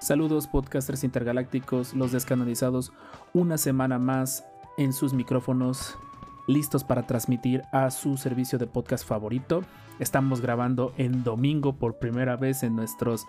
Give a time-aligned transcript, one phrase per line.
[0.00, 2.92] Saludos podcasters intergalácticos, los descanonizados,
[3.34, 4.44] una semana más
[4.78, 5.98] en sus micrófonos,
[6.46, 9.62] listos para transmitir a su servicio de podcast favorito.
[9.98, 13.26] Estamos grabando en domingo por primera vez en nuestros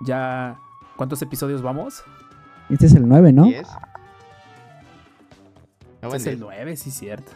[0.00, 0.58] ya...
[0.96, 2.02] ¿Cuántos episodios vamos?
[2.68, 3.46] Este es el 9, ¿no?
[3.46, 3.62] Este
[6.16, 7.30] es el 9, sí, cierto.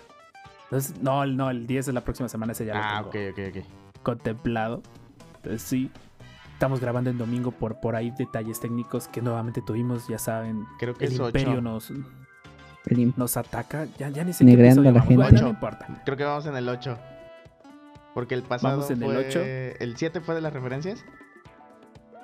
[0.64, 3.12] Entonces, no, el- no, el 10 es la próxima semana, ese ya Ah, lo ok,
[3.12, 4.02] tengo ok, ok.
[4.02, 4.82] contemplado.
[5.36, 5.92] Entonces, sí,
[6.62, 10.64] estamos grabando en domingo por, por ahí detalles técnicos que nuevamente tuvimos, ya saben.
[10.78, 11.60] Creo que El es imperio 8.
[11.60, 11.90] nos,
[12.86, 13.86] El nos ataca.
[13.98, 15.16] Ya, ya ni sé Negreando qué a la gente.
[15.16, 15.88] Bueno, no importa.
[16.04, 16.96] Creo que vamos en el 8.
[18.14, 19.16] Porque el pasado Vamos en el fue...
[19.28, 19.40] ocho.
[19.40, 21.04] ¿El 7 fue de las referencias?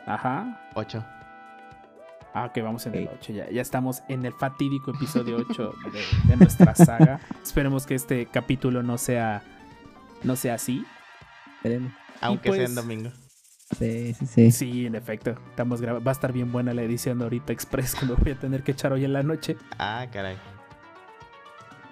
[0.07, 0.71] Ajá.
[0.75, 1.05] 8.
[2.33, 3.15] Ah, que vamos en el Ok.
[3.19, 3.33] 8.
[3.33, 7.19] Ya, ya estamos en el fatídico episodio 8 de, de nuestra saga.
[7.43, 9.43] Esperemos que este capítulo no sea,
[10.23, 10.85] no sea así.
[11.57, 11.91] Esperemos.
[12.21, 13.11] Aunque sea pues- en domingo.
[13.77, 14.51] Sí, sí, sí.
[14.51, 15.31] Sí, en efecto.
[15.51, 18.33] Estamos graba- Va a estar bien buena la edición de ahorita express que me voy
[18.33, 19.57] a tener que echar hoy en la noche.
[19.79, 20.37] Ah, caray.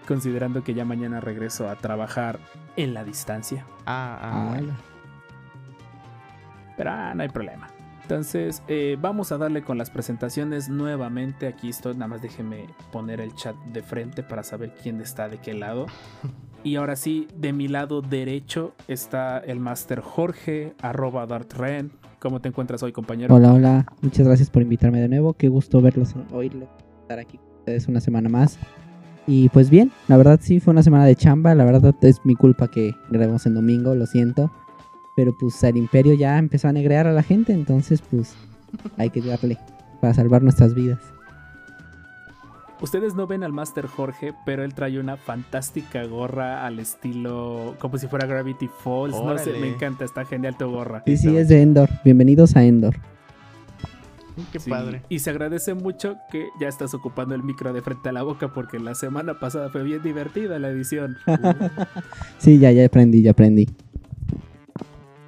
[0.08, 2.38] Considerando que ya mañana regreso a trabajar
[2.76, 3.66] en la distancia.
[3.86, 4.76] Ah, ah, Ah, bueno.
[6.76, 7.68] Pero ah, no hay problema.
[8.02, 11.48] Entonces, eh, vamos a darle con las presentaciones nuevamente.
[11.48, 15.38] Aquí estoy, nada más déjeme poner el chat de frente para saber quién está de
[15.38, 15.86] qué lado.
[16.66, 21.92] Y ahora sí, de mi lado derecho está el Master Jorge, arroba DartRen.
[22.18, 23.32] ¿Cómo te encuentras hoy, compañero?
[23.32, 23.86] Hola, hola.
[24.02, 25.34] Muchas gracias por invitarme de nuevo.
[25.34, 26.68] Qué gusto verlos, oírlos,
[27.02, 28.58] estar aquí con ustedes una semana más.
[29.28, 31.54] Y pues bien, la verdad sí fue una semana de chamba.
[31.54, 34.50] La verdad es mi culpa que grabemos en domingo, lo siento.
[35.14, 38.34] Pero pues el imperio ya empezó a negrear a la gente, entonces pues
[38.96, 39.56] hay que darle
[40.00, 40.98] para salvar nuestras vidas.
[42.80, 47.96] Ustedes no ven al Master Jorge, pero él trae una fantástica gorra al estilo como
[47.96, 49.14] si fuera Gravity Falls.
[49.16, 51.02] No sé, me encanta, está genial tu gorra.
[51.06, 51.88] Sí, sí, es de Endor.
[52.04, 52.96] Bienvenidos a Endor.
[54.52, 55.00] Qué Sí, padre.
[55.08, 58.52] Y se agradece mucho que ya estás ocupando el micro de frente a la boca
[58.52, 61.16] porque la semana pasada fue bien divertida la edición.
[62.38, 63.66] Sí, ya, ya aprendí, ya aprendí.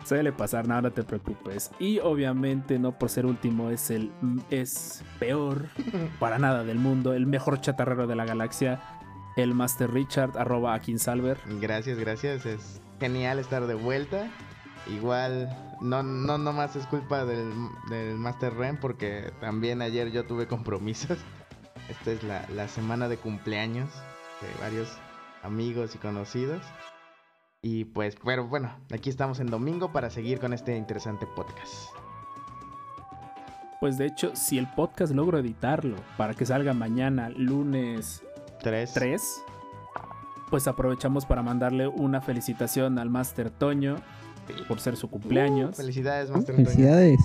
[0.09, 1.71] Suele pasar, nada, no te preocupes.
[1.79, 4.11] Y obviamente no por ser último es el
[4.49, 5.67] es peor
[6.19, 8.81] para nada del mundo, el mejor chatarrero de la galaxia,
[9.37, 11.39] el Master Richard arroba Akinsalver.
[11.61, 12.47] Gracias, gracias.
[12.47, 14.31] Es genial estar de vuelta.
[14.87, 17.53] Igual, no, no nomás es culpa del,
[17.91, 21.19] del Master Ren, porque también ayer yo tuve compromisos.
[21.91, 23.91] Esta es la, la semana de cumpleaños
[24.41, 24.89] de varios
[25.43, 26.63] amigos y conocidos.
[27.63, 31.91] Y pues, pero bueno, aquí estamos en domingo para seguir con este interesante podcast.
[33.81, 38.23] Pues de hecho, si el podcast logro editarlo para que salga mañana, lunes
[38.61, 38.93] Tres.
[38.95, 39.23] 3,
[40.51, 43.97] pues aprovechamos para mandarle una felicitación al Master Toño
[44.67, 45.71] por ser su cumpleaños.
[45.79, 46.67] Uh, felicidades, Uh, Master Toño.
[46.69, 47.21] Felicidades.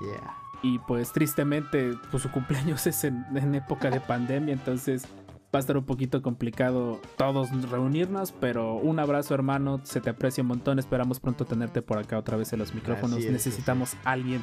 [0.00, 0.36] Yeah.
[0.62, 5.06] Y pues tristemente, pues su cumpleaños es en, en época de pandemia, entonces
[5.54, 10.42] va a estar un poquito complicado todos reunirnos, pero un abrazo hermano, se te aprecia
[10.42, 14.12] un montón, esperamos pronto tenerte por acá otra vez en los micrófonos, es, necesitamos a
[14.12, 14.42] alguien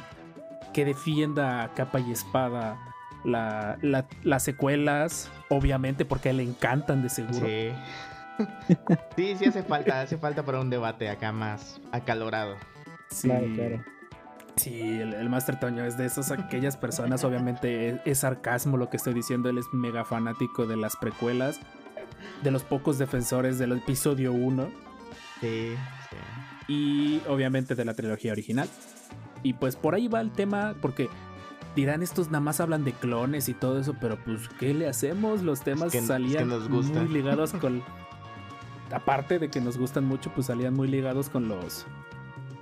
[0.72, 2.78] que defienda a capa y espada
[3.24, 7.46] la- la- las secuelas, obviamente porque a él le encantan de seguro.
[7.46, 7.68] Sí.
[9.16, 12.56] sí, sí hace falta, hace falta para un debate acá más acalorado.
[13.10, 13.28] Sí.
[13.28, 13.84] Claro, claro.
[14.56, 18.90] Sí, el, el Master Toño es de esas aquellas personas, obviamente es, es sarcasmo lo
[18.90, 21.58] que estoy diciendo, él es mega fanático de las precuelas,
[22.42, 24.68] de los pocos defensores del episodio 1
[25.40, 25.72] Sí,
[26.10, 26.16] sí.
[26.72, 28.68] y obviamente de la trilogía original.
[29.42, 31.08] Y pues por ahí va el tema, porque
[31.74, 35.42] dirán estos nada más hablan de clones y todo eso, pero pues ¿qué le hacemos?
[35.42, 37.00] Los temas que- es que salían nos gusta.
[37.02, 37.82] muy ligados con...
[38.92, 41.86] Aparte de que nos gustan mucho, pues salían muy ligados con los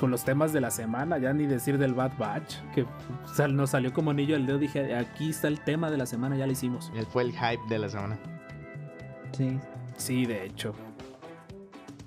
[0.00, 2.86] con los temas de la semana, ya ni decir del Bad Batch, que
[3.34, 6.36] sal- nos salió como anillo al dedo, dije, aquí está el tema de la semana,
[6.36, 6.90] ya lo hicimos.
[6.96, 8.18] Él Fue el hype de la semana.
[9.32, 9.60] Sí.
[9.98, 10.74] Sí, de hecho.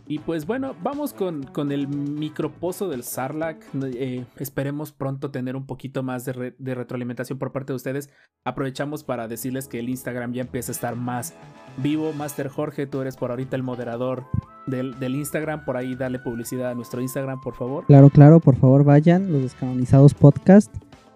[0.05, 3.63] Y pues bueno, vamos con, con el micropozo del Sarlacc.
[3.83, 8.09] Eh, esperemos pronto tener un poquito más de, re- de retroalimentación por parte de ustedes.
[8.43, 11.33] Aprovechamos para decirles que el Instagram ya empieza a estar más
[11.77, 12.11] vivo.
[12.11, 14.25] Master Jorge, tú eres por ahorita el moderador
[14.67, 15.63] del, del Instagram.
[15.63, 17.85] Por ahí dale publicidad a nuestro Instagram, por favor.
[17.85, 20.69] Claro, claro, por favor vayan, los descanonizados podcast.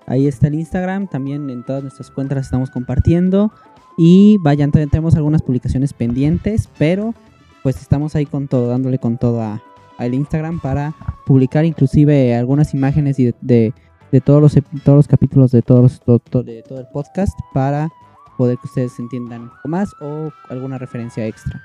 [0.06, 3.52] Ahí está el Instagram, también en todas nuestras cuentas estamos compartiendo.
[3.98, 7.14] Y vayan, tenemos algunas publicaciones pendientes, pero
[7.64, 9.62] pues estamos ahí con todo, dándole con todo a,
[9.98, 10.94] al Instagram para
[11.26, 13.74] publicar inclusive algunas imágenes y de,
[14.12, 17.90] de, todos, los, todos los capítulos de, todos, de todo el podcast para
[18.38, 21.62] poder que ustedes entiendan más o alguna referencia extra.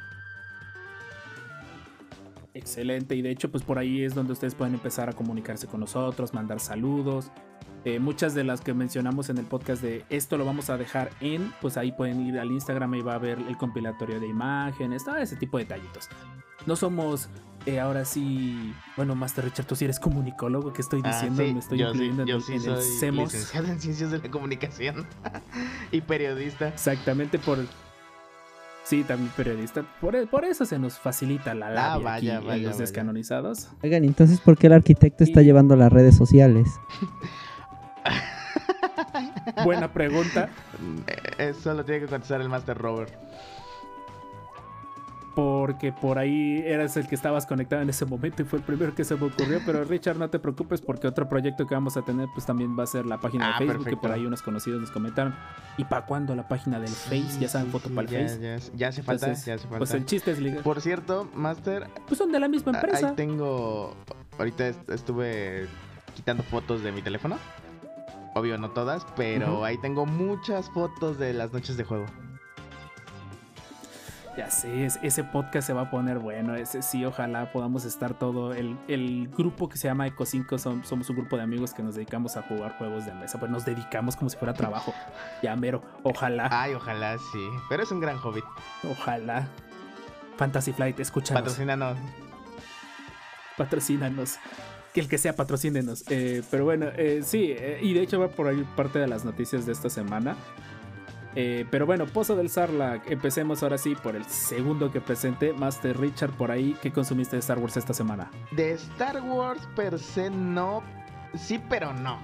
[2.55, 5.81] Excelente, y de hecho pues por ahí es donde ustedes pueden empezar a comunicarse con
[5.81, 7.31] nosotros, mandar saludos.
[7.85, 11.11] Eh, muchas de las que mencionamos en el podcast de esto lo vamos a dejar
[11.21, 15.05] en, pues ahí pueden ir al Instagram y va a ver el compilatorio de imágenes,
[15.05, 16.09] todo ese tipo de detallitos.
[16.65, 17.29] No somos
[17.67, 21.43] eh, ahora sí, bueno, Master Richard, tú sí eres comunicólogo, ¿qué estoy ah, diciendo?
[21.43, 22.57] Me estoy incluyendo en, el, soy
[23.11, 25.07] licenciado en Ciencias de la Comunicación
[25.93, 26.69] y periodista.
[26.69, 27.59] Exactamente por...
[28.85, 29.85] Sí, también periodista.
[30.01, 33.69] Por, por eso se nos facilita la ah, labia aquí en los descanonizados.
[33.83, 36.69] Oigan, entonces, ¿por qué el arquitecto está llevando las redes sociales?
[39.65, 40.49] Buena pregunta.
[41.07, 43.13] Eh, eso lo tiene que contestar el Master Robert
[45.35, 48.95] porque por ahí eras el que estabas conectado en ese momento y fue el primero
[48.95, 49.61] que se me ocurrió.
[49.65, 52.85] Pero Richard, no te preocupes porque otro proyecto que vamos a tener pues también va
[52.85, 55.35] a ser la página de ah, Facebook, que por ahí unos conocidos nos comentaron.
[55.79, 57.39] ¿Y para cuándo la página del Face?
[57.41, 58.71] Ya saben, foto para el Face.
[58.75, 59.79] Ya, hace falta, ya hace falta.
[59.79, 60.63] Pues el chiste es ligar.
[60.63, 61.89] Por cierto, Master...
[62.07, 63.09] Pues son de la misma empresa.
[63.09, 63.95] Ahí tengo...
[64.39, 65.67] Ahorita estuve
[66.15, 67.39] quitando fotos de mi teléfono.
[68.35, 72.07] Obvio, no todas, pero ahí tengo muchas fotos de las noches de juego.
[74.37, 76.55] Ya sé, ese podcast se va a poner bueno.
[76.55, 78.55] Ese sí, ojalá podamos estar todo.
[78.55, 82.39] El, grupo que se llama Eco 5 somos un grupo de amigos que nos dedicamos
[82.39, 83.39] a jugar juegos de mesa.
[83.39, 84.95] Pues nos dedicamos como si fuera trabajo.
[85.43, 85.83] ya, mero.
[86.03, 86.49] Ojalá.
[86.51, 87.47] Ay, ojalá, sí.
[87.69, 88.43] Pero es un gran hobby.
[88.91, 89.49] Ojalá.
[90.39, 91.43] Fantasy Flight, escúchanos.
[91.43, 91.99] Patrocínanos.
[93.59, 94.39] Patrocínanos.
[94.95, 96.05] Que el que sea, patrocínenos.
[96.09, 97.55] Eh, pero bueno, eh, sí.
[97.57, 100.37] Eh, y de hecho va por ahí parte de las noticias de esta semana.
[101.35, 105.99] Eh, pero bueno, Pozo del Sarlacc, empecemos ahora sí por el segundo que presenté, Master
[105.99, 108.31] Richard, por ahí, ¿qué consumiste de Star Wars esta semana?
[108.51, 110.83] De Star Wars per se no,
[111.35, 112.19] sí pero no.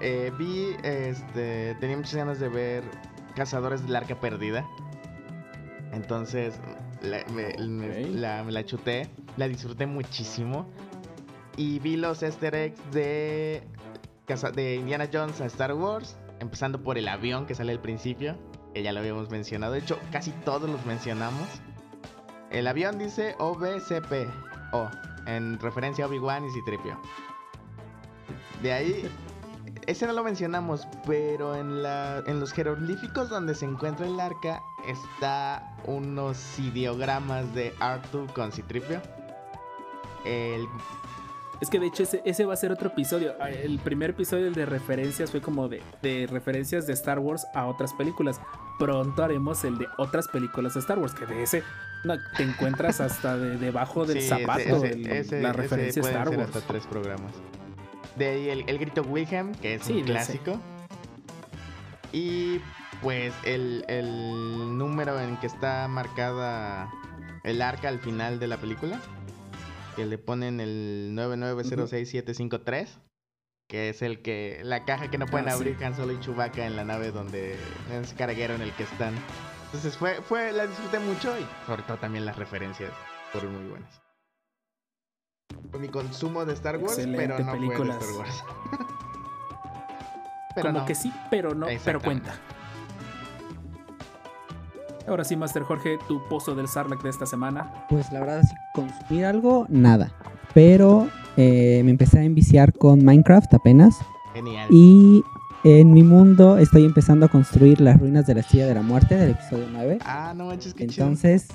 [0.00, 2.84] Eh, vi, este, tenía muchas ganas de ver
[3.34, 4.66] Cazadores del Arca Perdida.
[5.92, 6.60] Entonces
[7.02, 7.24] me,
[7.56, 10.68] la, me la chuté, la disfruté muchísimo.
[11.56, 13.62] Y vi los easter eggs de,
[14.54, 18.36] de Indiana Jones a Star Wars empezando por el avión que sale al principio,
[18.74, 21.46] que ya lo habíamos mencionado, de hecho casi todos los mencionamos.
[22.50, 24.28] El avión dice OBCP,
[24.72, 24.88] O,
[25.26, 26.98] en referencia a Obi-Wan y Citripio.
[28.62, 29.10] De ahí,
[29.86, 34.62] ese no lo mencionamos, pero en, la, en los jeroglíficos donde se encuentra el arca
[34.86, 39.00] está unos ideogramas de Arthur con Citripio.
[40.24, 40.66] El
[41.60, 43.34] es que de hecho ese, va a ser otro episodio.
[43.40, 45.82] Ah, el primer episodio de referencias fue como de,
[46.30, 48.40] referencias de Star Wars a otras películas.
[48.78, 51.62] Pronto haremos el de otras películas de Star Wars, que de ese
[52.04, 56.42] no, te encuentras hasta debajo del zapato de la referencia de Star Wars.
[56.42, 57.32] hasta tres programas.
[58.16, 60.60] De ahí el, grito Wilhelm, que es un clásico.
[62.12, 62.60] Y
[63.02, 66.88] pues el, el número en que está marcada
[67.44, 69.00] el arca al final de la película
[69.98, 72.86] que le ponen el 9906753,
[73.68, 76.64] que es el que la caja que no pueden ah, abrir Han Solo y Chewbacca
[76.64, 77.56] en la nave donde
[77.90, 79.12] es carguero en el que están.
[79.64, 82.92] Entonces fue fue la disfruté mucho y sobre todo también las referencias
[83.32, 84.00] fueron muy buenas.
[85.72, 87.96] Fue mi consumo de Star Wars, pero no películas.
[87.96, 88.44] fue de Star Wars.
[90.54, 92.38] pero Como que sí, pero no, pero cuenta.
[95.08, 97.72] Ahora sí, Master Jorge, tu pozo del Sarlacc de esta semana.
[97.88, 100.12] Pues la verdad, si consumir algo, nada.
[100.52, 103.98] Pero eh, me empecé a enviciar con Minecraft apenas.
[104.34, 104.68] Genial.
[104.70, 105.24] Y
[105.64, 109.16] en mi mundo estoy empezando a construir las ruinas de la Estrella de la Muerte
[109.16, 109.98] del episodio 9.
[110.04, 111.48] Ah, no manches, qué Entonces,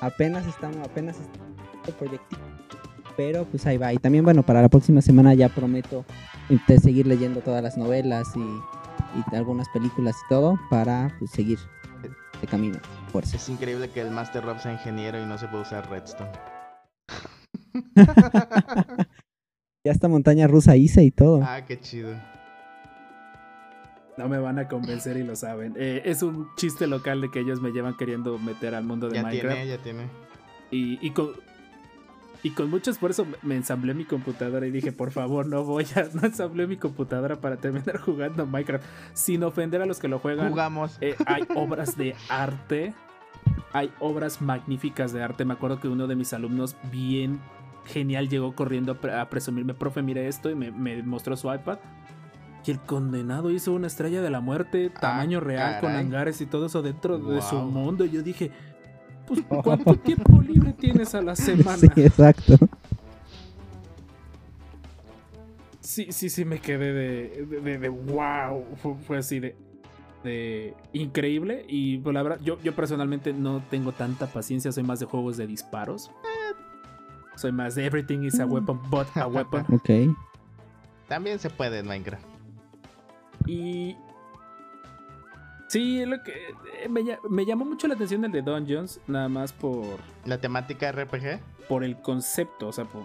[0.00, 1.48] apenas estamos, apenas estamos
[1.80, 2.42] este proyectito.
[3.16, 3.92] Pero pues ahí va.
[3.92, 6.04] Y también, bueno, para la próxima semana ya prometo
[6.82, 11.58] seguir leyendo todas las novelas y, y algunas películas y todo para pues, seguir
[12.42, 12.78] de camino.
[13.10, 13.36] Fuerza.
[13.36, 16.30] Es increíble que el Master Rob sea ingeniero y no se puede usar Redstone.
[19.84, 21.40] ya está montaña rusa hice y todo.
[21.42, 22.14] Ah, qué chido.
[24.18, 25.74] No me van a convencer y lo saben.
[25.78, 29.14] Eh, es un chiste local de que ellos me llevan queriendo meter al mundo de
[29.14, 29.56] ya Minecraft.
[29.56, 30.08] Tiene, ya tiene.
[30.70, 31.32] Y, y, con,
[32.42, 36.02] y con mucho esfuerzo me ensamblé mi computadora y dije, por favor, no voy a,
[36.14, 38.84] no ensamblé mi computadora para terminar jugando Minecraft.
[39.14, 40.48] Sin ofender a los que lo juegan.
[40.48, 40.98] Jugamos.
[41.00, 42.94] Eh, hay obras de arte.
[43.72, 45.44] Hay obras magníficas de arte.
[45.44, 47.40] Me acuerdo que uno de mis alumnos bien
[47.84, 51.78] genial llegó corriendo a presumirme, profe, mire esto, y me, mostró su iPad.
[52.64, 56.46] Y el condenado hizo una estrella de la muerte, tamaño real, con Ah, hangares y
[56.46, 58.04] todo eso dentro de su mundo.
[58.04, 58.52] Y yo dije,
[59.26, 61.76] pues, ¿cuánto tiempo libre tienes a la semana?
[61.76, 62.56] Sí, exacto.
[65.80, 68.64] Sí, sí, sí, me quedé de, de, de- de wow.
[68.80, 69.56] Fue, fue así de,
[70.22, 71.64] de increíble.
[71.68, 74.70] Y pues, la verdad, yo, yo personalmente no tengo tanta paciencia.
[74.72, 76.10] Soy más de juegos de disparos.
[77.34, 79.64] Soy más de everything is a weapon, but a weapon.
[79.72, 80.14] Ok.
[81.08, 82.24] También se puede en Minecraft.
[83.46, 83.96] Y.
[85.72, 86.32] Sí, lo que.
[86.84, 90.38] eh, Me, lla- me llamó mucho la atención el de Dungeons, nada más por, La
[90.38, 91.40] temática RPG.
[91.66, 92.68] por el concepto.
[92.68, 93.04] O sea, por,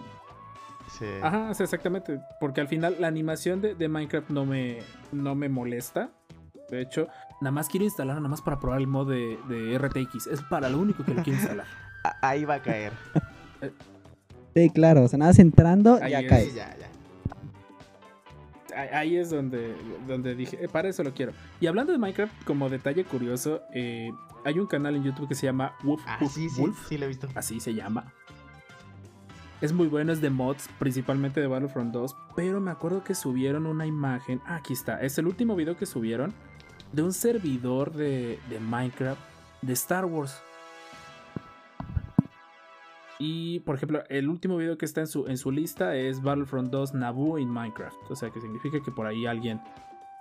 [0.98, 1.06] Sí.
[1.22, 2.20] Ajá, sí, exactamente.
[2.40, 4.78] Porque al final la animación de, de Minecraft no me,
[5.12, 6.10] no me molesta.
[6.70, 7.08] De hecho,
[7.40, 10.26] nada más quiero instalarlo nada más para probar el mod de, de RTX.
[10.26, 11.66] Es para lo único que lo quiero instalar.
[12.22, 12.92] Ahí va a caer.
[14.54, 15.04] Sí, claro.
[15.04, 16.28] O sea, nada más entrando, Ahí ya es.
[16.28, 16.48] caes.
[16.50, 16.88] Sí, ya, ya.
[18.78, 19.74] Ahí- es donde,
[20.06, 21.32] donde dije, "Eh, para eso lo quiero.
[21.60, 24.10] Y hablando de Minecraft, como detalle curioso, eh,
[24.44, 26.88] hay un canal en YouTube que se llama Wolf, Ah, Wolf sí, sí, Wolf.
[26.88, 27.28] sí lo he visto.
[27.34, 28.12] Así se llama.
[29.60, 32.14] Es muy bueno, es de mods, principalmente de Battlefront 2.
[32.36, 34.40] Pero me acuerdo que subieron una imagen.
[34.46, 35.02] ah, aquí está.
[35.02, 36.32] Es el último video que subieron
[36.92, 39.20] de un servidor de, de Minecraft
[39.62, 40.40] de Star Wars.
[43.18, 46.70] Y por ejemplo, el último video que está en su, en su lista es Battlefront
[46.70, 48.10] 2 Naboo en Minecraft.
[48.10, 49.60] O sea que significa que por ahí alguien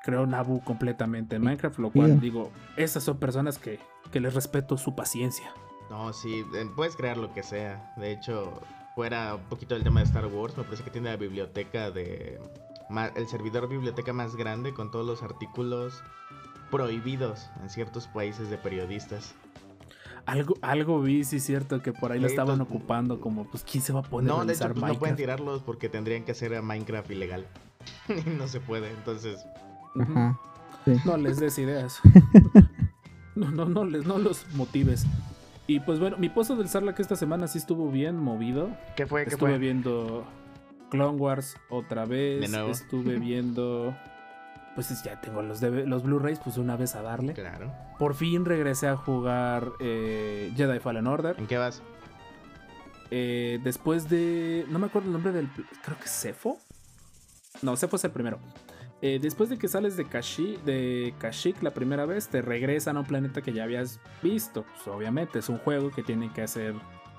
[0.03, 1.79] creó Naboo completamente en Minecraft.
[1.79, 3.79] Lo cual digo, esas son personas que,
[4.11, 5.51] que les respeto su paciencia.
[5.89, 7.93] No, sí, eh, puedes crear lo que sea.
[7.97, 8.59] De hecho,
[8.95, 12.39] fuera un poquito del tema de Star Wars, me parece que tiene la biblioteca de.
[13.15, 16.01] El servidor biblioteca más grande con todos los artículos
[16.71, 19.35] prohibidos en ciertos países de periodistas.
[20.27, 23.81] Algo, algo vi, sí, cierto, que por ahí lo estaban entonces- ocupando, como, pues, ¿quién
[23.81, 26.23] se va a poner a No, de revisar hecho, pues, no pueden tirarlos porque tendrían
[26.23, 27.47] que hacer a Minecraft ilegal.
[28.09, 29.43] Y no se puede, entonces.
[31.05, 31.99] No les des ideas.
[33.35, 35.05] no, no, no, les, no los motives.
[35.65, 38.69] Y pues bueno, mi pozo del Sarlacc esta semana sí estuvo bien movido.
[38.95, 39.23] ¿Qué fue?
[39.25, 39.57] ¿Qué Estuve fue?
[39.57, 40.25] viendo
[40.89, 42.39] Clone Wars otra vez.
[42.41, 42.69] De nuevo.
[42.71, 43.95] Estuve viendo.
[44.77, 47.33] Pues es- ya tengo los, los Blu-rays, pues una vez a darle.
[47.33, 47.73] Claro.
[47.97, 51.35] Por fin regresé a jugar eh, Jedi Fallen Order.
[51.39, 51.81] ¿En qué vas?
[53.09, 54.65] Eh, después de.
[54.69, 55.49] No me acuerdo el nombre del.
[55.83, 56.59] Creo que Cefo.
[57.61, 58.37] No, Cefo es el primero.
[59.01, 63.01] Eh, después de que sales de Kashyyyk, de Kashyyyk la primera vez, te regresan a
[63.01, 64.63] un planeta que ya habías visto.
[64.63, 66.75] Pues, obviamente es un juego que tienen que hacer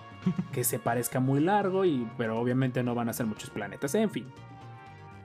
[0.52, 3.94] que se parezca muy largo, y, pero obviamente no van a ser muchos planetas.
[3.94, 4.26] En fin.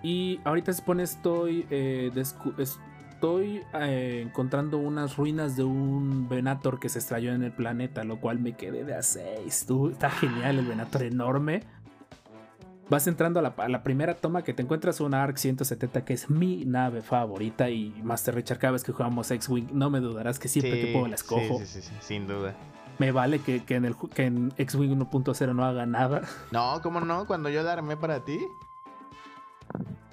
[0.04, 1.66] Y ahorita se pone estoy.
[1.70, 2.12] eh,
[2.58, 8.20] estoy eh, encontrando unas ruinas de un Venator que se estrelló en el planeta, lo
[8.20, 9.66] cual me quedé de a 6.
[9.92, 11.64] Está genial el Venator enorme.
[12.90, 16.14] Vas entrando a la, a la primera toma que te encuentras una ARC 170 que
[16.14, 20.38] es mi nave favorita y Master Richard cada vez que jugamos X-Wing no me dudarás
[20.38, 21.60] que siempre que Sí, puedo la escojo.
[21.60, 22.54] Sí, sí, sí, sí, sin duda.
[23.00, 26.24] Me vale que, que en, el, que en X-Wing 1.0 no haga nada.
[26.52, 27.26] No, ¿cómo no?
[27.26, 28.38] Cuando yo la armé para ti.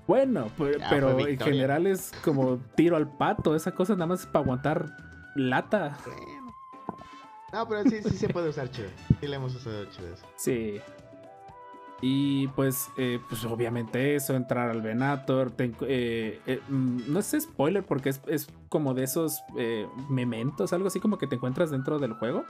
[0.06, 3.54] Bueno, Ya pero en general es como tiro al pato.
[3.54, 4.96] Esa cosa nada más es para aguantar
[5.36, 5.98] lata.
[6.04, 6.40] Bueno.
[7.52, 8.88] No, pero sí, sí se puede usar chido.
[9.20, 10.26] Sí le hemos usado chido eso.
[10.36, 10.80] Sí.
[12.02, 15.52] Y pues, eh, pues obviamente eso, entrar al Venator.
[15.58, 19.42] eh, eh, mm, no es spoiler porque es, es como de esos
[20.08, 22.44] mementos, algo así como que te encuentras dentro del juego.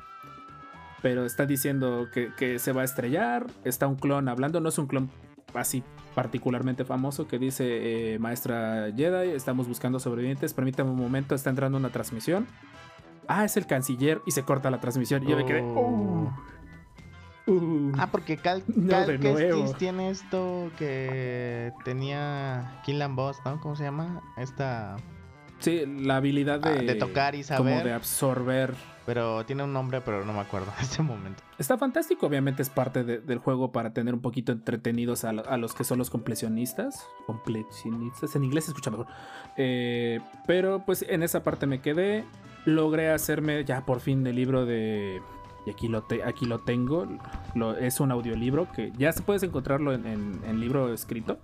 [1.03, 3.47] Pero está diciendo que, que se va a estrellar.
[3.65, 5.11] Está un clon hablando, no es un clon
[5.55, 5.83] así
[6.15, 11.79] particularmente famoso que dice eh, Maestra Jedi, estamos buscando sobrevivientes, permítame un momento, está entrando
[11.79, 12.47] una transmisión.
[13.29, 15.23] Ah, es el canciller y se corta la transmisión.
[15.23, 15.61] Y yo me quedé...
[15.63, 16.33] Oh.
[17.47, 17.93] "Uh, uh".
[17.97, 19.73] Ah, porque Cal, No, Cal de Kestis nuevo.
[19.75, 23.61] tiene esto que tenía Kill and Boss, ¿no?
[23.61, 24.21] ¿Cómo se llama?
[24.37, 24.97] Esta...
[25.61, 27.85] Sí, la habilidad ah, de, de tocar y como saber.
[27.85, 28.75] de absorber.
[29.13, 31.43] Pero tiene un nombre, pero no me acuerdo en este momento.
[31.59, 35.57] Está fantástico, obviamente es parte de- del juego para tener un poquito entretenidos a, a
[35.57, 37.05] los que son los completionistas.
[37.27, 39.07] Completionistas, en inglés se escucha mejor.
[39.57, 42.25] Eh, pero pues en esa parte me quedé.
[42.67, 45.21] Logré hacerme ya por fin el libro de...
[45.67, 47.09] Y aquí lo, te- aquí lo tengo.
[47.81, 51.39] Es un audiolibro que ya se puedes encontrarlo en, en- libro escrito.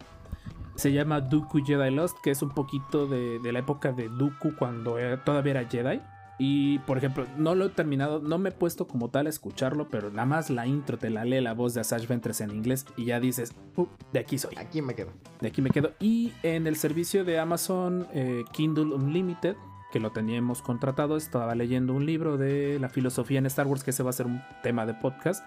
[0.76, 4.54] Se llama Dooku Jedi Lost, que es un poquito de, de la época de Dooku
[4.56, 6.00] cuando todavía era Jedi.
[6.38, 9.88] Y por ejemplo, no lo he terminado, no me he puesto como tal a escucharlo,
[9.88, 12.84] pero nada más la intro te la lee la voz de Asajj Ventress en inglés
[12.96, 15.12] y ya dices, "Uh, de aquí soy, Aquí me quedo.
[15.40, 15.92] de aquí me quedo.
[15.98, 19.56] Y en el servicio de Amazon eh, Kindle Unlimited,
[19.92, 23.92] que lo teníamos contratado, estaba leyendo un libro de la filosofía en Star Wars, que
[23.92, 25.42] ese va a ser un tema de podcast.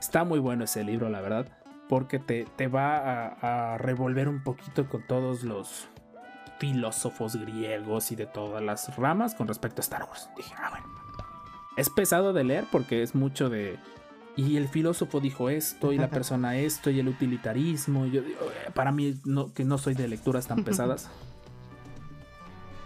[0.00, 1.46] Está muy bueno ese libro, la verdad,
[1.90, 5.88] porque te, te va a, a revolver un poquito con todos los
[6.62, 10.30] filósofos griegos y de todas las ramas con respecto a Star Wars.
[10.36, 10.86] Dije, ah, bueno.
[11.76, 13.80] Es pesado de leer porque es mucho de.
[14.36, 18.06] Y el filósofo dijo esto, y la persona esto, y el utilitarismo.
[18.06, 21.10] Y yo digo, eh, para mí, no, que no soy de lecturas tan pesadas.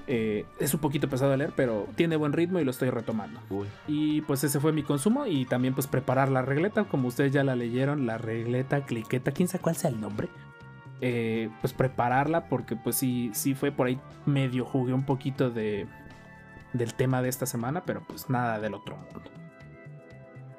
[0.07, 3.41] Eh, es un poquito pesado de leer, pero tiene buen ritmo y lo estoy retomando.
[3.51, 3.67] Uy.
[3.87, 5.27] Y pues ese fue mi consumo.
[5.27, 9.49] Y también pues preparar la regleta, como ustedes ya la leyeron, la regleta, cliqueta, quién
[9.49, 10.31] sabe cuál sea el nombre.
[11.03, 15.87] Eh, pues prepararla porque pues sí, sí fue por ahí medio jugué un poquito de,
[16.73, 19.31] del tema de esta semana, pero pues nada del otro mundo.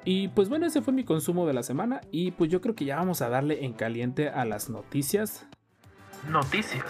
[0.04, 2.84] Y pues bueno, ese fue mi consumo de la semana y pues yo creo que
[2.84, 5.46] ya vamos a darle en caliente a las noticias.
[6.30, 6.84] Noticias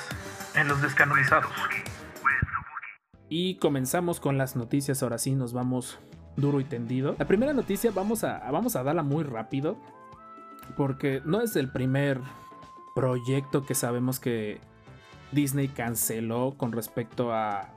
[0.54, 1.50] en los descanonizados.
[3.30, 5.98] Y comenzamos con las noticias, ahora sí nos vamos
[6.36, 7.16] duro y tendido.
[7.18, 9.76] La primera noticia vamos a, vamos a darla muy rápido
[10.76, 12.20] porque no es el primer
[13.00, 14.60] proyecto que sabemos que
[15.32, 17.68] Disney canceló con respecto a,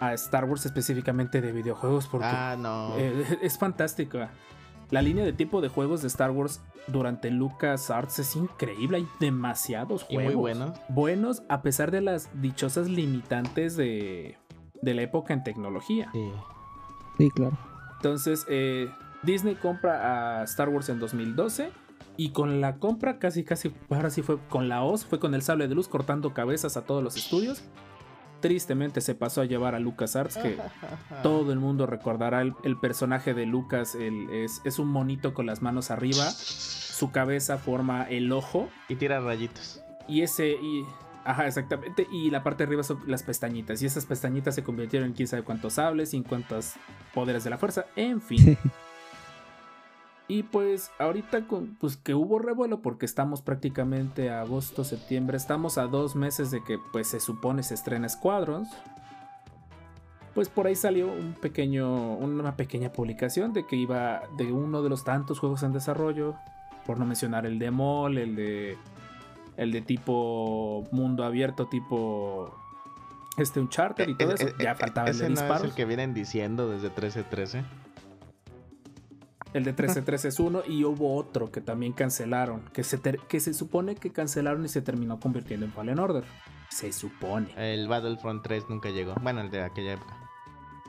[0.00, 2.94] a Star Wars específicamente de videojuegos porque Ah, no.
[2.98, 4.30] eh, es fantástica.
[4.90, 8.98] La línea de tipo de juegos de Star Wars durante Lucas Arts es increíble.
[8.98, 10.34] Hay demasiados y juegos.
[10.34, 10.78] muy buenos.
[10.88, 14.36] Buenos a pesar de las dichosas limitantes de,
[14.82, 16.08] de la época en tecnología.
[16.12, 16.30] Sí.
[17.18, 17.56] Sí, claro.
[17.96, 18.90] Entonces, eh,
[19.22, 21.70] Disney compra a Star Wars en 2012.
[22.16, 25.42] Y con la compra, casi, casi, ahora sí fue con la Oz, fue con el
[25.42, 27.62] sable de luz cortando cabezas a todos los estudios.
[28.40, 30.58] Tristemente se pasó a llevar a LucasArts, que
[31.22, 33.94] todo el mundo recordará el, el personaje de Lucas.
[33.94, 36.30] el- es, es un monito con las manos arriba.
[36.30, 38.68] Su cabeza forma el ojo.
[38.88, 39.82] Y tira rayitos.
[40.08, 40.50] Y ese.
[40.52, 40.84] Y,
[41.24, 42.06] ajá, exactamente.
[42.12, 43.82] Y la parte de arriba son las pestañitas.
[43.82, 46.74] Y esas pestañitas se convirtieron en quién sabe cuántos sables y en cuántos
[47.14, 47.86] poderes de la fuerza.
[47.96, 48.56] En fin.
[50.28, 55.78] Y pues ahorita con, pues que hubo revuelo porque estamos prácticamente a agosto, septiembre, estamos
[55.78, 58.68] a dos meses de que pues se supone se estrena Squadrons.
[60.34, 64.90] Pues por ahí salió un pequeño, una pequeña publicación de que iba de uno de
[64.90, 66.34] los tantos juegos en desarrollo,
[66.84, 68.76] por no mencionar el de Mol, el de
[69.56, 72.54] el de tipo mundo abierto, tipo
[73.38, 74.48] este Uncharted y todo Eh, eso.
[74.48, 77.62] eh, Ya eh, faltaba el de no es el que vienen diciendo desde 1313.
[79.52, 83.40] El de 1313 es uno y hubo otro que también cancelaron, que se, ter- que
[83.40, 86.24] se supone que cancelaron y se terminó convirtiendo en Fallen Order.
[86.68, 87.48] Se supone.
[87.56, 89.14] El Battlefront 3 nunca llegó.
[89.22, 90.14] Bueno, el de aquella época.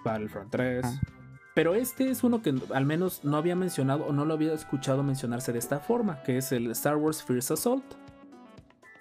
[0.04, 0.86] Battlefront 3.
[0.86, 1.00] Ah.
[1.54, 5.02] Pero este es uno que al menos no había mencionado o no lo había escuchado
[5.02, 7.86] mencionarse de esta forma, que es el Star Wars First Assault.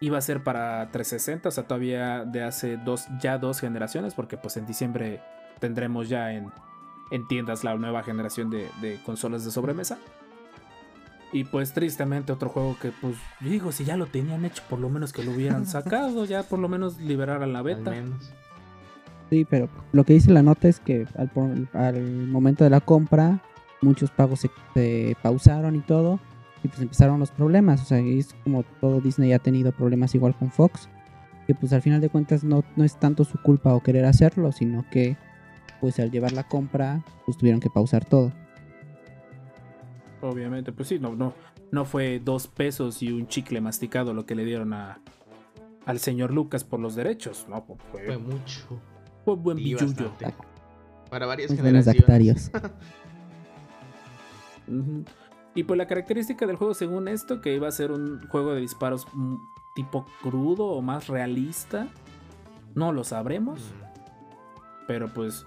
[0.01, 4.37] Iba a ser para 360, o sea, todavía de hace dos, ya dos generaciones, porque
[4.37, 5.21] pues en diciembre
[5.59, 6.51] tendremos ya en,
[7.11, 9.99] en tiendas la nueva generación de, de consolas de sobremesa.
[11.33, 14.79] Y pues tristemente otro juego que pues yo digo, si ya lo tenían hecho, por
[14.79, 17.91] lo menos que lo hubieran sacado, ya por lo menos liberaran la Al beta.
[17.91, 18.33] menos.
[19.31, 21.07] Sí, pero lo que dice la nota es que
[21.75, 23.41] al, momento de la compra
[23.83, 26.21] muchos pagos se, se pausaron y todo
[26.63, 27.83] y pues empezaron los problemas.
[27.83, 30.89] O sea, es como todo Disney ha tenido problemas igual con Fox,
[31.47, 34.53] que pues al final de cuentas no, no es tanto su culpa o querer hacerlo,
[34.53, 35.17] sino que
[35.81, 38.33] pues al llevar la compra pues tuvieron que pausar todo.
[40.23, 41.35] Obviamente, pues sí, no, no,
[41.71, 45.01] no fue dos pesos y un chicle masticado lo que le dieron a,
[45.85, 47.47] al señor Lucas por los derechos.
[47.49, 48.81] No, fue, Fue mucho.
[49.25, 50.35] fue buen bastante.
[51.11, 52.51] Para varias Muy generaciones.
[55.55, 58.61] Y pues la característica del juego, según esto, que iba a ser un juego de
[58.61, 59.37] disparos mm,
[59.75, 61.89] tipo crudo o más realista,
[62.75, 63.73] no lo sabremos.
[64.87, 65.47] Pero pues.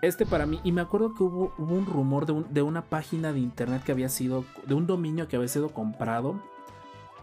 [0.00, 0.60] Este para mí.
[0.62, 3.82] Y me acuerdo que hubo, hubo un rumor de, un- de una página de internet
[3.84, 4.44] que había sido.
[4.66, 6.40] De un dominio que había sido comprado.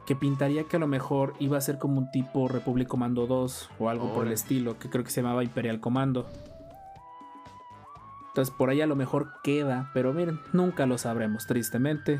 [0.05, 3.69] Que pintaría que a lo mejor iba a ser como un tipo Republic Commando 2
[3.79, 4.77] o algo por el estilo.
[4.77, 6.27] Que creo que se llamaba Imperial Commando.
[8.27, 9.89] Entonces por ahí a lo mejor queda.
[9.93, 12.19] Pero miren, nunca lo sabremos, tristemente.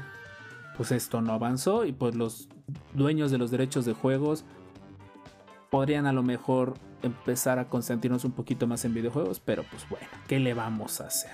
[0.77, 1.85] Pues esto no avanzó.
[1.85, 2.47] Y pues los
[2.93, 4.45] dueños de los derechos de juegos
[5.69, 10.07] podrían a lo mejor empezar a consentirnos un poquito más en videojuegos, pero pues bueno,
[10.27, 11.31] ¿qué le vamos a hacer?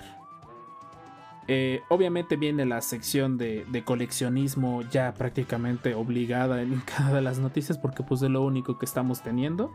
[1.48, 7.38] Eh, obviamente viene la sección de, de coleccionismo ya prácticamente obligada en cada de las
[7.38, 9.72] noticias porque pues es lo único que estamos teniendo.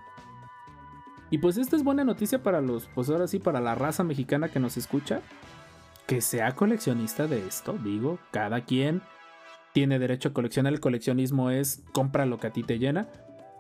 [1.29, 4.49] Y pues esta es buena noticia para los, pues ahora sí, para la raza mexicana
[4.49, 5.21] que nos escucha.
[6.05, 9.01] Que sea coleccionista de esto, digo, cada quien
[9.73, 10.71] tiene derecho a coleccionar.
[10.71, 13.09] El coleccionismo es compra lo que a ti te llena.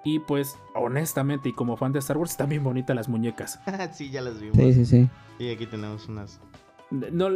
[0.03, 3.59] Y pues, honestamente, y como fan de Star Wars, están bien bonitas las muñecas.
[3.93, 4.55] sí, ya las vimos.
[4.57, 5.09] Sí, sí, sí.
[5.39, 6.39] Y aquí tenemos unas.
[6.91, 7.27] No,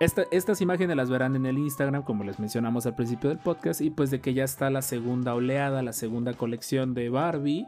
[0.00, 3.80] esta- estas imágenes las verán en el Instagram, como les mencionamos al principio del podcast.
[3.80, 7.66] Y pues de que ya está la segunda oleada, la segunda colección de Barbie.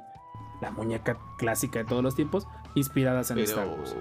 [0.60, 3.94] la muñeca clásica de todos los tiempos, inspiradas en Star Wars.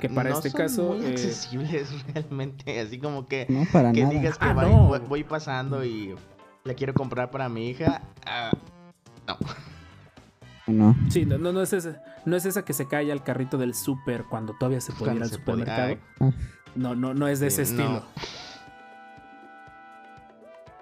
[0.00, 2.80] Que para no este son caso, Muy eh, accesibles realmente.
[2.80, 3.46] Así como que.
[3.48, 4.14] No, para que nada.
[4.14, 4.88] digas que Ah, va- no.
[4.88, 6.16] voy, voy pasando y
[6.64, 8.02] la quiero comprar para mi hija.
[8.26, 8.50] ah,
[9.38, 9.38] no.
[10.66, 10.96] No.
[11.10, 13.74] Sí, no, no, no es esa, no es esa que se cae al carrito del
[13.74, 15.96] súper cuando todavía se podía ir al supermercado.
[16.20, 16.30] Ah,
[16.76, 17.90] No, no, no es de ese Sí, estilo.
[17.90, 18.04] no.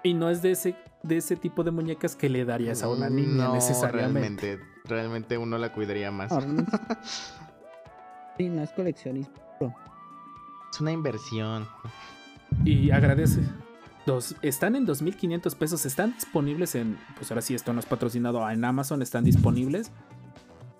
[0.03, 3.09] Y no es de ese, de ese tipo de muñecas que le darías a una
[3.09, 4.55] niña No, necesariamente.
[4.57, 6.29] Realmente, realmente uno la cuidaría más.
[6.35, 6.71] realmente-
[8.37, 9.33] sí, no es coleccionismo.
[10.71, 11.67] Es una inversión.
[12.63, 13.41] Y agradece.
[14.05, 15.85] Dos, están en 2.500 pesos.
[15.85, 16.97] Están disponibles en.
[17.15, 18.49] Pues ahora sí, esto no es patrocinado.
[18.49, 19.91] En Amazon están disponibles.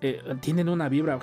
[0.00, 1.18] Eh, tienen una vibra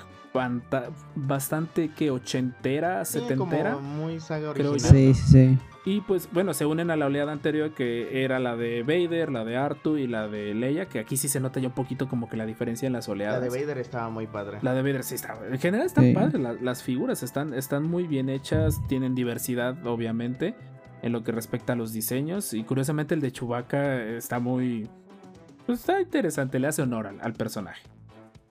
[1.16, 3.72] bastante que ochentera, Sí, setentera.
[3.74, 4.92] como muy saga Creo original.
[4.94, 5.58] Sí, sí, sí.
[5.84, 9.44] Y pues bueno, se unen a la oleada anterior que era la de Vader, la
[9.44, 10.86] de Artu y la de Leia.
[10.86, 13.12] Que aquí sí se nota ya un poquito como que la diferencia en las La
[13.14, 13.42] oleadas.
[13.42, 14.58] de Vader estaba muy padre.
[14.62, 15.38] La de Vader sí está.
[15.50, 16.12] En general están Sí.
[16.12, 16.40] padres.
[16.40, 18.80] la- las figuras están, están muy bien hechas.
[18.86, 20.54] Tienen diversidad, obviamente.
[21.02, 22.52] En lo que respecta a los diseños.
[22.54, 24.88] Y curiosamente el de Chewbacca está muy.
[25.66, 26.58] Pues está interesante.
[26.58, 27.82] Le hace honor al, al personaje.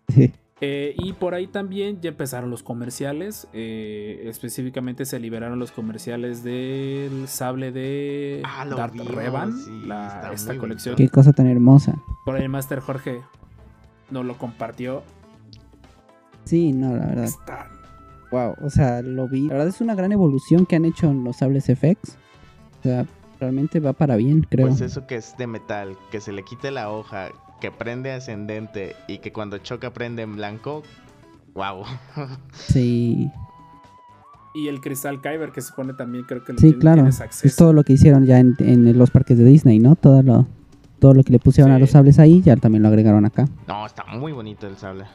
[0.08, 0.32] Sí.
[0.60, 3.48] Eh, y por ahí también ya empezaron los comerciales.
[3.54, 9.56] eh, específicamente se liberaron los comerciales del sable de Ah, Darth vimos, Revan.
[9.56, 10.96] sí, la- esta colección.
[10.96, 11.96] Qué cosa tan hermosa.
[12.26, 13.22] Por ahí el Master Jorge
[14.10, 15.04] nos lo compartió.
[16.46, 17.26] Sí, no, la verdad.
[17.26, 17.70] Está
[18.32, 19.48] Wow, o sea, lo vi.
[19.48, 22.18] La verdad es una gran evolución que han hecho en los sables FX.
[22.80, 23.06] O sea,
[23.40, 24.68] realmente va para bien, creo.
[24.68, 27.30] Pues eso que es de metal, que se le quite la hoja,
[27.62, 30.84] que prende ascendente y que cuando choca prende en blanco.
[31.56, 31.84] Wow.
[32.54, 33.30] Sí,
[34.54, 36.98] Y el Cristal Kyber, que se supone también creo que lo sí, claro.
[36.98, 37.56] tienes Es acceso.
[37.56, 39.96] todo lo que hicieron ya en, en los parques de Disney, ¿no?
[39.96, 40.48] Todo lo,
[41.00, 43.48] todo lo que le pusieron a los sables ahí, ya también lo agregaron acá.
[43.68, 45.06] No, está muy bonito el sable.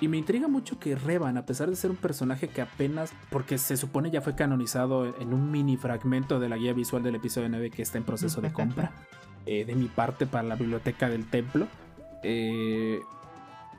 [0.00, 3.56] Y me intriga mucho que Revan, a pesar de ser un personaje que apenas, porque
[3.56, 7.48] se supone ya fue canonizado en un mini fragmento de la guía visual del episodio
[7.48, 8.92] 9 que está en proceso de compra,
[9.46, 11.66] eh, de mi parte para la biblioteca del templo,
[12.22, 13.00] eh,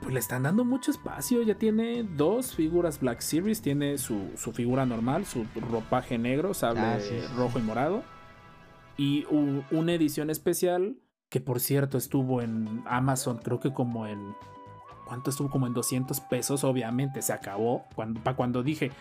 [0.00, 1.42] pues le están dando mucho espacio.
[1.42, 6.80] Ya tiene dos figuras Black Series, tiene su, su figura normal, su ropaje negro, sable
[6.80, 8.02] Ah, sí, sí, rojo y morado,
[8.96, 9.24] y
[9.70, 10.96] una edición especial
[11.28, 14.34] que por cierto estuvo en Amazon, creo que como en
[15.08, 15.48] ¿Cuánto estuvo?
[15.50, 17.84] Como en 200 pesos, obviamente se acabó.
[17.96, 18.92] Cuando, para cuando dije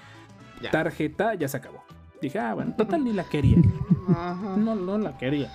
[0.62, 0.72] Ya.
[0.72, 1.84] tarjeta, ya se acabó.
[2.22, 3.58] Dije, ah, bueno, total ni la quería.
[4.10, 4.56] Ajá.
[4.58, 5.52] No, no la quería.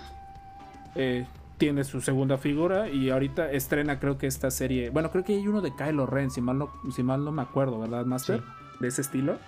[0.95, 1.27] Eh,
[1.59, 4.91] tiene su segunda figura y ahorita estrena, creo que esta serie.
[4.91, 7.41] Bueno, creo que hay uno de Kylo Ren, si mal no, si mal no me
[7.43, 8.41] acuerdo, ¿verdad, Master?
[8.41, 8.45] Sí.
[8.81, 9.39] De ese estilo.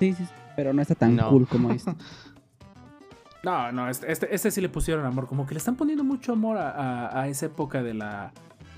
[0.00, 1.28] Sí, sí, sí, pero no está tan No.
[1.30, 1.94] cool como este.
[3.44, 5.26] No, no, este, este, este sí le pusieron amor.
[5.28, 8.32] Como que le están poniendo mucho amor a, a- a esa época de la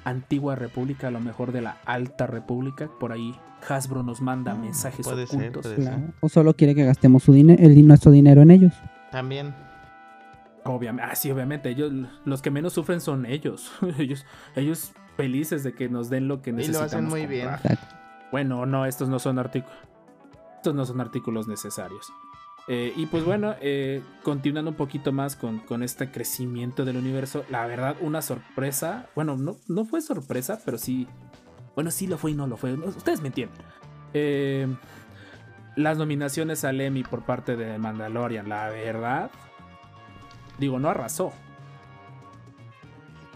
[0.05, 2.89] antigua república, a lo mejor de la alta república.
[2.99, 3.35] Por ahí
[3.69, 5.63] Hasbro nos manda Mm, mensajes puede ser, ocultos.
[5.63, 6.03] puede Claro.
[6.21, 8.73] O solo quiere que gastemos su dinero, el, nuestro dinero en ellos.
[9.11, 9.55] También.
[10.65, 11.71] Obviamente, ah, sí, obviamente.
[11.71, 11.93] Ellos,
[12.25, 13.73] los que menos sufren son ellos.
[13.99, 16.93] ellos, ellos felices de que nos den lo que Y lo necesitamos.
[16.93, 17.49] hacen muy bien.
[17.49, 17.79] comprar.
[18.31, 19.77] Bueno, no, estos no son artículos.
[20.57, 22.13] Estos no son artículos necesarios.
[22.69, 27.45] Eh, y pues bueno, eh, continuando un poquito más con, con este crecimiento del universo,
[27.51, 29.07] la verdad, una sorpresa.
[29.17, 31.09] Bueno, no, no fue sorpresa, pero sí.
[31.75, 32.75] Bueno, sí lo fue y no lo fue.
[32.75, 33.59] Ustedes me entienden.
[34.15, 34.69] Eh,
[35.77, 39.31] las nominaciones al Emmy por parte de Mandalorian, la verdad.
[40.59, 41.33] Digo, no arrasó.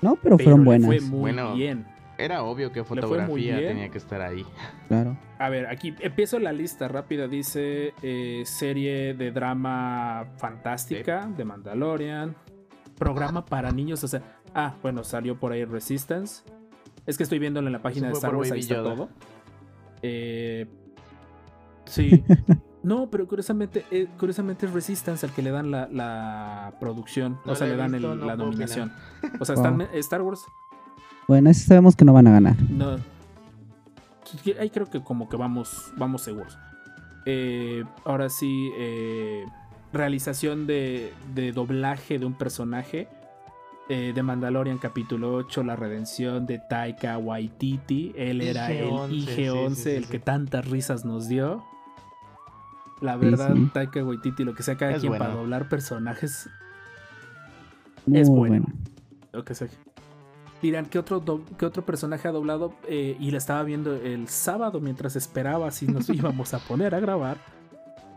[0.02, 0.86] No, pero, Pero fueron buenas.
[0.86, 1.54] fue muy Bueno.
[1.54, 1.86] bien.
[2.24, 4.44] Era obvio que fotografía tenía que estar ahí.
[4.88, 5.16] Claro.
[5.38, 7.28] A ver, aquí empiezo la lista rápida.
[7.28, 12.34] Dice eh, serie de drama fantástica de Mandalorian.
[12.98, 14.02] Programa para niños.
[14.04, 14.22] O sea,
[14.54, 16.44] ah, bueno, salió por ahí Resistance.
[17.06, 19.08] Es que estoy viéndolo en la página de Star Wars, ahí está todo.
[20.02, 20.66] Eh,
[21.86, 22.24] sí.
[22.84, 27.40] No, pero curiosamente, eh, curiosamente es Resistance al que le dan la, la producción.
[27.46, 28.92] No o sea, le dan visto, el- no la nominación.
[29.40, 29.64] O sea, Wow.
[29.64, 30.44] están, Star Wars
[31.28, 32.56] Bueno, ese sabemos que no van a ganar.
[32.70, 32.96] no.
[34.58, 36.58] Ahí creo que como que vamos, vamos seguros.
[37.24, 39.44] Eh, ahora sí, eh,
[39.92, 43.08] realización de, de doblaje de un personaje.
[43.90, 48.12] eh, de Mandalorian capítulo 8, la redención de Taika Waititi.
[48.16, 50.10] Él era el IG-11, IG-11, sí, sí, sí, el sí.
[50.10, 51.62] que tantas risas nos dio.
[53.02, 53.70] La verdad, sí.
[53.74, 56.48] Taika Waititi, lo que sea cada Es quien para doblar personajes,
[58.06, 58.64] Muy Es bueno.
[58.64, 58.66] bueno.
[59.32, 59.68] lo que sea.
[60.62, 61.22] Dirán, ¿qué otro,
[61.62, 62.74] otro personaje ha doblado?
[62.88, 67.00] Eh, y la estaba viendo el sábado mientras esperaba si nos íbamos a poner a
[67.00, 67.36] grabar.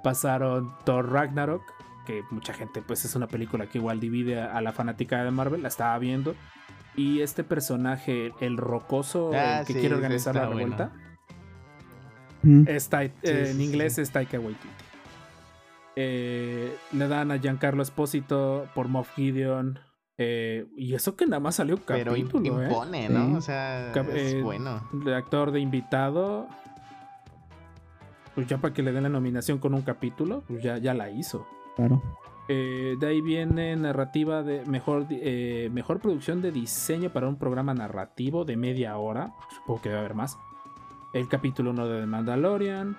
[0.04, 1.62] Pasaron Thor Ragnarok,
[2.06, 5.32] que mucha gente, pues es una película que igual divide a, a la fanática de
[5.32, 6.36] Marvel, la estaba viendo.
[6.96, 10.76] Y este personaje, el rocoso, Ah, el que sí, quiere organizar la está bueno.
[10.78, 10.92] revuelta,
[12.44, 12.64] Mm.
[12.68, 13.64] es Tai- Sí, eh, sí, en sí.
[13.66, 14.68] inglés es Taika Waititi.
[15.96, 19.80] Eh, le dan a Giancarlo Espósito por Moff Gideon.
[20.18, 22.68] Eh, y eso que nada más salió Pero capítulo, ¿eh?
[22.68, 23.38] impone, ¿no?
[23.38, 24.82] O sea, Cap- es eh, bueno.
[24.92, 26.48] de actor de invitado.
[28.36, 31.10] Pues ya para que le den la nominación con un capítulo, pues ya, ya la
[31.10, 31.48] hizo.
[31.76, 32.02] Claro.
[32.50, 37.74] Eh, de ahí viene narrativa de mejor, eh, mejor producción de diseño para un programa
[37.74, 39.34] narrativo de media hora.
[39.56, 40.38] Supongo que debe haber más.
[41.14, 42.96] El capítulo 1 de The Mandalorian.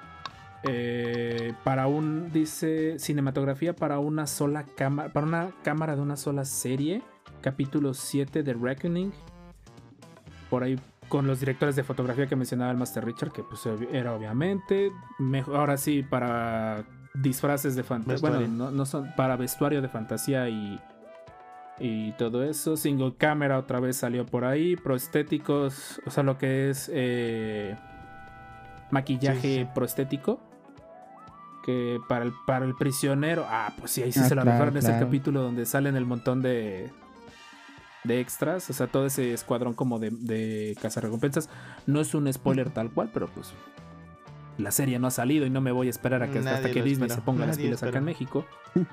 [0.65, 6.45] Eh, para un, dice, cinematografía para una sola cámara, para una cámara de una sola
[6.45, 7.03] serie.
[7.41, 9.13] Capítulo 7 de Reckoning.
[10.51, 14.15] Por ahí con los directores de fotografía que mencionaba el Master Richard, que pues era
[14.15, 14.91] obviamente.
[15.19, 18.29] Mejor, ahora sí, para disfraces de fantasía.
[18.29, 20.81] Bueno, no, no son para vestuario de fantasía y,
[21.79, 22.77] y todo eso.
[22.77, 24.77] Single camera otra vez salió por ahí.
[24.77, 27.77] Prostéticos, o sea, lo que es eh,
[28.91, 29.69] maquillaje Sí, sí.
[29.75, 30.41] prostético.
[31.69, 33.45] Que para el, para el prisionero.
[33.47, 34.77] Ah, pues sí, ahí sí Ah, se la claro, rifaron.
[34.79, 35.07] Es el claro.
[35.07, 36.91] capítulo donde salen el montón de.
[38.05, 41.51] De extras, o sea, todo ese escuadrón como de, de cazarrecompensas.
[41.87, 43.53] No es un spoiler tal cual, pero pues
[44.57, 46.83] la serie no ha salido y no me voy a esperar a que hasta que
[46.83, 48.47] Disney se ponga las nadie pilas acá en México.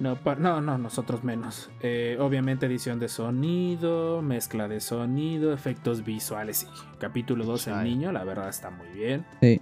[0.00, 1.70] No, no, no, nosotros menos.
[1.80, 6.64] Eh, obviamente edición de sonido, mezcla de sonido, efectos visuales.
[6.64, 9.24] Y capítulo 2, el niño, la verdad está muy bien.
[9.40, 9.60] Sí.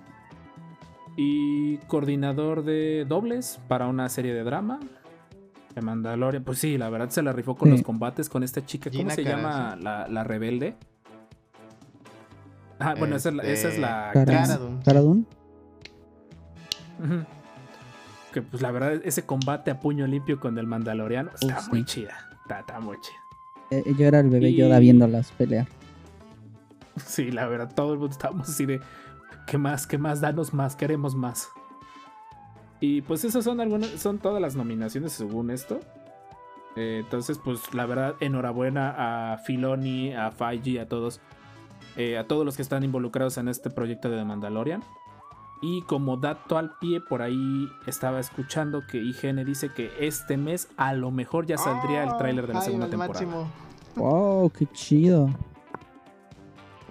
[1.16, 4.80] Y coordinador de dobles para una serie de drama.
[5.74, 6.44] De Mandalorian.
[6.44, 7.72] Pues sí, la verdad se la rifó con Sí.
[7.72, 8.90] los combates con esta chica.
[8.90, 9.42] ¿Cómo Gina se Carano.
[9.48, 10.74] llama la, la rebelde?
[12.78, 14.38] Ah, bueno, esa, es la, esa es la Este, actriz.
[14.48, 14.82] Cara Dune.
[14.84, 15.24] Cara Dune.
[17.02, 17.24] Ujú.
[18.32, 21.80] Que pues la verdad, ese combate a puño limpio con el Mandaloriano está Uf, muy
[21.80, 21.84] sí.
[21.86, 22.16] chida.
[22.42, 23.16] Está, está muy chida.
[23.70, 25.66] Eh, yo era el bebé Y- Yoda viéndolas pelear.
[27.06, 28.80] Sí, la verdad, todo el mundo estábamos así de.
[29.46, 29.86] ¿Qué más?
[29.86, 30.20] ¿Qué más?
[30.20, 31.48] Danos más, queremos más.
[32.80, 35.80] Y pues esas son algunas, son todas las nominaciones según esto.
[36.74, 41.20] Eh, entonces, pues la verdad, enhorabuena a Filoni, a Feige, a todos.
[41.96, 44.82] eh, a todos los que están involucrados en este proyecto de The Mandalorian.
[45.60, 50.68] Y como dato al pie, por ahí estaba escuchando que IGN dice que este mes
[50.76, 53.26] a lo mejor ya saldría el Oh, tráiler de la segunda temporada.
[53.26, 53.46] máximo.
[53.94, 55.28] Wow, qué chido.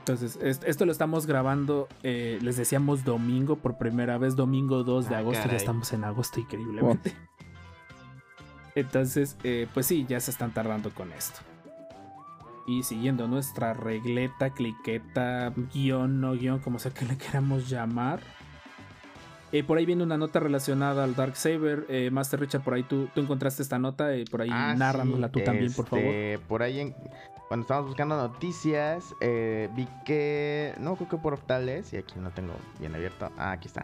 [0.01, 5.07] Entonces, es- esto lo estamos grabando, eh, les decíamos domingo por primera vez, domingo 2
[5.07, 5.51] de Ah, agosto, caray.
[5.53, 7.13] ya estamos en agosto increíblemente.
[8.73, 11.39] Entonces, eh, pues sí, ya se están tardando con esto.
[12.67, 18.21] Y siguiendo nuestra regleta, cliqueta, guion, no guion, como sea que le queramos llamar.
[19.51, 21.85] Eh, por ahí viene una nota relacionada al Dark Saber.
[22.11, 25.41] Master Richard, por ahí tú, tú encontraste esta nota, eh, por ahí Ah, sí, tú
[25.43, 26.05] también, por favor.
[26.05, 26.95] este, Por ahí, en-
[27.51, 30.73] cuando estábamos buscando noticias, eh, vi que.
[30.79, 33.29] No creo que portales, y aquí no tengo bien abierto.
[33.37, 33.83] Ah, aquí está.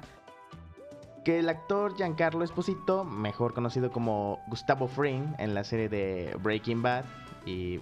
[1.25, 6.81] Que el actor Giancarlo Esposito, mejor conocido como Gustavo Fring en la serie de Breaking
[6.81, 7.03] Bad
[7.45, 7.81] y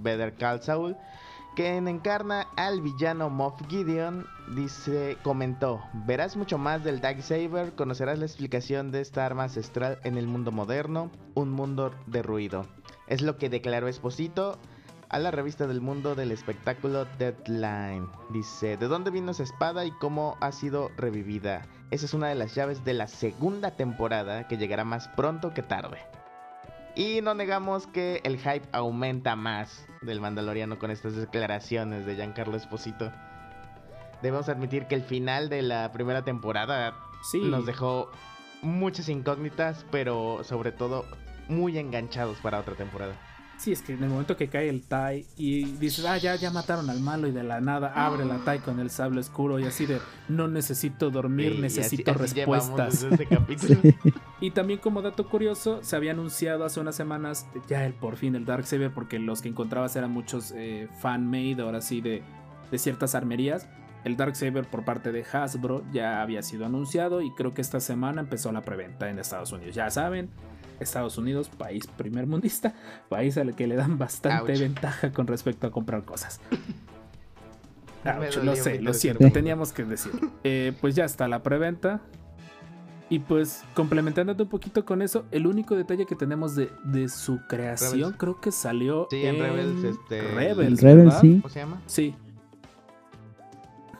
[0.00, 0.96] Better Call Saul,
[1.54, 8.24] quien encarna al villano Moff Gideon, dice, comentó, verás mucho más del Darksaber, conocerás la
[8.24, 12.64] explicación de esta arma ancestral en el mundo moderno, un mundo de ruido.
[13.08, 14.58] Es lo que declaró Esposito
[15.10, 18.08] a la revista del mundo del espectáculo Deadline.
[18.30, 21.62] Dice, ¿de dónde vino esa espada y cómo ha sido revivida?
[21.90, 25.62] Esa es una de las llaves de la segunda temporada que llegará más pronto que
[25.62, 25.98] tarde.
[26.94, 32.56] Y no negamos que el hype aumenta más del Mandaloriano con estas declaraciones de Giancarlo
[32.56, 33.10] Esposito.
[34.20, 37.40] Debemos admitir que el final de la primera temporada Sí.
[37.40, 38.10] nos dejó
[38.62, 41.04] muchas incógnitas, pero sobre todo
[41.48, 43.14] muy enganchados para otra temporada.
[43.58, 46.52] Sí, es que en el momento que cae el Tai y dices, ah, ya, ya
[46.52, 49.64] mataron al malo y de la nada abre la Tai con el sable oscuro y
[49.64, 53.02] así de, no necesito dormir, Sí, así- necesito así respuestas.
[53.02, 53.80] ese capítulo.
[54.40, 58.36] Y también como dato curioso, se había anunciado hace unas semanas ya el por fin
[58.36, 62.22] el Darksaber, porque los que encontrabas eran muchos eh, fan-made, ahora sí, de,
[62.70, 63.66] de ciertas armerías.
[64.04, 68.20] El Darksaber por parte de Hasbro ya había sido anunciado y creo que esta semana
[68.20, 69.74] empezó la preventa en Estados Unidos.
[69.74, 70.30] Ya saben,
[70.80, 72.74] Estados Unidos, país primermundista,
[73.08, 74.60] país al que le dan bastante Ouch.
[74.60, 76.40] ventaja con respecto a comprar cosas.
[78.04, 80.30] Ouch, lo sé, lo siento, teníamos que decirlo.
[80.44, 82.00] Eh, pues ya está la preventa.
[83.10, 87.40] Y pues complementándote un poquito con eso, el único detalle que tenemos de, de su
[87.48, 88.16] creación Rebels.
[88.18, 91.20] creo que salió Sí, en Rebels, este, Rebels, En Rebels, ¿verdad?
[91.22, 91.38] sí.
[91.40, 91.82] ¿Cómo se llama?
[91.86, 92.14] Sí,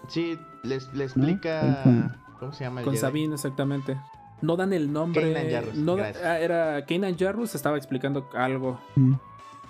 [0.08, 2.18] Sí, les, le ¿Cuál explica...
[2.38, 3.00] ¿Cómo se llama el con Jedi?
[3.00, 3.96] Sabine exactamente.
[4.40, 5.32] No dan el nombre.
[5.32, 9.14] Kanan Jarrus, no da- ah, era Kanan Jarrus estaba explicando algo Mm.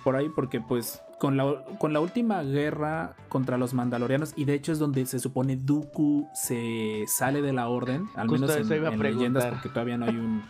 [0.04, 4.54] por ahí porque pues con la, con la última guerra contra los mandalorianos y de
[4.54, 8.62] hecho es donde se supone Dooku se sale de la orden, al Justo menos en,
[8.62, 10.42] eso iba a en leyendas porque todavía no hay un...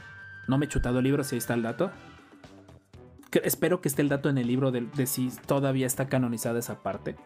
[0.46, 1.90] No me he chutado el libro, si ahí está el dato.
[3.30, 6.58] Que- espero que esté el dato en el libro de, de si todavía está canonizada
[6.58, 7.16] esa parte.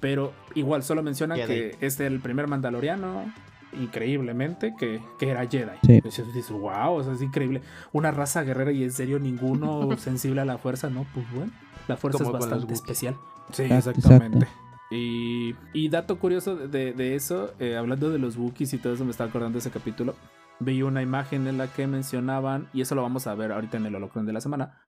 [0.00, 1.46] Pero igual solo mencionan Jedi.
[1.48, 3.24] que es el primer mandaloriano,
[3.72, 5.78] increíblemente, que, que era Jedi.
[5.84, 5.94] Sí.
[5.94, 7.62] Entonces dices, wow, o sea, es increíble.
[7.92, 11.06] Una raza guerrera y en serio ninguno sensible a la fuerza, ¿no?
[11.14, 11.52] Pues bueno,
[11.88, 13.16] la fuerza Como es bastante especial.
[13.52, 14.38] Sí, Exacto, exactamente.
[14.44, 14.62] exacto.
[14.90, 19.04] Y, y dato curioso de, de eso, eh, hablando de los Wookiees y todo eso,
[19.04, 20.14] me estaba acordando de ese capítulo.
[20.60, 23.86] Vi una imagen en la que mencionaban, y eso lo vamos a ver ahorita en
[23.86, 24.82] el holocron de la semana,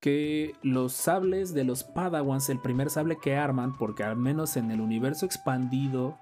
[0.00, 4.72] que los sables de los Padawans, el primer sable que arman, porque al menos en
[4.72, 6.18] el universo expandido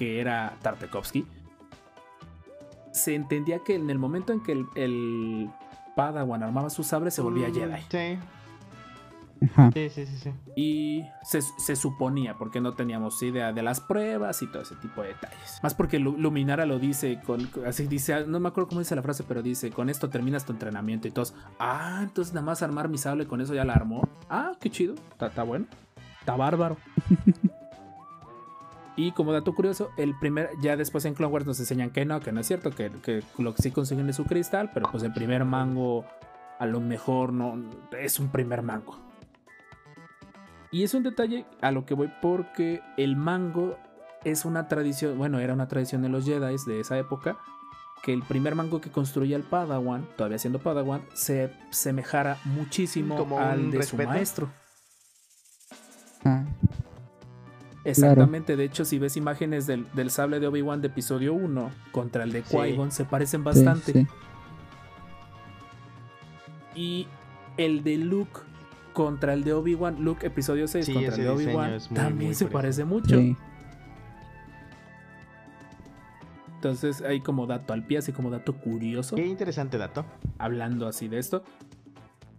[0.00, 1.26] que era Tartakovsky,
[2.90, 5.50] se entendía que en el momento en que el, el
[5.94, 7.82] Padawan armaba su sable se volvía Mm, Jedi.
[7.90, 8.18] Sí,
[9.52, 9.70] Ajá.
[9.74, 10.16] sí, sí, sí.
[10.16, 10.32] sí.
[10.56, 15.02] Y se, se suponía, porque no teníamos idea de las pruebas y todo ese tipo
[15.02, 15.60] de detalles.
[15.62, 19.02] Más porque Lu- Luminara lo dice, con, así dice, no me acuerdo cómo dice la
[19.02, 22.88] frase, pero dice, con esto terminas tu entrenamiento y todos, ah, entonces nada más armar
[22.88, 24.08] mi sable, con eso ya la armó.
[24.30, 25.66] Ah, qué chido, está, está bueno,
[26.20, 26.78] está bárbaro.
[28.96, 32.20] y como dato curioso, el primer, ya después en Clone Wars nos enseñan que no,
[32.20, 35.02] que no es cierto, que, que lo que sí consiguen es su cristal, pero pues
[35.02, 36.04] el primer mango
[36.58, 37.58] a lo mejor no
[37.98, 38.98] es un primer mango.
[40.70, 43.76] Y es un detalle a lo que voy porque el mango
[44.24, 47.38] es una tradición, bueno, era una tradición de los Jedi de esa época,
[48.02, 53.38] que el primer mango que construía el Padawan, todavía siendo Padawan, se semejara muchísimo Como
[53.40, 54.02] al de respeto.
[54.02, 54.48] su maestro.
[56.24, 56.44] Ah,
[57.84, 62.24] Exactamente, de hecho, si ves imágenes del, del sable de Obi-Wan de episodio 1 contra
[62.24, 62.56] el de Sí.
[62.56, 63.92] Qui-Gon, se parecen bastante.
[63.92, 64.06] sí.
[66.74, 67.06] Y
[67.56, 68.40] el de Luke
[68.92, 72.46] contra el de Obi-Wan, Luke episodio 6 Sí, contra el de Obi-Wan, también muy se
[72.46, 73.16] parece mucho.
[73.18, 73.36] Sí.
[76.56, 80.04] Entonces, ahí como dato al pie, así como dato curioso, Qué interesante dato.
[80.38, 81.42] hablando así de esto.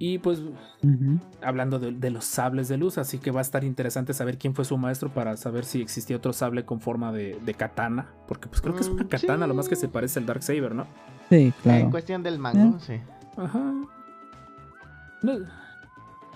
[0.03, 1.19] Y pues Ujú.
[1.43, 4.55] hablando de, de los sables de luz, así que va a estar interesante saber quién
[4.55, 8.07] fue su maestro para saber si existía otro sable con forma de, de katana.
[8.27, 9.49] Porque pues creo que es una Mm, katana, sí.
[9.49, 10.87] lo más que se parece al Dark Saber, ¿no?
[11.29, 11.81] Sí, claro.
[11.81, 12.79] En cuestión del mango, ¿Eh?
[12.79, 12.99] sí.
[13.37, 13.59] Ajá.
[15.21, 15.33] No-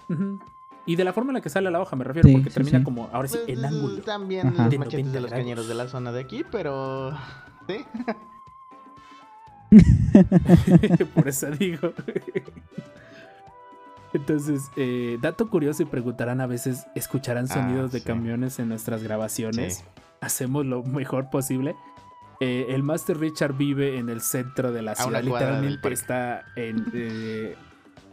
[0.09, 0.39] Ujú.
[0.85, 2.53] Y de la forma en la que sale la hoja, me refiero, Sí, porque sí,
[2.53, 2.83] termina sí.
[2.83, 4.03] como, ahora sí, Pues, en ángulo.
[4.03, 4.61] También Ajá.
[4.65, 7.13] los De machetes 90 de los cañeros de la zona de aquí, pero.
[7.67, 7.83] Sí.
[11.15, 11.91] Por eso digo.
[14.17, 18.05] Entonces, eh, dato curioso y preguntarán a veces, ¿escucharán Ah, sonidos de sí.
[18.05, 19.77] camiones en nuestras grabaciones?
[19.77, 19.83] Sí.
[20.21, 21.75] Hacemos lo mejor posible.
[22.39, 26.85] Eh, el Master Richard vive en el centro de la A ciudad, literalmente está en
[26.93, 27.55] eh,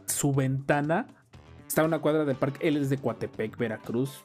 [0.07, 1.07] su ventana.
[1.67, 2.67] Está a una cuadra del parque.
[2.69, 4.25] Él es de Coatepec, Veracruz.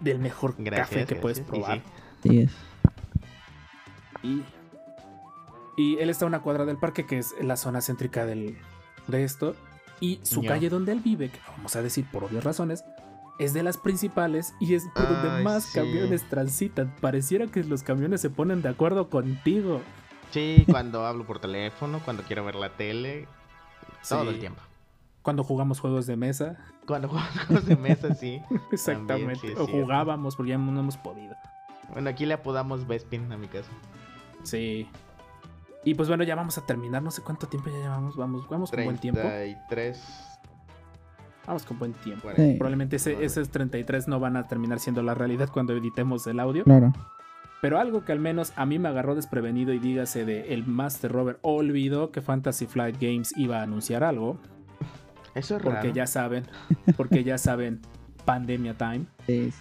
[0.00, 0.88] Del mejor Gracias.
[0.88, 1.48] café que puedes gracias.
[1.48, 1.80] Probar.
[2.22, 2.28] sí.
[2.30, 2.52] Sí es.
[4.22, 4.42] Y,
[5.76, 8.56] y él está a una cuadra del parque, que es la zona céntrica del,
[9.06, 9.54] de esto.
[10.00, 12.84] Y su calle donde él vive, que vamos a decir por obvias razones,
[13.38, 15.78] es de las principales y es por donde más sí.
[15.78, 16.94] camiones transitan.
[17.00, 19.82] Pareciera que los camiones se ponen de acuerdo contigo.
[20.30, 23.26] Sí, cuando hablo por teléfono, cuando quiero ver la tele,
[24.08, 24.60] todo el tiempo.
[25.22, 26.56] Cuando jugamos juegos de mesa.
[26.86, 28.40] Cuando jugamos juegos de mesa, sí.
[28.72, 29.48] Exactamente.
[29.48, 31.34] sí o jugábamos porque ya no hemos podido.
[31.92, 33.70] Bueno, aquí le apodamos Bespin a mi casa.
[34.42, 34.88] Sí.
[35.86, 37.00] Y pues bueno, ya vamos a terminar.
[37.00, 38.16] No sé cuánto tiempo ya llevamos.
[38.16, 39.20] Vamos, vamos con buen tiempo.
[39.20, 40.02] 33.
[41.46, 42.22] Vamos con buen tiempo.
[42.22, 42.42] 40.
[42.42, 42.58] Sí.
[42.58, 46.64] Probablemente ese, esos 33 no van a terminar siendo la realidad cuando editemos el audio.
[46.64, 46.92] Claro.
[47.62, 51.12] Pero algo que al menos a mí me agarró desprevenido y dígase de el Master
[51.12, 54.38] Robert olvidó que Fantasy Flight Games iba a anunciar algo.
[55.36, 55.92] Eso es Porque raro.
[55.94, 56.46] ya saben,
[56.96, 57.80] porque ya saben,
[58.24, 59.06] Pandemia Time.
[59.26, 59.52] Sí.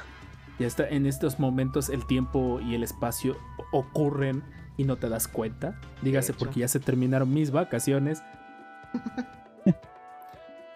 [0.58, 3.38] Ya está, en estos momentos el tiempo y el espacio
[3.72, 4.42] ocurren
[4.78, 5.80] y no te das cuenta.
[6.02, 8.22] Dígase porque ya se terminaron mis vacaciones.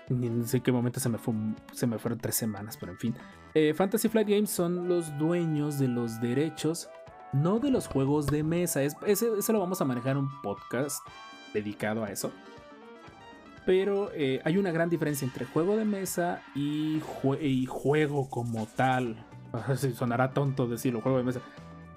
[0.09, 1.33] Ni no sé en qué momento se me, fue,
[1.71, 3.15] se me fueron tres semanas, pero en fin.
[3.53, 6.89] Eh, Fantasy Flight Games son los dueños de los derechos,
[7.31, 8.81] no de los juegos de mesa.
[8.81, 11.05] Es, ese, ese lo vamos a manejar en un podcast
[11.53, 12.31] dedicado a eso.
[13.67, 18.65] Pero eh, hay una gran diferencia entre juego de mesa y, jue- y juego como
[18.65, 19.23] tal.
[19.93, 21.41] Sonará tonto decirlo, juego de mesa.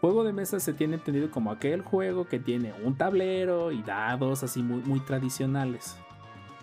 [0.02, 4.42] Juego de mesa se tiene entendido como aquel juego que tiene un tablero y dados
[4.42, 5.96] así muy, muy tradicionales.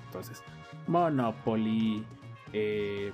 [0.07, 0.43] Entonces,
[0.87, 2.05] Monopoly.
[2.51, 3.13] Eh,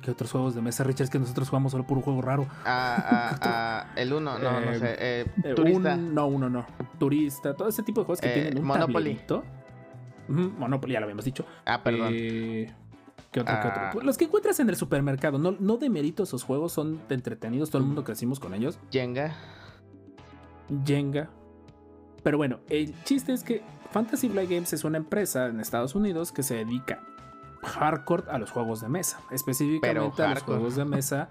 [0.00, 1.04] ¿Qué otros juegos de mesa, Richard?
[1.04, 2.46] Es que nosotros jugamos solo por un juego raro.
[2.64, 4.96] Ah, ah, ah, el uno, no, no Eh, sé.
[4.98, 5.94] eh, Eh, turista.
[5.94, 6.64] un- no, uno no.
[6.98, 9.20] Turista, todo ese tipo de juegos que Eh, tienen un Monopoly.
[10.28, 11.44] Monopoly, ya lo habíamos dicho.
[11.66, 12.14] Ah, perdón.
[13.30, 13.82] ¿Qué otro, qué otro?
[13.84, 13.90] Ah.
[13.92, 15.38] Pues Los que encuentras en el supermercado.
[15.38, 17.70] No, no de mérito esos juegos, son entretenidos.
[17.70, 17.86] Todo el Mm.
[17.88, 18.78] mundo crecimos con ellos.
[18.90, 19.34] Jenga.
[20.84, 21.28] Jenga.
[22.22, 23.62] Pero bueno, el chiste es que
[23.92, 27.02] Fantasy Flight Games es una empresa en Estados Unidos que se dedica
[27.62, 29.20] hardcore a los juegos de mesa.
[29.30, 31.30] Específicamente a los juegos de mesa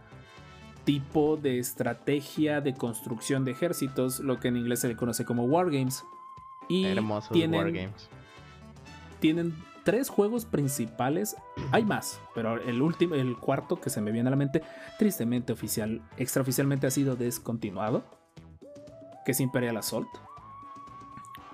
[0.86, 5.44] tipo de estrategia de construcción de ejércitos, lo que en inglés se le conoce como
[5.44, 6.04] Wargames.
[6.68, 8.10] Y Hermosos tienen, Wargames.
[9.20, 9.54] tienen
[9.90, 11.36] tres juegos principales.
[11.72, 14.62] Hay más, pero el último, el cuarto que se me viene a la mente,
[15.00, 18.04] tristemente oficial, extraoficialmente ha sido descontinuado,
[19.26, 20.08] que es Imperial Assault.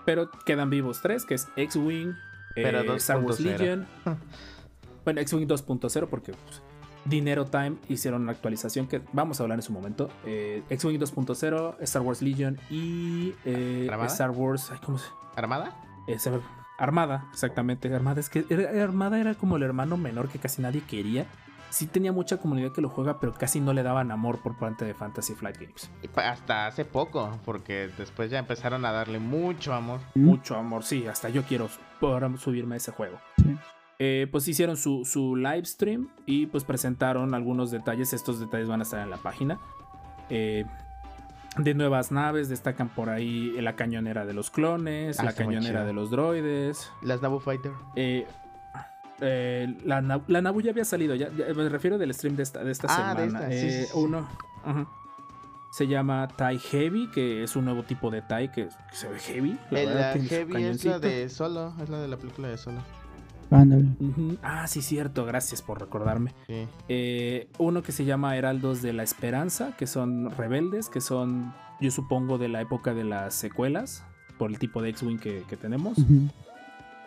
[0.03, 2.13] Pero quedan vivos tres, que es X-Wing,
[2.57, 3.57] eh, Star Wars 2.0.
[3.57, 3.87] Legion.
[5.05, 6.61] bueno, X-Wing 2.0 porque pues,
[7.05, 10.09] Dinero Time hicieron una actualización que vamos a hablar en su momento.
[10.25, 14.09] Eh, X-Wing 2.0, Star Wars Legion y eh, ¿Armada?
[14.09, 14.71] Star Wars...
[14.73, 15.07] ay, ¿Cómo se
[15.37, 15.73] ¿Armada?
[16.09, 16.19] eh,
[16.77, 17.93] Armada, exactamente.
[17.93, 21.25] Armada es que era- Armada era como el hermano menor que casi nadie quería.
[21.69, 24.85] Sí tenía mucha comunidad que lo juega, pero casi no le daban amor por parte
[24.85, 25.89] de Fantasy Flight Games.
[26.15, 29.99] Hasta hace poco, porque después ya empezaron a darle mucho amor.
[30.13, 31.67] Mucho amor, sí, hasta yo quiero
[32.37, 33.17] subirme a ese juego.
[33.37, 33.57] Sí.
[33.99, 38.13] Eh, pues hicieron su, su live stream y pues presentaron algunos detalles.
[38.13, 39.59] Estos detalles van a estar en la página.
[40.29, 40.65] Eh,
[41.57, 45.93] de nuevas naves, destacan por ahí la cañonera de los clones, Ah, la cañonera de
[45.93, 46.91] los droides.
[47.01, 47.71] Las Naboo Fighter.
[47.95, 48.25] Eh,
[49.21, 52.63] eh, la, la Nabu ya había salido, ya, ya- me refiero del stream de esta,
[52.63, 53.47] de esta Ah, de semana.
[53.47, 53.99] esta, sí, Eh, sí, sí.
[53.99, 54.27] Uno
[55.71, 59.19] se llama TIE Heavy, que es un nuevo tipo de TIE que, que se ve
[59.19, 59.59] heavy.
[59.71, 62.81] La verdad, la Heavy es la de Solo, es la de la película de Solo.
[63.51, 63.89] Ándale.
[64.41, 66.33] Ah, sí, cierto, gracias por recordarme.
[66.47, 66.67] Sí.
[66.89, 71.91] Eh, uno que se llama Heraldos de la Esperanza, que son rebeldes, que son, yo
[71.91, 74.03] supongo, de la época de las secuelas,
[74.37, 75.97] por el tipo de X-Wing que, que tenemos.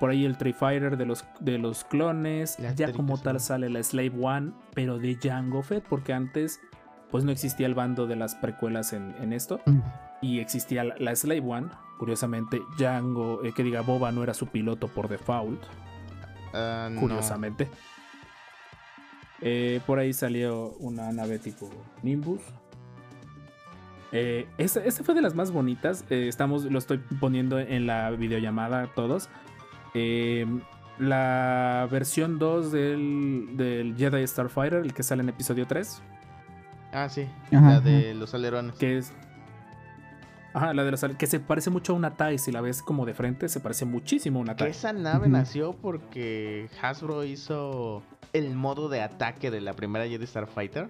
[0.00, 2.58] Por ahí el Tree Fighter de los, de los clones.
[2.60, 6.60] Las ya como tal sale la Slave One, pero de Jango Fett, porque antes
[7.10, 9.60] pues no existía el bando de las precuelas en, en esto.
[10.22, 11.68] Y existía la, la Slave One.
[11.98, 15.60] Curiosamente, Jango, eh, que diga Boba no era su piloto por default.
[16.52, 17.00] Ah, no.
[17.00, 17.68] Curiosamente.
[19.40, 21.70] Eh, por ahí salió una nave tipo
[22.02, 22.40] Nimbus.
[24.10, 26.04] Eh, esta, esta fue de las más bonitas.
[26.10, 29.28] eh, estamos, lo estoy poniendo en la videollamada todos.
[29.94, 30.46] Eh,
[30.98, 36.02] la versión 2 del, del Jedi Starfighter, el que sale en episodio 3,
[36.90, 37.28] Ah, sí.
[37.52, 38.74] Ajá, la de los alerones.
[38.76, 39.12] que es...
[40.54, 43.04] Ajá, la de los que se parece mucho a una TIE, si la ves como
[43.06, 44.68] de frente, se parece muchísimo a una TIE.
[44.68, 50.88] esa nave nació porque Hasbro hizo el modo de ataque de la primera Jedi Starfighter,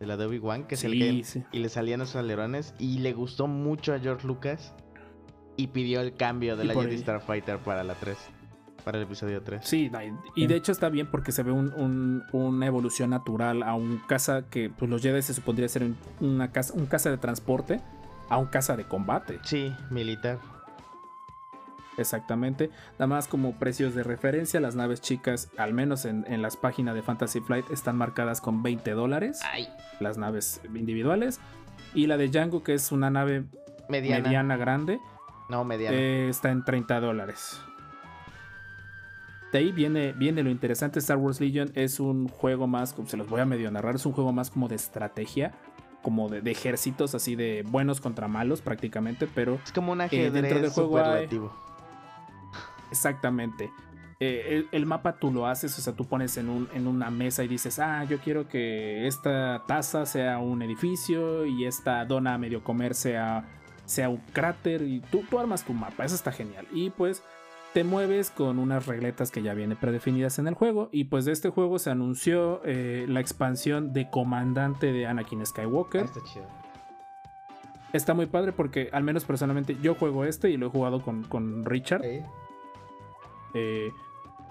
[0.00, 1.42] de la de Obi-Wan, que se Sí, caen- sí.
[1.52, 4.72] y le salían esos alerones y le gustó mucho a George Lucas
[5.56, 8.16] y pidió el cambio de Y la Jedi ahí- Starfighter para la 3,
[8.84, 9.60] para el episodio 3.
[9.64, 9.90] Sí,
[10.34, 13.98] y- de hecho está bien porque se ve un- un- una evolución natural a un
[14.08, 17.80] caza que pues los Jedi se supondría ser un, una casa, un caza de transporte
[18.28, 19.38] a un caza de combate.
[19.42, 20.38] Sí, militar.
[21.96, 22.70] Exactamente.
[22.94, 26.94] Nada más como precios de referencia, las naves chicas, al menos en, en las páginas
[26.94, 29.40] de Fantasy Flight, están marcadas con 20 dólares.
[30.00, 31.40] Las naves individuales.
[31.94, 33.44] Y la de Django, que es una nave
[33.88, 34.24] mediana.
[34.24, 34.98] mediana grande,
[35.48, 35.96] No, mediana.
[35.96, 37.60] eh, está en 30 dólares.
[39.52, 40.98] De ahí viene, viene lo interesante.
[40.98, 44.04] Star Wars Legion es un juego más, como se los voy a medio narrar, es
[44.06, 45.52] un juego más como de estrategia,
[46.04, 50.08] como de, de ejércitos, así de buenos contra malos prácticamente, pero es como un eh,
[50.08, 51.52] dentro ajedrez del juego hay- superlativo.
[52.90, 53.70] exactamente.
[54.20, 57.10] eh, el, el mapa tú lo haces, o sea, tú pones en, un, en una
[57.10, 62.34] mesa y dices, ah, yo quiero que esta taza sea un edificio y esta dona
[62.34, 63.44] a medio comer sea,
[63.86, 66.66] sea un cráter y tú, tú armas tu mapa, eso está genial.
[66.72, 67.22] Y pues
[67.74, 71.32] te mueves con unas regletas que ya vienen predefinidas en el juego y pues de
[71.32, 76.04] este juego se anunció eh, la expansión de comandante de Anakin Ah, Skywalker.
[76.04, 76.46] está chido.
[77.92, 81.24] Está muy padre porque al menos personalmente yo juego este y lo he jugado con,
[81.24, 82.02] con Richard.
[83.54, 83.92] Eh,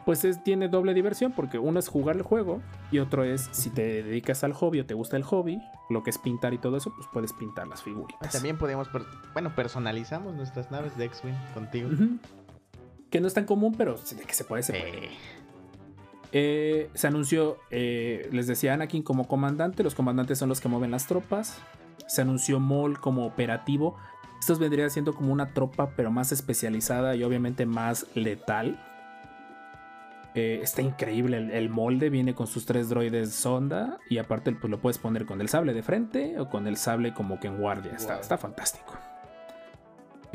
[0.05, 2.61] pues es, tiene doble diversión porque uno es jugar el juego
[2.91, 6.09] y otro es si te dedicas al hobby o te gusta el hobby, lo que
[6.09, 8.31] es pintar y todo eso, pues puedes pintar las Ah, figuritas.
[8.33, 8.89] También podemos,
[9.33, 11.89] bueno, personalizamos nuestras naves de X-Wing contigo.
[11.89, 12.17] Ujú.
[13.13, 15.09] Que no es tan común, pero de que se puede, se puede.
[16.31, 20.89] Eh, se anunció, eh, les decía Anakin como comandante, los comandantes son los que mueven
[20.89, 21.59] las tropas.
[22.07, 23.97] Se anunció Maul como operativo.
[24.39, 28.83] Estos vendrían siendo como una tropa, pero más especializada y obviamente más letal.
[30.33, 34.71] Eh, está increíble el, el molde, viene con sus tres droides sonda y aparte pues,
[34.71, 37.59] lo puedes poner con el sable de frente o con el sable como que en
[37.59, 37.91] guardia.
[37.95, 38.95] Está, está fantástico.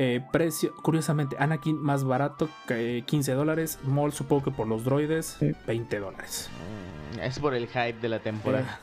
[0.01, 3.79] Eh, precio, curiosamente, Anakin más barato, que 15 dólares.
[3.83, 5.51] Maul supongo que por los droides, Sí.
[5.67, 6.49] 20 dólares.
[7.15, 8.79] Mm, Es por el hype de la temporada.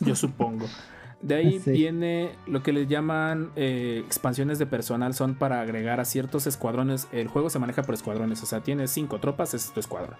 [0.00, 0.66] Yo supongo.
[1.22, 1.70] De ahí Sí.
[1.72, 7.08] viene lo que le llaman eh, expansiones de personal, son para agregar a ciertos escuadrones.
[7.10, 10.16] El juego se maneja por escuadrones, o sea, tienes cinco tropas, es tu escuadrón.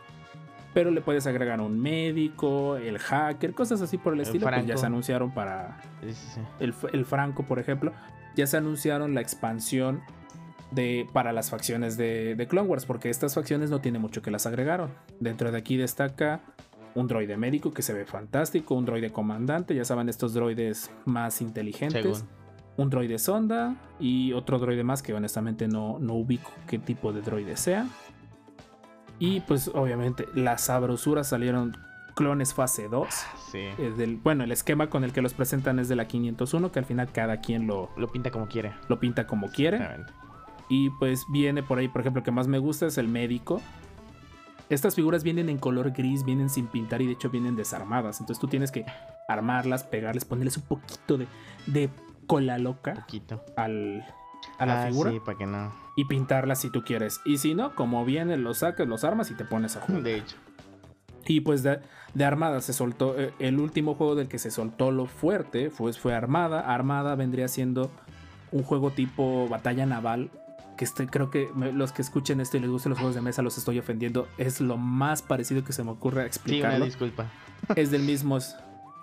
[0.75, 4.47] Pero le puedes agregar un médico, el hacker, cosas así por el, El estilo.
[4.49, 6.41] Pues ya se anunciaron para Sí, sí, sí.
[6.61, 7.93] el, el Franco, por ejemplo.
[8.39, 10.01] Ya se anunciaron la expansión
[10.71, 14.31] de, para las facciones de, de Clone Wars, porque estas facciones no tiene mucho que
[14.31, 14.91] las agregaron.
[15.19, 16.41] Dentro de aquí destaca
[16.95, 21.41] un droide médico que se ve fantástico, un droide comandante, ya saben, estos droides más
[21.41, 22.29] inteligentes, Según.
[22.77, 27.23] un droide sonda y otro droide más que honestamente no, no ubico qué tipo de
[27.23, 27.89] droide sea.
[29.19, 31.77] Y pues obviamente las sabrosuras salieron
[32.19, 33.07] clones fase 2.
[33.51, 33.59] Sí.
[33.59, 36.79] eh, del- bueno, el esquema con el que los presentan es de la 501, que
[36.81, 38.75] al final cada quien lo, Lo pinta como quiere.
[38.89, 39.81] lo pinta como quiere.
[40.69, 43.63] Y pues viene por ahí, por ejemplo, que más me gusta es el médico.
[44.69, 48.21] Estas figuras vienen en color gris, vienen sin pintar y de hecho vienen desarmadas.
[48.21, 48.85] Entonces tú tienes que
[49.29, 51.27] armarlas, pegarles, ponerles un poquito de,
[51.67, 51.89] de
[52.27, 53.43] cola loca Poquito.
[53.57, 54.05] al,
[54.59, 55.73] a la Ah, figura Sí, para que no.
[55.97, 57.21] y pintarlas si tú quieres.
[57.25, 60.03] Y si no, como vienen, los sacas, los armas y te pones a jugar.
[60.03, 60.37] De hecho.
[61.29, 61.79] Y pues de,
[62.15, 63.19] de Armada se soltó.
[63.19, 66.61] eh, El último juego del que se soltó lo fuerte fue, fue Armada.
[66.75, 67.91] Armada vendría siendo
[68.51, 70.31] un juego tipo batalla naval.
[70.79, 73.21] Que estoy, creo que me- los que escuchen esto y les gusten los juegos de
[73.21, 74.27] mesa los estoy ofendiendo.
[74.39, 76.85] Es lo más parecido que se me ocurre Sí, explicarlo.
[76.85, 77.27] disculpa.
[77.77, 78.39] es del mismo.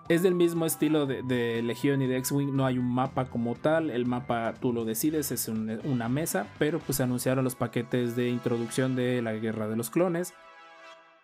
[0.07, 2.55] Es del mismo estilo de, de Legion y de X-Wing.
[2.55, 3.89] No hay un mapa como tal.
[3.89, 6.47] El mapa tú lo decides, es un- una mesa.
[6.59, 10.33] Pero pues se anunciaron los paquetes de introducción de la guerra de los clones.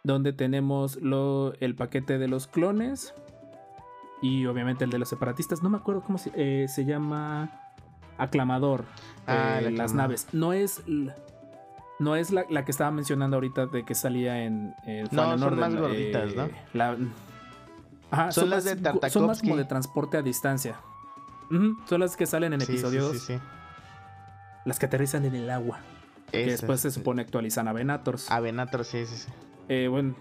[0.04, 3.14] Donde tenemos lo- el paquete de los clones.
[4.22, 5.62] Y obviamente el de los separatistas.
[5.64, 7.52] No me acuerdo cómo se, eh, se llama.
[8.18, 8.86] Aclamador.
[9.26, 10.28] Ah, eh, las naves.
[10.32, 10.84] No es.
[12.00, 15.44] No es la, la que estaba mencionando ahorita de que salía en, en No, son
[15.44, 16.50] Order, más gorditas, ¿no?
[16.74, 16.98] la-
[18.10, 20.76] Ajá, Son las más- de Son más como de transporte a distancia.
[21.86, 23.24] Son las que salen en Sí, sí, episodio sí, 2.
[23.24, 23.40] sí.
[24.66, 25.80] Las que aterrizan en el agua.
[26.32, 28.30] Que Esas, después se supone actualizan a Venators.
[28.32, 29.32] A Venator, sí, sí, sí.
[29.70, 30.16] Eh, bueno.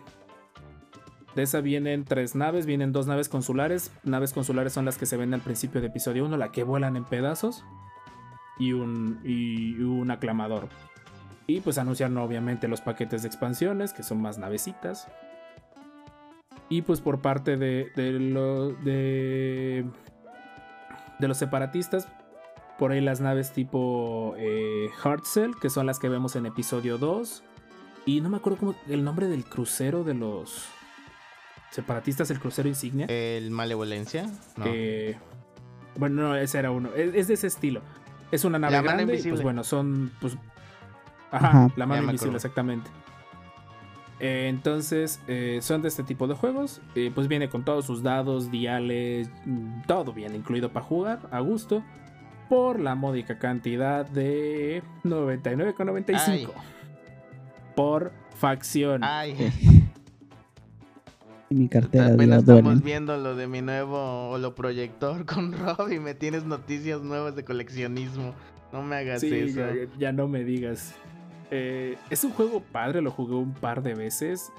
[1.34, 3.92] De esa vienen tres naves, vienen dos naves consulares.
[4.02, 6.96] Naves consulares son las que se ven al principio de episodio 1, la que vuelan
[6.96, 7.64] en pedazos.
[8.58, 10.68] Y un, y un aclamador.
[11.46, 15.08] Y pues anunciaron obviamente los paquetes de expansiones, que son más navecitas.
[16.70, 19.84] Y pues por parte de, de,
[21.18, 22.06] de, los separatistas,
[22.78, 24.88] por ahí las naves tipo eh,
[25.60, 27.42] que son las que vemos en episodio 2.
[28.10, 30.66] Y no me acuerdo cómo el nombre del crucero de los
[31.70, 33.06] separatistas, el crucero insignia.
[33.06, 34.28] El Malevolencia.
[34.56, 34.64] No.
[34.66, 35.16] Eh,
[35.94, 36.88] bueno, no, ese era uno.
[36.96, 37.82] Es, es de ese estilo.
[38.32, 39.34] Es una nave La mano grande y invisible.
[39.36, 40.36] pues bueno, son pues
[41.30, 41.68] ajá, Ajá.
[41.76, 42.90] la mano invisible exactamente.
[44.18, 46.80] Eh, entonces, eh, son de este tipo de juegos.
[46.96, 49.30] Eh, pues viene con todos sus dados, diales,
[49.86, 51.84] todo bien incluido para jugar a gusto.
[52.48, 56.50] Por la módica cantidad de 99,95.
[57.74, 59.02] Por facción.
[59.04, 59.52] Ay,
[61.50, 66.14] Y mi cartera apenas estamos viendo lo de mi nuevo holoproyector con Rob y me
[66.14, 68.34] tienes noticias nuevas de coleccionismo.
[68.72, 69.58] No me hagas Sí, eso.
[69.60, 70.94] ya, ya no me digas.
[71.50, 74.52] Eh, es un juego padre, lo jugué un par de veces.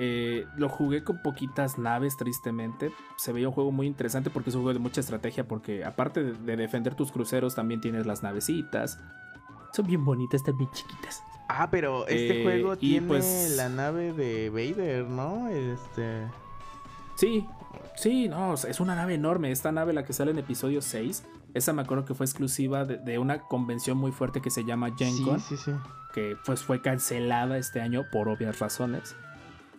[0.00, 2.92] Eh, lo jugué con poquitas naves, tristemente.
[3.16, 5.48] Se veía un juego muy interesante porque es un juego de mucha estrategia.
[5.48, 9.00] Porque aparte de, de defender tus cruceros, también tienes las navecitas.
[9.72, 11.22] Son bien bonitas, están bien chiquitas.
[11.48, 15.48] Ah, pero este Eh, juego tiene pues- la nave de Vader, ¿no?
[15.48, 16.26] Este.
[17.16, 17.46] Sí,
[17.96, 19.50] sí, no, es una nave enorme.
[19.50, 21.24] Esta nave, la que sale en episodio 6,
[21.54, 24.94] esa me acuerdo que fue exclusiva de, de una convención muy fuerte que se llama
[24.96, 25.40] Gen Sí, Con.
[25.40, 25.72] sí, sí.
[26.14, 29.16] que pues fue cancelada este año por obvias razones.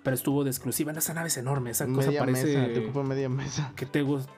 [0.03, 0.93] Pero estuvo de exclusiva.
[0.93, 1.71] No, esa nave es enorme.
[1.71, 3.73] Esa cosa Media parece mesa, te ocupa media mesa.
[3.75, 4.31] que te gusta.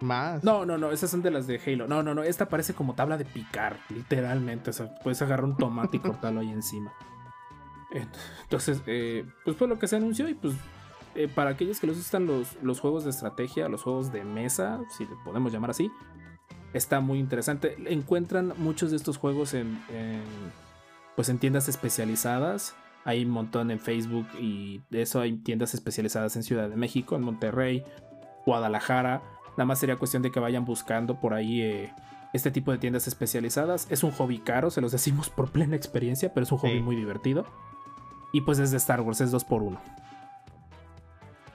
[0.00, 0.42] Más.
[0.42, 0.90] No, no, no.
[0.90, 1.86] Esas son de las de Halo.
[1.86, 2.22] No, no, no.
[2.22, 4.70] Esta parece como tabla de picar, literalmente.
[4.70, 6.92] O sea, puedes agarrar un tomate y cortarlo ahí encima.
[8.42, 10.54] Entonces, eh, pues fue lo que se anunció y pues
[11.14, 14.80] eh, para aquellos que les gustan los, los juegos de estrategia, los juegos de mesa,
[14.96, 15.92] si le podemos llamar así,
[16.72, 17.76] está muy interesante.
[17.86, 20.22] Encuentran muchos de estos juegos en, en,
[21.14, 22.74] pues en tiendas especializadas.
[23.04, 27.16] Hay un montón en Facebook y de eso hay tiendas especializadas en Ciudad de México,
[27.16, 27.84] en Monterrey,
[28.46, 29.22] Guadalajara.
[29.58, 31.92] Nada más sería cuestión de que vayan buscando por ahí eh,
[32.32, 33.86] este tipo de tiendas especializadas.
[33.90, 36.80] Es un hobby caro, se los decimos por plena experiencia, pero es un hobby Sí.
[36.80, 37.44] muy divertido.
[38.32, 39.78] Y pues es de Star Wars, es 2x1.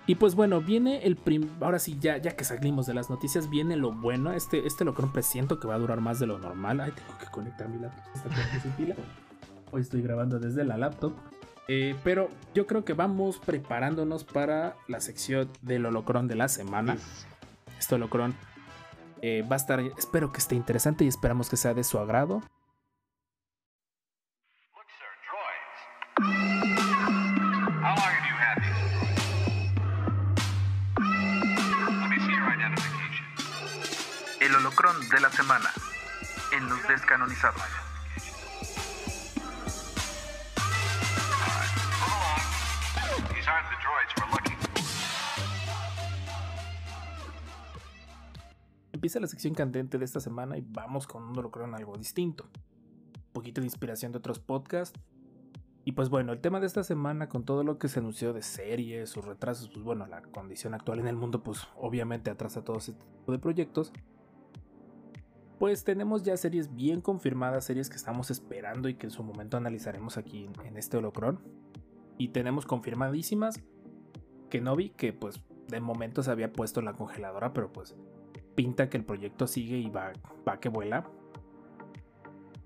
[0.07, 1.47] Y pues bueno, viene el prim...
[1.61, 4.31] Ahora sí, ya, ya que salimos de las noticias, viene lo bueno.
[4.33, 6.79] Este, este lo creo presiento que va a durar más de lo normal.
[6.79, 8.03] Ay, tengo que conectar mi laptop.
[8.15, 8.95] Está sin pila.
[9.71, 11.13] Hoy estoy grabando desde la laptop.
[11.71, 16.97] Eh, pero yo creo que vamos preparándonos para la sección del holocron de la semana.
[17.77, 18.35] Este holocron
[19.21, 22.41] eh, va a estar, espero que esté interesante y esperamos que sea de su agrado.
[34.41, 35.69] El holocron de la semana
[36.51, 37.88] en los descanonizados.
[48.99, 52.49] Empieza la sección candente de esta semana y vamos con un holocron algo distinto.
[53.15, 54.99] Un poquito de inspiración de otros podcasts.
[55.85, 58.41] Y pues bueno, el tema de esta semana con todo lo que se anunció de
[58.41, 62.75] series, sus retrasos, pues bueno, la condición actual en el mundo pues obviamente atrasa todo
[62.75, 63.93] este tipo de proyectos.
[65.59, 69.55] Pues tenemos ya series bien confirmadas, series que estamos esperando y que en su momento
[69.55, 71.39] analizaremos aquí en este holocron.
[72.17, 73.63] Y tenemos confirmadísimas
[74.49, 77.95] que no vi que pues de momento se había puesto en la congeladora, pero pues
[78.59, 80.11] pinta que el proyecto sigue y va,
[80.45, 81.09] va que vuela.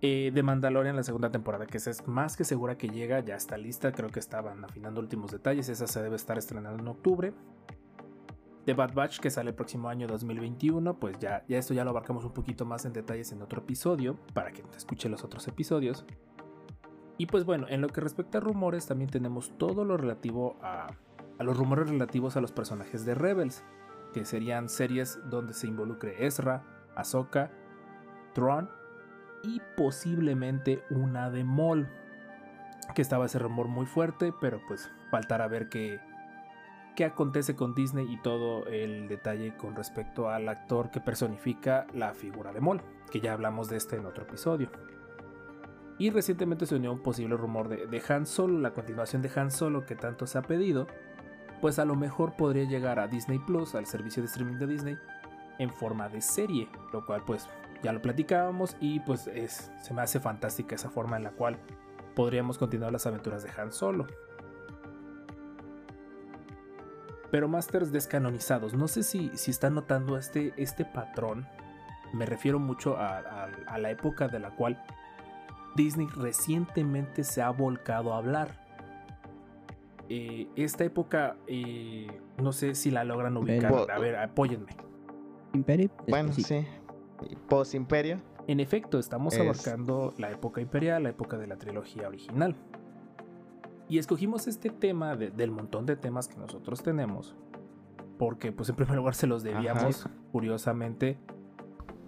[0.01, 3.57] Eh, de Mandalorian la segunda temporada, que es más que segura que llega, ya está
[3.57, 7.33] lista, creo que estaban afinando últimos detalles, esa se debe estar estrenando en octubre.
[8.65, 11.91] The Bad Batch, que sale el próximo año 2021, pues ya, ya esto ya lo
[11.91, 15.47] abarcamos un poquito más en detalles en otro episodio, para que te escuche los otros
[15.47, 16.07] episodios.
[17.19, 20.87] Y pues bueno, en lo que respecta a rumores, también tenemos todo lo relativo a,
[21.37, 23.63] a los rumores relativos a los personajes de Rebels
[24.13, 26.63] que serían series donde se involucre Ezra,
[26.95, 27.51] Ahsoka,
[28.33, 28.69] Thrawn
[29.43, 31.89] y posiblemente una de Maul.
[32.95, 35.99] Que estaba ese rumor muy fuerte, pero pues faltará ver qué,
[36.95, 42.13] qué acontece con Disney y todo el detalle con respecto al actor que personifica la
[42.13, 44.69] figura de Maul, que ya hablamos de este en otro episodio.
[45.97, 49.51] Y recientemente se unió un posible rumor de, de Han Solo, la continuación de Han
[49.51, 50.87] Solo que tanto se ha pedido,
[51.63, 54.97] pues a lo mejor podría llegar a Disney Plus, al servicio de streaming de Disney,
[55.59, 57.47] en forma de serie, lo cual pues
[57.81, 61.57] ya lo platicábamos y pues es, se me hace fantástica esa forma en la cual
[62.15, 64.07] podríamos continuar las aventuras de Han Solo.
[67.31, 71.47] Pero Masters descanonizados, no sé si, si están notando este, este patrón,
[72.11, 74.83] me refiero mucho a, a la época de la cual
[75.77, 78.62] Disney recientemente se ha volcado a hablar
[80.15, 82.05] eh, esta época, eh,
[82.37, 83.89] no sé si la logran ubicar.
[83.89, 84.75] A ver, apóyenme.
[85.53, 85.89] Imperio.
[86.07, 86.43] Bueno, sí.
[87.49, 88.21] Post Imperio.
[88.45, 92.55] En efecto, estamos abarcando la época imperial, la época de la trilogía original.
[93.89, 97.35] Y escogimos este tema del montón de temas que nosotros tenemos.
[98.19, 101.17] Porque, pues, en primer lugar, se los debíamos, curiosamente.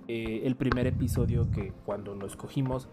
[0.07, 2.87] Eh, el primer episodio que cuando lo escogimos,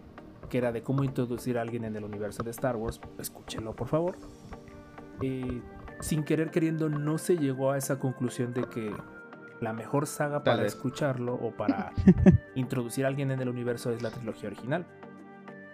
[0.49, 3.89] que era de cómo introducir a alguien en el universo de Star Wars, escúchenlo por
[3.89, 4.17] favor.
[5.23, 5.63] Eh,
[6.01, 8.93] sin querer queriendo no se llegó a esa conclusión de que
[9.61, 11.93] la mejor saga para escucharlo o para
[12.57, 14.87] introducir a alguien en el universo es la trilogía original.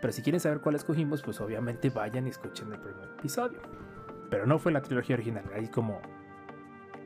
[0.01, 3.59] Pero si quieren saber cuál escogimos, pues obviamente vayan y escuchen el primer episodio.
[4.31, 6.01] Pero no fue la trilogía original, ahí como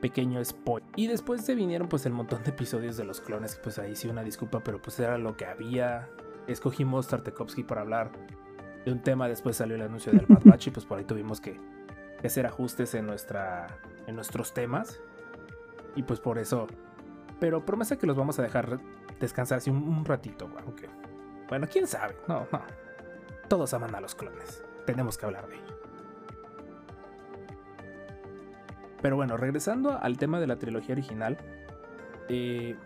[0.01, 0.87] pequeño spoiler.
[0.97, 4.09] Y después se vinieron pues el montón de episodios de los clones, pues ahí sí
[4.09, 6.09] una disculpa, pero pues era lo que había.
[6.45, 8.11] Escogimos Tartakovsky para hablar
[8.83, 11.39] de un tema, después salió el anuncio del Bad Batch y pues por ahí tuvimos
[11.39, 11.57] que
[12.27, 13.67] hacer ajustes en, nuestra,
[14.07, 15.01] en nuestros temas.
[15.95, 16.67] Y pues por eso.
[17.39, 18.79] Pero promesa que los vamos a dejar
[19.19, 20.89] descansar así un, ratito, aunque.
[21.49, 22.15] Bueno, quién sabe.
[22.27, 22.61] No, no.
[23.47, 24.63] Todos aman a los clones.
[24.85, 25.79] Tenemos que hablar de ello.
[29.01, 31.37] Pero bueno, regresando al tema de la trilogía original.
[32.29, 32.77] Eh,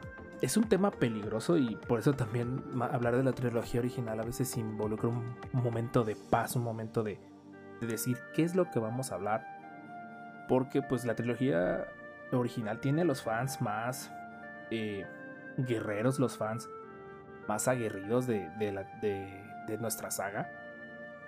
[0.41, 4.55] es un tema peligroso y por eso también hablar de la trilogía original a veces
[4.57, 7.19] involucra un momento de paz, un momento de,
[7.79, 9.45] de decir qué es lo que vamos a hablar.
[10.47, 11.87] Porque pues la trilogía
[12.31, 14.11] original tiene los fans más
[14.71, 15.05] eh,
[15.57, 16.69] guerreros, los fans
[17.47, 20.49] más aguerridos de, de, nuestra saga.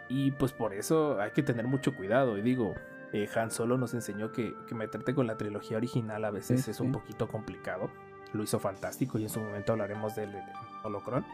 [0.07, 2.37] Y pues por eso hay que tener mucho cuidado.
[2.37, 2.75] Y digo,
[3.13, 6.79] eh, Han Solo nos enseñó que, que meterte con la trilogía original a veces es
[6.79, 7.89] un poquito complicado.
[8.33, 10.43] Lo hizo fantástico y en su momento hablaremos del, del
[10.83, 11.25] Holocron.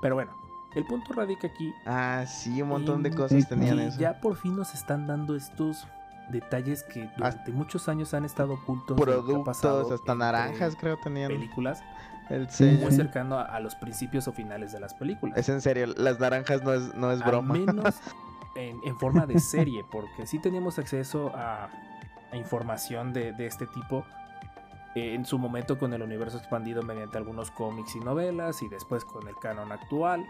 [0.00, 0.45] Pero bueno,
[0.76, 1.74] el punto radica aquí.
[1.84, 3.98] Ah, sí, un montón de cosas tenían eso.
[3.98, 5.88] Ya por fin nos están dando estos
[6.28, 9.00] detalles que durante muchos años han estado ocultos.
[9.00, 11.32] Productos, hasta naranjas creo tenían.
[11.32, 11.82] Películas.
[12.28, 12.48] El
[12.80, 15.38] Muy cercano a, los principios o finales de las películas.
[15.38, 17.54] Es en serio, las naranjas no es, no es broma.
[17.54, 17.94] Al menos
[18.56, 21.68] en, forma de serie, porque sí teníamos acceso a,
[22.32, 24.04] información de, de este tipo
[24.96, 29.04] eh, en su momento con el universo expandido mediante algunos cómics y novelas y después
[29.04, 30.26] con el canon actual,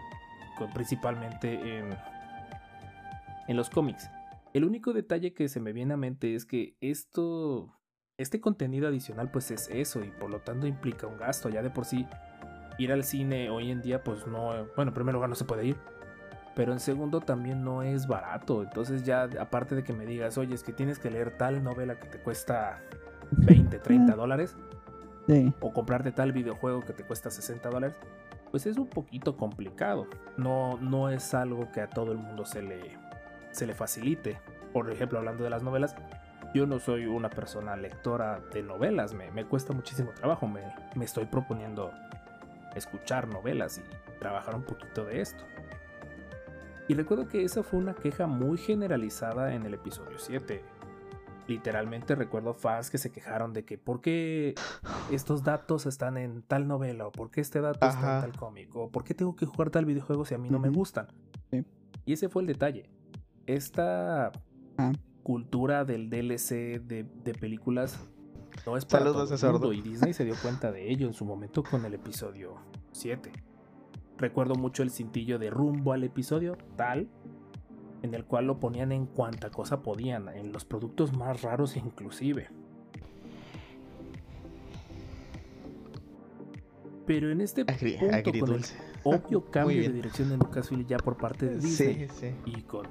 [0.72, 1.96] principalmente en,
[3.48, 4.11] en los cómics.
[4.54, 7.78] El único detalle que se me viene a mente es que esto,
[8.16, 11.48] este contenido adicional pues es eso y por lo tanto implica un gasto.
[11.48, 12.07] Ya de por sí
[12.78, 15.66] ir al cine hoy en día pues no, bueno, en primer lugar no se puede
[15.66, 15.76] ir.
[16.54, 18.62] Pero en segundo también no es barato.
[18.62, 21.98] Entonces ya aparte de que me digas, oye, es que tienes que leer tal novela
[21.98, 22.82] que te cuesta
[23.32, 24.57] 20, 30 dólares.
[25.61, 27.98] O comprarte tal videojuego que te cuesta 60 dólares.
[28.51, 30.07] Pues es un poquito complicado.
[30.36, 32.97] No, no es algo que a todo el mundo se le,
[33.51, 34.38] se le facilite.
[34.72, 35.97] Por ejemplo, hablando de las novelas,
[36.55, 39.14] yo no soy una persona lectora de novelas.
[39.14, 40.47] Me, me cuesta muchísimo trabajo.
[40.47, 40.62] Me,
[40.94, 41.90] me estoy proponiendo
[42.74, 45.44] escuchar novelas y trabajar un poquito de esto.
[46.88, 50.76] Y recuerdo que esa fue una queja muy generalizada en el episodio 7
[51.49, 54.55] literalmente recuerdo fans que se quejaron de que por qué
[55.11, 58.74] estos datos están en tal novela o por qué este dato está en tal cómic
[58.74, 61.09] o por qué tengo que jugar tal videojuego si a mí no me gustan.
[62.05, 62.88] Y ese fue el detalle.
[63.47, 64.32] Esta
[64.78, 64.92] ah.
[65.22, 67.99] cultura del DLC de, películas
[68.64, 71.24] no es para todo el mundo y Disney se dio cuenta de ello en su
[71.24, 72.57] momento con el episodio
[72.92, 73.32] 7.
[74.18, 77.11] Recuerdo mucho el cintillo de rumbo al episodio tal
[78.03, 82.49] en el cual lo ponían en cuanta cosa podían, en los productos más raros inclusive.
[87.07, 88.64] Pero en este punto, con el
[89.05, 92.09] obvio cambio de dirección de Lucasfilm ya por parte de Disney
[92.44, 92.86] y con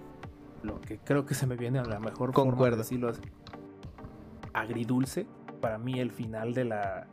[0.64, 3.12] lo que creo que se me viene a la mejor forma de decirlo
[4.54, 5.28] agridulce,
[5.60, 7.08] para mí el final de la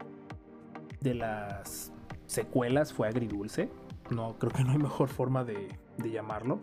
[1.00, 1.92] de las
[2.26, 3.68] secuelas fue agridulce.
[4.10, 5.68] No, creo que no hay mejor forma de
[5.98, 6.60] llamarlo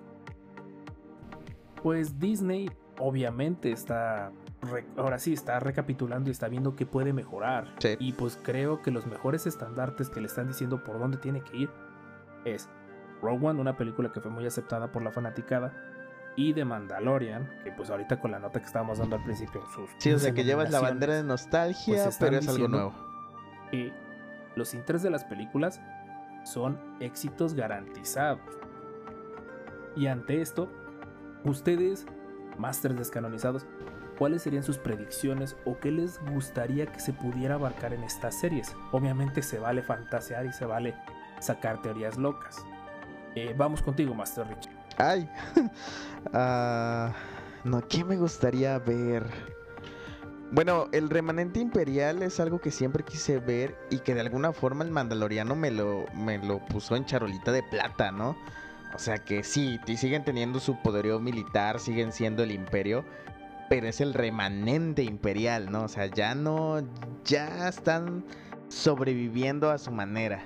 [1.81, 4.31] pues Disney obviamente está
[4.97, 7.75] ahora sí está recapitulando y está viendo qué puede mejorar.
[7.99, 11.57] Y pues creo que los mejores estandartes que le están diciendo por dónde tiene que
[11.57, 11.69] ir
[12.45, 12.69] es
[13.21, 15.73] Rogue One, una película que fue muy aceptada por la fanaticada,
[16.35, 19.89] y The Mandalorian, que pues ahorita con la nota que estábamos dando al principio, sus
[19.97, 22.93] Sí, o sea que llevas la bandera de nostalgia, pues, pero es algo nuevo.
[23.71, 23.91] Y
[24.55, 25.81] los intereses de las películas
[26.45, 28.39] son éxitos garantizados.
[29.95, 30.69] Y ante esto,
[31.43, 32.05] Ustedes,
[32.57, 33.65] masters descanonizados,
[34.17, 38.75] ¿cuáles serían sus predicciones o qué les gustaría que se pudiera abarcar en estas series?
[38.91, 40.95] Obviamente se vale fantasear y se vale
[41.39, 42.65] sacar teorías locas.
[43.35, 44.69] Eh, vamos contigo, Master Rich.
[44.97, 45.29] Ay,
[46.33, 47.13] uh,
[47.63, 49.25] no, ¿qué me gustaría ver?
[50.51, 54.83] Bueno, el remanente imperial es algo que siempre quise ver y que de alguna forma
[54.83, 58.35] el mandaloriano me lo, me lo puso en charolita de plata, ¿no?
[58.93, 63.05] O sea que sí, siguen teniendo su poderío militar, siguen siendo el imperio,
[63.69, 65.83] pero es el remanente imperial, ¿no?
[65.83, 66.81] O sea, ya no,
[67.23, 68.23] ya están
[68.67, 70.43] sobreviviendo a su manera.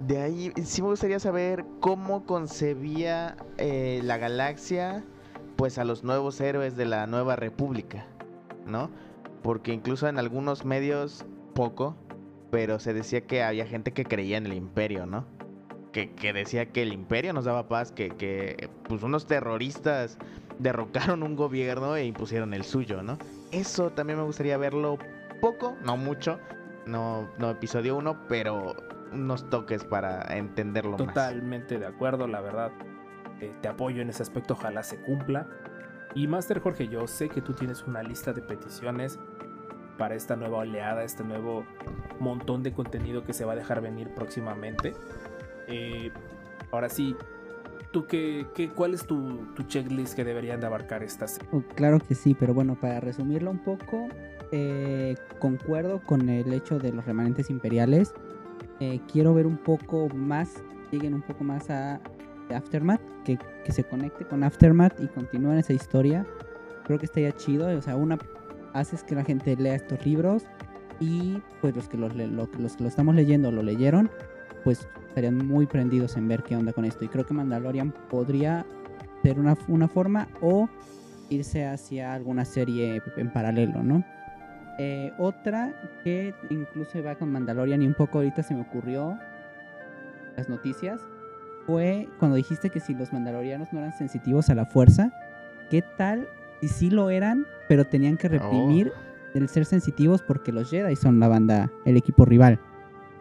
[0.00, 5.04] De ahí sí me gustaría saber cómo concebía eh, la galaxia,
[5.56, 8.06] pues a los nuevos héroes de la nueva república,
[8.66, 8.90] ¿no?
[9.42, 11.94] Porque incluso en algunos medios, poco,
[12.50, 15.24] pero se decía que había gente que creía en el imperio, ¿no?
[15.92, 20.18] Que, decía que el imperio nos daba paz, que, que pues unos terroristas
[20.58, 23.18] derrocaron un gobierno e impusieron el suyo, ¿no?
[23.50, 24.98] Eso también me gustaría verlo
[25.40, 26.38] poco, no mucho,
[26.86, 28.74] no, no episodio 1, pero
[29.12, 31.14] unos toques para entenderlo Totalmente más.
[31.14, 32.72] Totalmente de acuerdo, la verdad.
[33.40, 35.46] Eh, te apoyo en ese aspecto, ojalá se cumpla.
[36.14, 39.18] Y Master Jorge, yo sé que tú tienes una lista de peticiones
[39.98, 41.64] para esta nueva oleada, este nuevo
[42.18, 44.94] montón de contenido que se va a dejar venir próximamente.
[45.68, 46.10] Eh,
[46.70, 47.16] ahora sí,
[47.92, 51.38] ¿tú qué, qué, cuál es tu, checklist que deberían de abarcar estas?
[51.52, 54.08] Oh, claro que sí, pero bueno, para resumirlo un poco,
[54.50, 58.12] eh, concuerdo con el hecho de los remanentes imperiales.
[58.80, 62.00] Eh, quiero ver un poco más, lleguen un poco más a
[62.50, 66.26] Aftermath, que, que se conecte con Aftermath y continúen esa historia.
[66.84, 68.18] Creo que estaría chido, o sea, una
[68.72, 70.44] haces que la gente lea estos libros
[71.00, 74.10] y pues los que los, los que lo estamos leyendo lo leyeron,
[74.64, 77.04] pues estarían muy prendidos en ver qué onda con esto.
[77.04, 78.64] Y creo que Mandalorian podría
[79.22, 80.68] ser una, una forma o
[81.28, 84.02] irse hacia alguna serie en paralelo, ¿no?
[84.78, 89.18] Eh, otra que incluso va con Mandalorian y un poco ahorita se me ocurrió
[90.34, 90.98] las noticias
[91.66, 95.12] fue cuando dijiste que si los mandalorianos no eran sensitivos a la fuerza,
[95.70, 96.26] ¿qué tal
[96.60, 99.38] si sí lo eran, pero tenían que reprimir oh.
[99.38, 102.58] el ser sensitivos porque los Jedi son la banda, el equipo rival?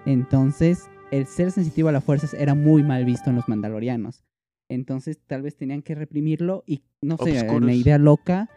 [0.05, 4.23] Entonces, el ser sensitivo a las fuerzas era muy mal visto en los mandalorianos.
[4.69, 8.49] Entonces tal vez tenían que reprimirlo y no sé, una idea loca,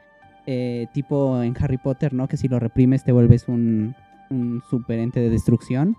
[0.47, 2.29] eh, tipo en Harry Potter, ¿no?
[2.29, 3.95] Que si lo reprimes te vuelves un,
[4.31, 5.97] un super ente de destrucción.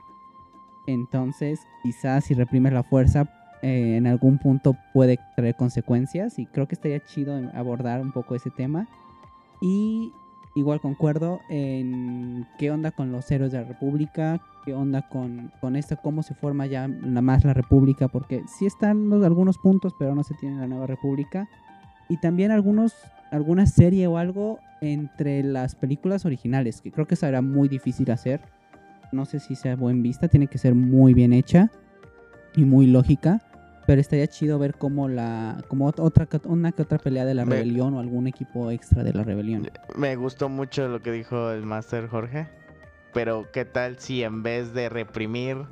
[0.87, 3.29] Entonces, quizás si reprimes la fuerza,
[3.61, 6.39] eh, en algún punto puede traer consecuencias.
[6.39, 8.87] Y creo que estaría chido abordar un poco ese tema.
[9.61, 10.13] Y
[10.55, 15.75] igual concuerdo en qué onda con los héroes de la República, qué onda con, con
[15.75, 19.93] esto, cómo se forma ya la, más la República, porque sí están los, algunos puntos,
[19.99, 21.47] pero no se tiene la nueva República.
[22.09, 22.93] Y también algunos,
[23.31, 28.41] alguna serie o algo entre las películas originales, que creo que será muy difícil hacer.
[29.11, 31.71] No sé si sea buen vista, tiene que ser muy bien hecha
[32.55, 33.41] y muy lógica.
[33.87, 35.63] Pero estaría chido ver cómo la.
[35.67, 39.13] como otra una que otra pelea de la Me- rebelión o algún equipo extra de
[39.13, 39.67] la rebelión.
[39.95, 42.47] Me gustó mucho lo que dijo el Master Jorge.
[43.15, 45.65] Pero, ¿qué tal si en vez de reprimir,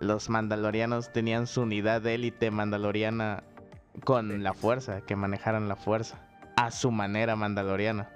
[0.00, 3.42] los mandalorianos tenían su unidad de élite mandaloriana
[4.04, 6.18] con la fuerza, que manejaran la fuerza
[6.56, 8.10] a su manera mandaloriana?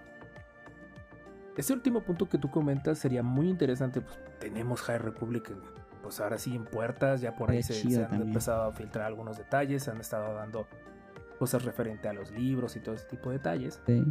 [1.56, 4.02] Ese último punto que tú comentas sería muy interesante.
[4.02, 5.62] Pues tenemos High Republic, en-
[6.02, 7.20] pues ahora sí en puertas.
[7.22, 8.28] Ya por ahí se, han también.
[8.28, 9.82] empezado a filtrar algunos detalles.
[9.82, 10.68] Se han estado dando
[11.38, 13.80] cosas referente a los libros y todo ese tipo de detalles.
[13.86, 14.04] Sí.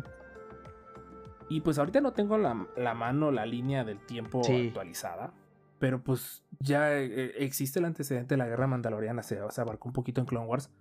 [1.50, 4.68] Y pues ahorita no tengo la, la mano, la línea del tiempo Sí.
[4.68, 5.34] actualizada.
[5.80, 9.94] Pero pues ya eh, existe el antecedente de la guerra mandaloriana, se, se abarcó un
[9.94, 10.72] poquito en Clone Wars.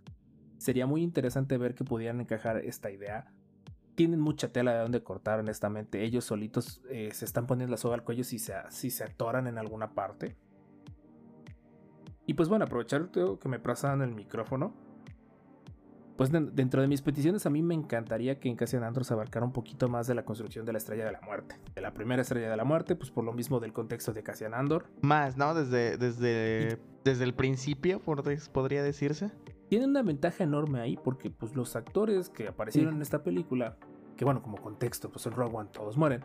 [0.58, 3.30] Sería muy interesante ver que pudieran encajar esta idea.
[3.94, 6.02] Tienen mucha tela de donde cortar, honestamente.
[6.02, 9.46] Ellos solitos eh, se están poniendo la soga al cuello si se, si se atoran
[9.46, 10.36] en alguna parte.
[12.26, 14.74] Y pues bueno, aprovechar que me pasan el micrófono.
[16.16, 19.12] Pues den- dentro de mis peticiones a mí me encantaría que en Cassian Andor se
[19.12, 21.56] abarcara un poquito más de la construcción de la Estrella de la Muerte.
[21.74, 24.54] De la primera Estrella de la Muerte, pues por lo mismo del contexto de Cassian
[24.54, 24.86] Andor.
[25.02, 25.52] Más, ¿no?
[25.54, 29.30] Desde, desde, desde el principio, por podría decirse.
[29.68, 32.96] Tiene una ventaja enorme ahí porque pues los actores que aparecieron Sí.
[32.96, 33.76] en esta película,
[34.16, 36.24] que bueno, como contexto, pues en Rogue One todos mueren.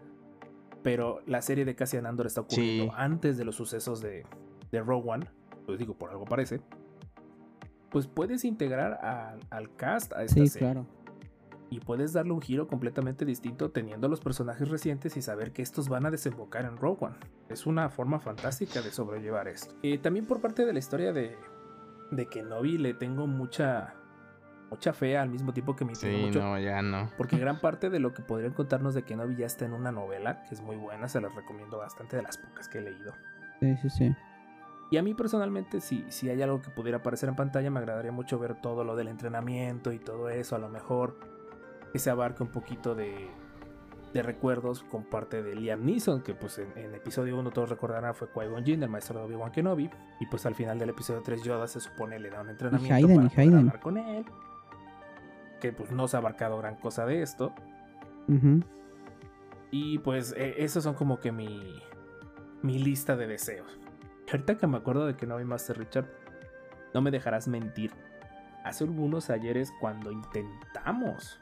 [0.84, 2.92] Pero la serie de Cassian Andor está ocurriendo Sí.
[2.96, 4.26] antes de los sucesos de,
[4.72, 5.26] de Rogue One.
[5.66, 6.62] Pues digo, por algo parece.
[7.92, 10.68] Pues puedes integrar al- al cast a esta Sí, serie.
[10.72, 10.88] claro.
[11.74, 15.88] y puedes darle un giro completamente distinto teniendo los personajes recientes y saber que estos
[15.88, 17.16] van a desembocar en Rogue One.
[17.48, 19.74] Es una forma fantástica de sobrellevar esto.
[19.82, 21.38] Eh, también por parte de la historia de,
[22.12, 23.94] de Kenobi le tengo mucha,
[24.70, 26.42] mucha fe al mismo tiempo que me Sí, mucho.
[26.42, 27.10] no, ya no.
[27.18, 30.44] Porque gran parte de lo que podrían contarnos de Kenobi ya está en una novela,
[30.44, 33.14] que es muy buena, se las recomiendo bastante de las pocas que he leído.
[33.62, 34.16] Sí, sí, sí.
[34.92, 38.12] Y a mí personalmente, si, si hay algo que pudiera aparecer en pantalla, me agradaría
[38.12, 40.58] mucho ver todo lo del entrenamiento y todo eso.
[40.58, 41.18] A lo mejor
[41.94, 43.30] que se abarque un poquito de,
[44.14, 48.14] de recuerdos con parte de Liam Neeson, que pues en, en episodio 1 todos recordarán
[48.14, 49.90] fue Qui-Gon Jinn, el maestro de Obi-Wan Kenobi.
[50.20, 53.16] Y pues al final del episodio 3 Yoda se supone le da un entrenamiento Hayden,
[53.16, 54.26] para poder hablar con él.
[55.62, 57.54] Que pues no se ha abarcado gran cosa de esto.
[59.72, 61.82] Y pues eh, esos son como que mi,
[62.62, 63.81] mi lista de deseos.
[64.32, 66.08] Ahorita que me acuerdo de que no vi Master Richard,
[66.94, 67.92] no me dejarás mentir.
[68.64, 71.42] Hace algunos ayeres cuando intentamos,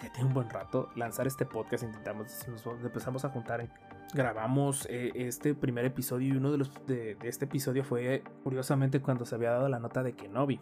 [0.00, 3.68] ya tiene un buen rato, lanzar este podcast, intentamos, nos empezamos a juntar,
[4.14, 9.00] grabamos eh, este primer episodio y uno de los de, de este episodio fue curiosamente
[9.00, 10.60] cuando se había dado la nota de Kenobi.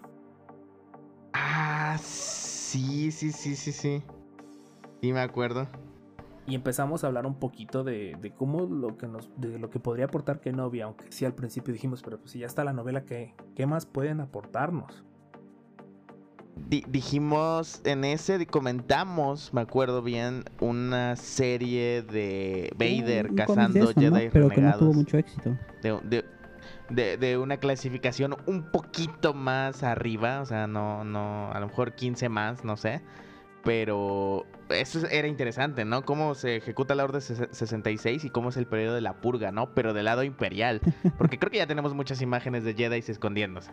[1.35, 4.03] Ah, sí, sí, sí, sí, sí.
[5.03, 5.69] Sí, me acuerdo.
[6.49, 9.79] Y empezamos a hablar un poquito de, de cómo lo que nos, de lo que
[9.81, 13.05] podría aportar Kenobi, aunque sí al principio dijimos, pero pues si ya está la novela,
[13.05, 15.05] ¿qué, qué más pueden aportarnos?
[16.69, 23.79] Di- dijimos en ese, comentamos, me acuerdo bien, una serie de Vader Un- un cazando
[23.79, 24.01] eso, ¿no?
[24.17, 24.79] Jedi Pero que no renegados.
[24.81, 25.57] tuvo mucho éxito.
[25.83, 26.25] de, de-
[26.91, 31.93] de- de una clasificación un poquito más arriba, o sea, no, no, a lo mejor
[31.95, 33.03] 15 más, no sé.
[33.69, 36.03] Pero eso era interesante, ¿no?
[36.03, 39.53] Cómo se ejecuta la Orden ses- 66 y cómo es el periodo de la purga,
[39.53, 39.75] ¿no?
[39.75, 40.81] Pero del lado imperial.
[41.19, 43.73] Porque creo que ya tenemos muchas imágenes de Jedi escondiéndose.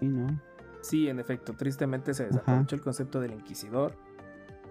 [0.00, 0.40] Sí, ¿no?
[0.80, 3.94] Sí, en efecto, tristemente se desaprovechó el concepto del Inquisidor.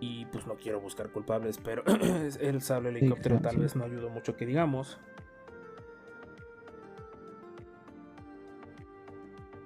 [0.01, 1.83] Y pues no quiero buscar culpables, pero
[2.41, 3.61] el sable helicóptero claro, tal sí.
[3.61, 4.99] vez no ayudó mucho que digamos.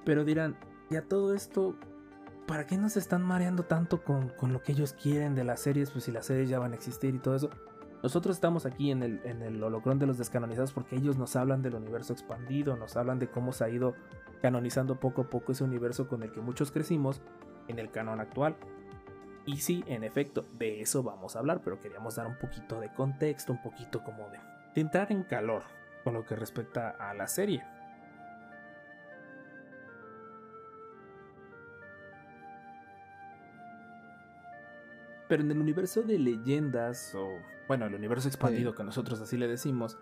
[0.06, 0.58] Pero dirán,
[0.92, 1.76] ya todo esto,
[2.52, 5.90] ¿para qué nos están mareando tanto con, con lo que ellos quieren de las series?
[5.90, 7.50] Pues si las series ya van a existir y todo eso.
[8.04, 11.62] Nosotros estamos aquí en el, en el holocrón de los descanonizados porque ellos nos hablan
[11.62, 13.96] del universo expandido, nos hablan de cómo se ha ido
[14.42, 17.22] canonizando poco a poco ese universo con el que muchos crecimos
[17.70, 18.58] en el canon actual.
[19.46, 22.92] Y sí, en efecto, de eso vamos a hablar, pero queríamos dar un poquito de
[22.92, 24.40] contexto, un poquito como de,
[24.76, 25.64] de entrar en calor
[26.04, 27.64] con lo que respecta a la serie.
[35.32, 39.48] Pero en el universo de leyendas, o bueno, el universo expandido que nosotros así le
[39.48, 39.98] decimos,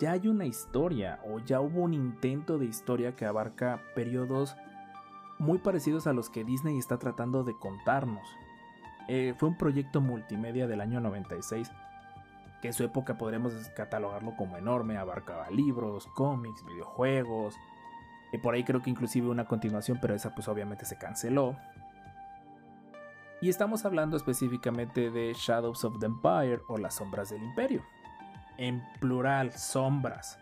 [0.00, 4.56] ya hay una historia o ya hubo un intento de historia que abarca periodos
[5.38, 8.26] muy parecidos a los que Disney está tratando de contarnos.
[9.06, 11.70] Eh, fue un proyecto multimedia del año 96
[12.60, 17.54] que en su época podremos catalogarlo como enorme, abarcaba libros, cómics, videojuegos,
[18.32, 21.56] y por ahí creo que inclusive una continuación, pero esa pues obviamente se canceló.
[23.44, 27.84] Y estamos hablando específicamente de Shadows of the Empire o las sombras del imperio.
[28.56, 30.38] En plural, sombras.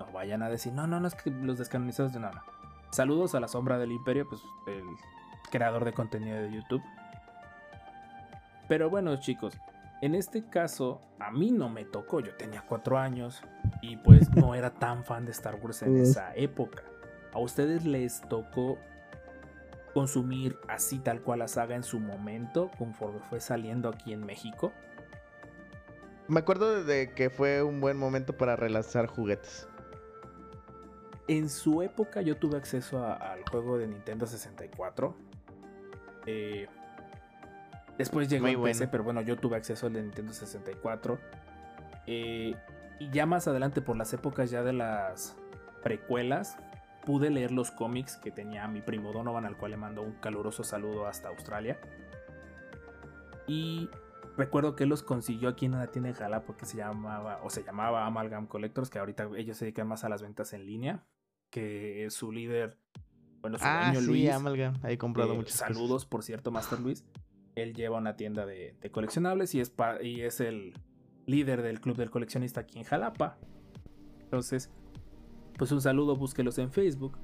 [0.00, 2.42] No vayan a decir, no, no, no es que los descanonizados de nada.
[2.90, 4.82] Saludos a la sombra del imperio, pues el
[5.52, 6.82] creador de contenido de YouTube.
[8.66, 9.56] Pero bueno chicos,
[10.00, 13.44] en este caso a mí no me tocó, yo tenía cuatro años
[13.80, 16.82] y pues no era tan fan de Star Wars en esa época.
[17.32, 18.76] ¿A ustedes les tocó
[19.92, 24.72] consumir así tal cual la saga en su momento, conforme fue saliendo aquí en México.
[26.28, 29.68] Me acuerdo de que fue un buen momento para relanzar juguetes.
[31.28, 35.14] En su época yo tuve acceso al juego de Nintendo 64.
[36.26, 36.66] Eh,
[37.98, 41.18] después llegó el PC, pero bueno, yo tuve acceso al de Nintendo 64.
[42.06, 42.56] Eh,
[42.98, 45.36] y ya más adelante, por las épocas ya de las
[45.82, 46.56] precuelas,
[47.04, 50.64] pude leer los cómics que tenía mi primo Donovan, al cual le mando un caluroso
[50.64, 51.78] saludo hasta Australia.
[53.46, 53.88] Y
[54.36, 57.50] recuerdo que él los consiguió aquí en una tienda en Jalapa que se llamaba, o
[57.50, 61.04] se llamaba Amalgam Collectors, que ahorita ellos se dedican más a las ventas en línea,
[61.50, 62.78] que es su líder,
[63.40, 64.30] bueno, su ah, sí, Luis.
[64.30, 65.56] Amalgam, he comprado eh, muchos.
[65.56, 67.04] Saludos, por cierto, Master Luis.
[67.54, 70.74] Él lleva una tienda de, coleccionables y es, y es el
[71.26, 73.38] líder del club del coleccionista aquí en Jalapa.
[74.20, 74.70] Entonces,
[75.62, 77.16] pues un saludo, búsquelos en Facebook.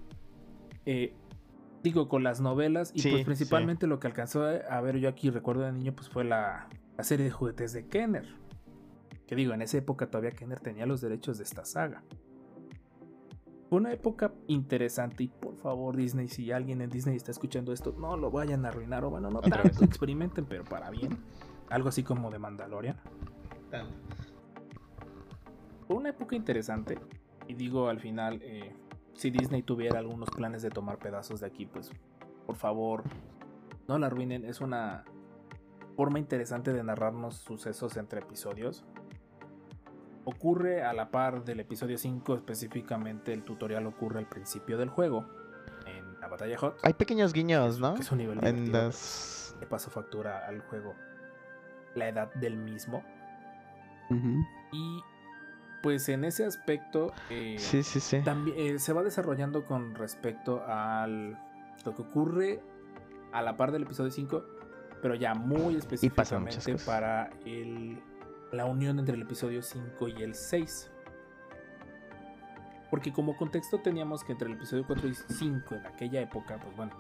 [0.87, 1.13] Eh,
[1.83, 5.65] digo, con las novelas y pues principalmente lo que alcanzó a ver yo aquí, recuerdo
[5.65, 6.69] de niño, pues fue la,
[7.01, 8.29] serie de juguetes de Kenner.
[9.27, 12.05] Que digo, en esa época todavía Kenner tenía los derechos de esta saga.
[13.69, 17.97] Fue una época interesante y por favor Disney, si alguien en Disney está escuchando esto,
[17.99, 21.19] no lo vayan a arruinar o bueno, no tanto, experimenten, pero para bien.
[21.71, 23.01] Algo así como de Mandalorian.
[25.89, 27.01] Fue una época interesante
[27.49, 28.73] y digo al final, eh,
[29.15, 31.91] si Disney tuviera algunos planes de tomar pedazos de aquí, pues
[32.47, 33.03] por favor,
[33.89, 34.45] no la arruinen.
[34.45, 35.05] Es una
[35.97, 38.85] forma interesante de narrarnos sucesos entre episodios.
[40.25, 45.27] Ocurre a la par del episodio 5, específicamente el tutorial ocurre al principio del juego,
[45.87, 46.79] en la batalla Hot.
[46.83, 47.97] Hay pequeños guiños, ¿no?
[47.97, 49.57] es un nivel en las...
[49.59, 50.95] Le paso factura al juego
[51.95, 53.03] la edad del mismo.
[54.73, 55.03] Y
[55.83, 58.21] pues en ese aspecto eh, sí, sí, sí.
[58.25, 61.39] también eh, se va desarrollando con respecto al
[61.85, 62.61] lo que ocurre
[63.33, 64.45] a la par del episodio 5,
[65.01, 68.01] pero ya muy específicamente para el,
[68.53, 70.91] la unión entre el episodio 5 y el 6.
[72.91, 76.75] Porque como contexto teníamos que entre el episodio 4 y 5 en aquella época, pues
[76.75, 76.93] bueno,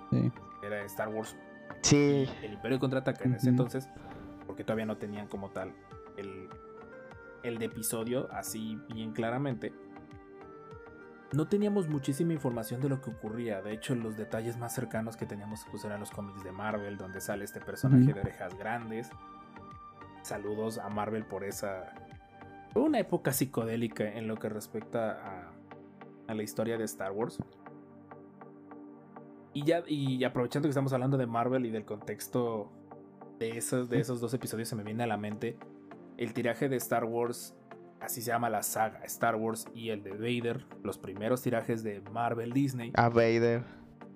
[0.63, 1.35] era Star Wars.
[1.81, 2.29] Sí.
[2.43, 3.89] El Imperio contraataca en ese entonces,
[4.47, 5.73] porque todavía no tenían como tal
[6.19, 6.49] el
[7.43, 9.73] el de episodio, así bien claramente,
[11.33, 13.61] no teníamos muchísima información de lo que ocurría.
[13.61, 17.21] De hecho, los detalles más cercanos que teníamos pues, eran los cómics de Marvel, donde
[17.21, 19.11] sale este personaje de orejas grandes.
[20.23, 21.93] Saludos a Marvel por esa.
[22.73, 25.51] Fue una época psicodélica en lo que respecta
[26.27, 27.39] a, la historia de Star Wars.
[29.53, 32.71] Y ya, y aprovechando que estamos hablando de Marvel y del contexto
[33.39, 35.59] de esos, de esos dos episodios, se me viene a la mente
[36.19, 37.55] el tiraje de Star Wars,
[38.01, 42.01] así se llama la saga Star Wars y el de Vader, los primeros tirajes de
[42.13, 42.93] Marvel Disney.
[42.95, 43.63] A Vader.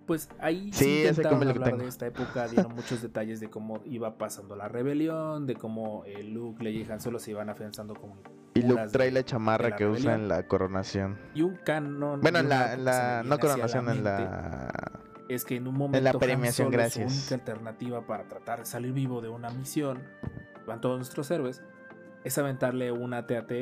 [0.07, 4.57] Pues ahí sí, intentaron hablar de esta época, dieron muchos detalles de cómo iba pasando
[4.57, 8.17] la rebelión, de cómo eh, Luke, Leia y Han Solo se iban afianzando como
[8.55, 11.17] y Luke trae la chamarra que usa en la coronación.
[11.35, 12.21] Y un canon.
[12.21, 16.71] Bueno, en la, no coronación, en la es que en un momento en la premiación,
[16.71, 17.13] gracias.
[17.13, 20.03] Su única alternativa para tratar de salir vivo de una misión,
[20.67, 21.63] van todos nuestros héroes,
[22.25, 23.53] es aventarle un AT-AT.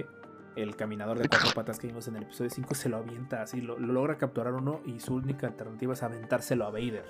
[0.56, 3.60] El caminador de cuatro patas que vimos en el episodio 5 se lo avienta así,
[3.60, 7.04] lo, logra capturar uno y su única alternativa es aventárselo a Vader.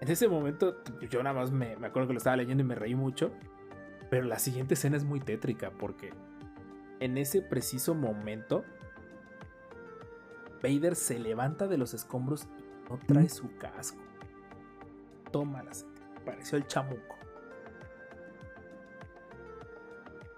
[0.00, 0.76] En ese momento
[1.10, 3.32] yo nada más me, me acuerdo que lo estaba leyendo y me reí mucho.
[4.10, 6.14] Pero la siguiente escena es muy tétrica porque
[7.00, 8.64] en ese preciso momento
[10.62, 14.02] Vader se levanta de los escombros y no trae su casco.
[15.30, 15.70] Tómala,
[16.24, 17.17] pareció el chamuco.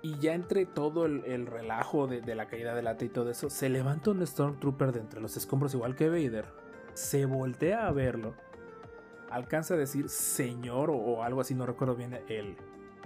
[0.03, 3.69] Y ya entre todo el, relajo de, la caída de lata y todo eso, se
[3.69, 6.47] levanta un Stormtrooper de entre los escombros igual que Vader.
[6.95, 8.35] Se voltea a verlo.
[9.31, 12.57] alcanza a decir señor o, algo así, no recuerdo bien el,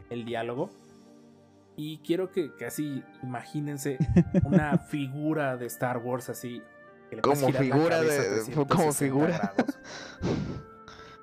[0.09, 0.71] el diálogo.
[1.77, 3.99] Y quiero que, así, imagínense
[4.45, 6.63] una figura de Star Wars así.
[7.21, 8.67] como figura de.
[8.69, 9.55] Como figura.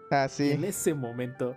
[0.10, 0.44] así.
[0.50, 1.56] Y en ese momento,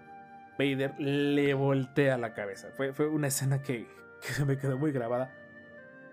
[0.56, 2.68] Vader le voltea la cabeza.
[2.76, 3.88] Fue, fue una escena que,
[4.26, 5.32] que se me quedó muy grabada.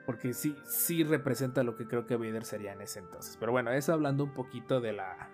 [0.06, 3.38] Porque sí, sí representa lo que creo que Vader sería en ese entonces.
[3.40, 5.30] Pero bueno, es hablando un poquito de la.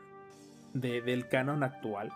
[0.73, 2.11] del canon actual.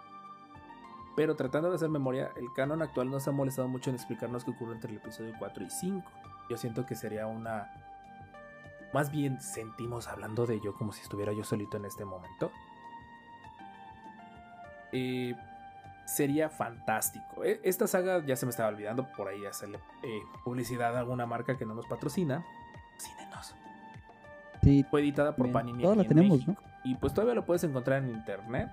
[1.16, 4.52] Pero tratando de hacer memoria, el canon actual nos ha molestado mucho en explicarnos qué
[4.52, 6.12] ocurrió entre el episodio 4 y 5.
[6.50, 7.72] Yo siento que sería una.
[8.94, 12.52] Más bien sentimos hablando de ello como si estuviera yo solito en este momento.
[14.92, 15.34] Eh,
[16.12, 17.44] sería fantástico.
[17.44, 21.26] E, esta saga ya se me estaba olvidando por ahí hacerle eh, publicidad a alguna
[21.26, 22.46] marca que no nos patrocina.
[23.00, 23.56] Cínenos.
[24.62, 25.82] Sí, Fue editada por Panini.
[25.82, 26.56] Todo lo tenemos, ¿no?
[26.84, 28.70] Y pues todavía lo puedes encontrar en internet.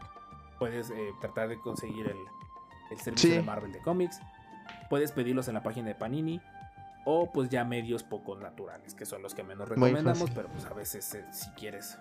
[0.58, 4.20] Puedes eh, tratar de conseguir el, servicio de Marvel de cómics.
[4.90, 6.40] Puedes pedirlos en la página de Panini.
[7.04, 10.30] O pues ya medios poco naturales, que son los que menos recomendamos.
[10.30, 11.96] Pero pues a veces eh, si quieres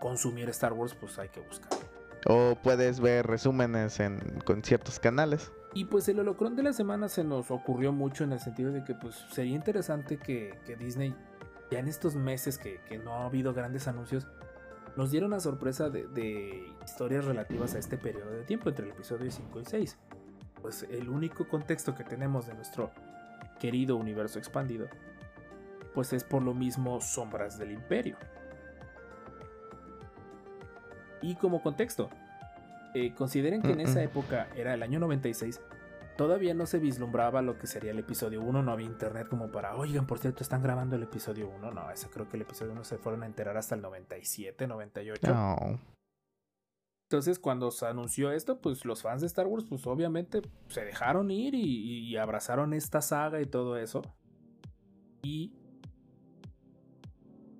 [0.00, 1.87] consumir Star Wars, pues hay que buscar.
[2.28, 5.50] O puedes ver resúmenes en, con ciertos canales.
[5.72, 8.84] Y pues el holocrón de la semana se nos ocurrió mucho en el sentido de
[8.84, 11.14] que pues sería interesante que, Disney,
[11.70, 14.26] ya en estos meses que, no ha habido grandes anuncios,
[14.96, 19.30] nos diera una sorpresa de, historias relativas a este periodo de tiempo entre el episodio
[19.30, 19.96] 5 y 6.
[20.60, 22.90] Pues el único contexto que tenemos de nuestro
[23.58, 24.88] querido universo expandido,
[25.94, 28.16] pues es por lo mismo Sombras del Imperio.
[31.22, 32.10] Y como contexto,
[32.94, 35.60] eh, consideren que en esa época, era el año 96,
[36.16, 39.76] todavía no se vislumbraba lo que sería el episodio 1, no había internet como para,
[39.76, 41.70] oigan, por cierto, están grabando el episodio 1.
[41.72, 45.32] No, ese creo que el episodio 1 se fueron a enterar hasta el 97, 98.
[45.32, 45.56] No.
[47.10, 51.30] Entonces, cuando se anunció esto, pues los fans de Star Wars, pues obviamente se dejaron
[51.30, 54.02] ir y abrazaron esta saga y todo eso.
[55.22, 55.52] Y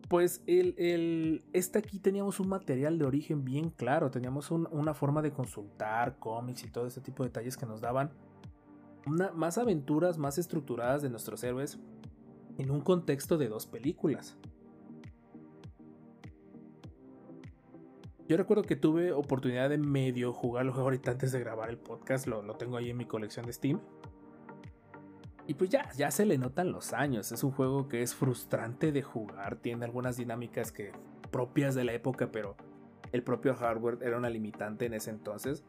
[0.09, 5.21] pues el, el, este aquí teníamos un material de origen bien claro, teníamos una forma
[5.21, 8.11] de consultar cómics y todo ese tipo de detalles que nos daban
[9.07, 11.79] más aventuras más estructuradas de nuestros héroes
[12.59, 14.37] en un contexto de dos películas.
[18.29, 22.43] Yo recuerdo que tuve oportunidad de medio jugarlo ahorita antes de grabar el podcast, lo,
[22.43, 23.81] lo tengo ahí en mi colección de Steam.
[25.49, 27.33] Y pues ya, ya se le notan los años.
[27.33, 29.57] Es un juego que es frustrante de jugar.
[29.57, 30.93] Tiene algunas dinámicas que
[31.31, 32.55] propias de la época, pero
[33.13, 35.65] el propio hardware era una limitante en ese entonces.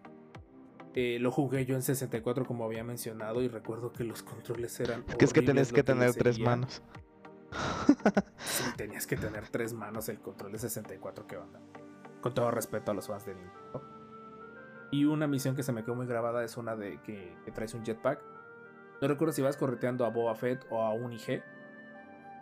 [0.96, 5.04] Eh, lo jugué yo en 64 como había mencionado y recuerdo que los controles eran...
[5.04, 6.84] Que es que tenías que tener tres manos.
[8.36, 11.62] sí, tenías que tener tres manos el control de 64, que onda.
[12.20, 13.82] Con todo respeto a los fans de Nintendo.
[14.92, 17.86] Y una misión que se me quedó muy grabada es una de que traes un
[17.86, 18.39] jetpack
[19.02, 21.42] no recuerdo si vas correteando a Boba Fett o a un IG.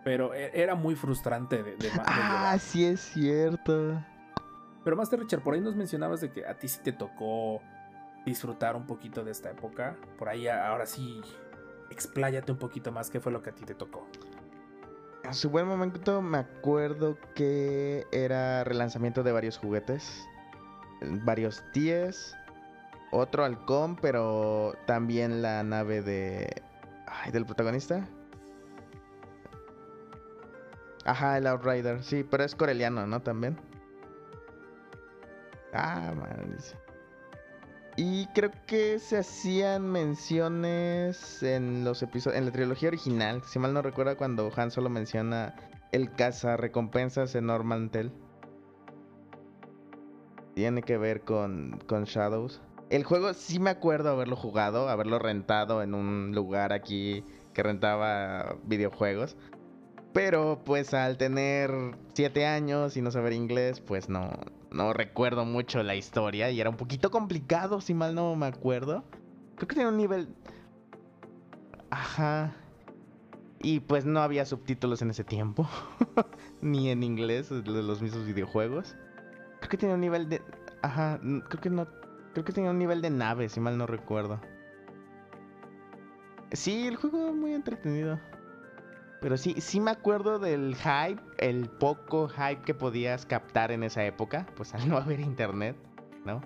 [0.03, 4.01] Pero e, era muy frustrante de, Ah, sí es cierto.
[4.83, 7.61] Pero Master Richard, por ahí nos mencionabas de que a ti sí te tocó
[8.25, 9.97] disfrutar un poquito de esta época.
[10.17, 11.21] Por ahí ahora sí,
[11.89, 14.07] expláyate un poquito más qué fue lo que a ti te tocó.
[15.25, 20.25] A su buen momento me acuerdo que era relanzamiento de varios juguetes,
[21.01, 22.33] varios tíes
[23.11, 26.63] otro halcón, pero también la nave de.
[27.05, 28.07] Ay, del protagonista.
[31.05, 33.21] Ajá, el Outrider, sí, pero es coreliano, ¿no?
[33.21, 33.57] También.
[35.73, 36.87] Ah, maldición.
[37.99, 43.73] Y creo que se hacían menciones en los episodios, en la trilogía original, si mal
[43.73, 45.55] no recuerdo cuando Han solo menciona
[45.91, 48.11] el caza recompensas en Normantel.
[50.53, 52.61] Tiene que ver con, con Shadows.
[52.89, 57.23] El juego sí me acuerdo haberlo jugado, haberlo rentado en un lugar aquí
[57.53, 59.35] que rentaba videojuegos.
[60.13, 61.71] Pero pues al tener
[62.13, 64.31] siete años y no saber inglés, pues no,
[64.71, 69.03] no recuerdo mucho la historia y era un poquito complicado, si mal no me acuerdo.
[69.55, 70.29] Creo que tenía un nivel...
[71.89, 72.55] Ajá.
[73.59, 75.67] Y pues no había subtítulos en ese tiempo,
[76.61, 78.95] ni en inglés los mismos videojuegos.
[79.59, 80.41] Creo que tenía un nivel de...
[80.83, 81.87] Ajá, creo que no
[82.37, 84.39] Creo que tenía un nivel de nave, si mal no recuerdo.
[86.51, 88.19] Sí, el juego muy entretenido.
[89.21, 94.05] Pero sí, sí me acuerdo del hype, el poco hype que podías captar en esa
[94.05, 95.75] época, pues al no haber internet,
[96.25, 96.43] ¿no?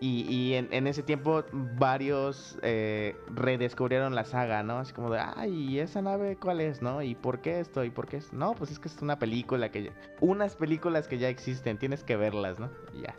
[0.00, 1.44] Y, en, ese tiempo
[1.78, 4.80] varios eh, redescubrieron la saga, ¿no?
[4.80, 7.00] Así como de, ay, ¿y esa nave cuál es, no?
[7.00, 7.84] ¿Y por qué esto?
[7.84, 8.34] ¿Y por qué es?
[8.34, 9.92] No, pues es que es una película que...
[10.20, 12.68] Unas películas que ya existen, tienes que verlas, ¿no?
[12.92, 13.16] Y ya.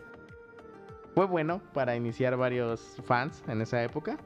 [1.13, 4.17] Fue bueno para iniciar varios fans en esa época.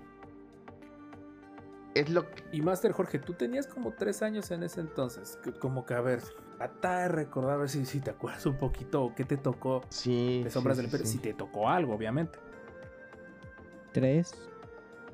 [1.95, 2.43] Es lo que...
[2.51, 5.39] Y Master Jorge, tú tenías como tres años en ese entonces.
[5.59, 6.22] Como que a ver,
[6.57, 9.81] trata de recordar a ver si, si te acuerdas un poquito o qué te tocó
[9.89, 10.41] Sí.
[10.43, 11.11] de Sombras sí, del sí, Imperio.
[11.11, 11.18] sí.
[11.18, 12.38] Si te tocó algo, obviamente.
[13.93, 14.31] Tres.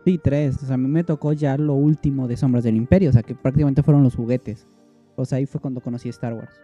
[0.04, 0.62] Sí, tres.
[0.62, 3.10] O sea, a mí me tocó ya lo último de Sombras del Imperio.
[3.10, 4.68] O sea, que prácticamente fueron los juguetes.
[5.16, 6.60] O sea, ahí fue cuando conocí Star Wars.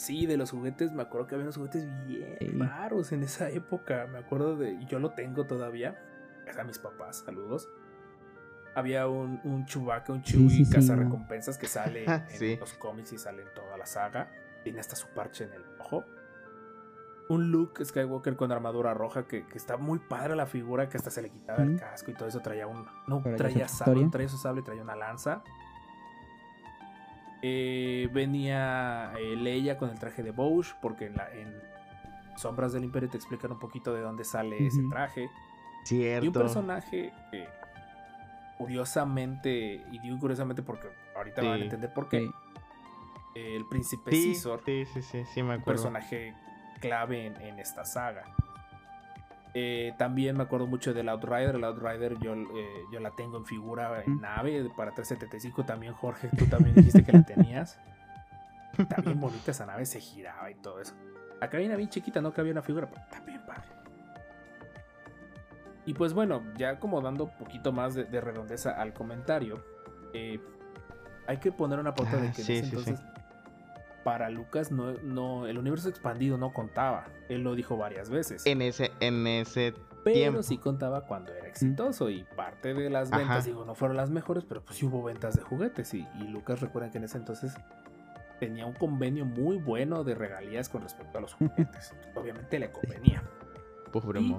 [0.00, 4.08] Sí, de los juguetes, me acuerdo que había unos juguetes bien raros en esa época.
[4.10, 4.72] Me acuerdo de.
[4.72, 6.02] y Yo lo tengo todavía.
[6.46, 7.68] Es a mis papás, saludos.
[8.74, 12.06] Había un, un Chewbacca, un Chewie sí, sí, recompensas que sale
[12.40, 14.30] en los cómics y sale en toda la saga.
[14.64, 16.06] Tiene hasta su parche en el ojo.
[17.28, 21.10] Un Luke Skywalker con armadura roja que, que está muy padre la figura, que hasta
[21.10, 22.40] se le quitaba el casco y todo eso.
[22.40, 22.86] Traía un.
[23.06, 25.42] No, traía sable, traía su sable, traía una lanza.
[27.42, 31.54] Eh, venía eh, Leia con el traje de Bouch, porque en, la, en
[32.36, 35.28] Sombras del Imperio te explican un poquito de dónde sale ese traje.
[35.84, 36.24] Cierto.
[36.24, 37.48] Y un personaje que,
[38.58, 41.62] curiosamente, y digo curiosamente porque ahorita van a Sí.
[41.62, 42.30] entender por qué, Sí.
[43.34, 46.34] el príncipe Sí, Caesar, sí, sí, sí, sí, me un personaje
[46.80, 48.24] clave en, en esta saga.
[49.54, 51.56] Eh, también me acuerdo mucho del Outrider.
[51.56, 55.64] El Outrider yo, eh, yo la tengo en figura en nave para 375.
[55.64, 57.78] También, Jorge, tú también dijiste que la tenías.
[59.04, 60.94] Bien bonita esa nave, se giraba y todo eso.
[61.40, 63.64] Acá hay una bien chiquita, no cabía una figura, pero bien padre.
[65.86, 69.64] Y pues bueno, ya como dando un poquito más de, de redondeza al comentario,
[70.14, 70.38] eh,
[71.26, 72.94] hay que poner una pauta de Ah, que en sí, ese sí, sí.
[74.04, 77.06] Para Lucas no, no, el universo expandido no contaba.
[77.28, 78.46] Él lo dijo varias veces.
[78.46, 79.74] En ese, en ese
[80.04, 80.42] pero tiempo.
[80.42, 82.08] sí contaba cuando era exitoso.
[82.10, 83.46] Y parte de las ventas, Ajá.
[83.46, 85.92] digo, no fueron las mejores, pero pues sí hubo ventas de juguetes.
[85.94, 87.54] Y, y Lucas recuerda que en ese entonces
[88.38, 91.94] tenía un convenio muy bueno de regalías con respecto a los juguetes.
[92.14, 93.22] Obviamente le convenía.
[93.92, 94.36] Pobre Y-.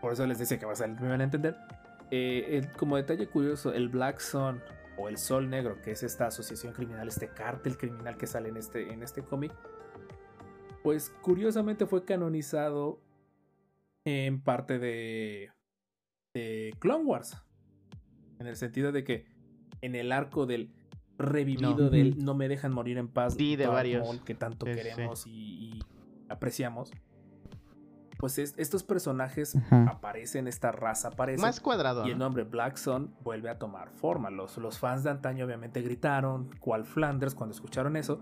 [0.00, 1.56] Por eso les decía que a me van a entender.
[2.10, 4.60] Eh, el- como detalle curioso, el Black Sun
[4.96, 8.56] o el Sol Negro, que es esta asociación criminal, este cártel criminal que sale en
[8.56, 9.52] este, en este cómic,
[10.82, 13.00] pues curiosamente fue canonizado
[14.04, 15.50] en parte de,
[16.34, 17.36] de Clone Wars.
[18.38, 19.26] En el sentido de que
[19.80, 20.70] en el arco del
[21.16, 21.90] revivido No.
[21.90, 24.20] del no me dejan morir en paz Sí, de varios.
[24.20, 24.84] Que tanto Sí, sí, sí.
[24.88, 25.82] queremos y, y
[26.28, 26.90] apreciamos
[28.24, 29.84] pues es- estos personajes Ajá.
[29.90, 31.42] aparecen, esta raza aparece.
[31.42, 32.06] Más cuadrado.
[32.06, 32.24] y el ¿no?
[32.24, 34.30] nombre Black Sun vuelve a tomar forma.
[34.30, 38.20] Los, los fans de antaño obviamente gritaron, cual Flanders, cuando escucharon eso.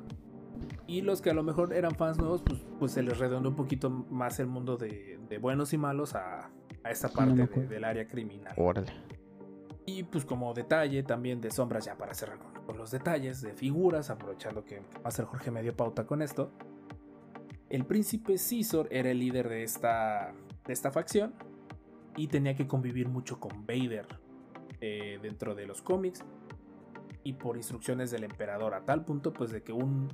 [0.88, 3.56] Y los que a lo mejor eran fans nuevos, pues, pues se les redondeó un
[3.56, 6.50] poquito más el mundo de, de buenos y malos a,
[6.82, 8.54] a esta parte de- del área criminal.
[8.56, 8.92] Órale.
[9.86, 13.52] Y pues como detalle también de sombras, ya para cerrar con, con los detalles de
[13.52, 16.50] figuras, aprovechando que Master Jorge me dio pauta con esto.
[17.72, 20.34] El príncipe Caesar era el líder de esta,
[20.66, 21.32] de esta facción
[22.18, 24.04] y tenía que convivir mucho con Vader
[24.82, 26.22] eh, dentro de los cómics
[27.24, 30.08] y por instrucciones del emperador a tal punto pues de que un,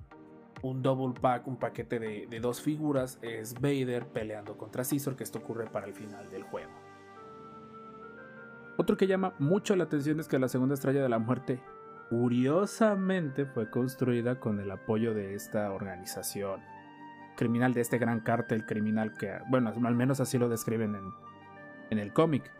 [0.63, 5.25] un double pack, un paquete de, de dos figuras es Vader peleando contra Caesar que
[5.25, 6.71] esto ocurre para el final del juego.
[8.77, 11.61] Otro que llama mucho la atención es que la segunda estrella de la muerte,
[12.09, 16.78] curiosamente, fue construida con el apoyo de esta organización
[17.39, 21.15] criminal, de este gran cártel criminal que, bueno, al menos así lo describen en,
[21.91, 22.53] en el cómic.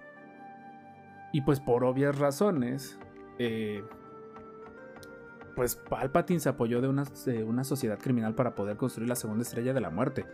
[1.33, 2.99] Y pues por obvias razones,
[3.39, 3.85] eh,
[5.55, 9.43] pues Palpatine se apoyó de una, de una sociedad criminal para poder construir la segunda
[9.43, 10.25] estrella de la muerte.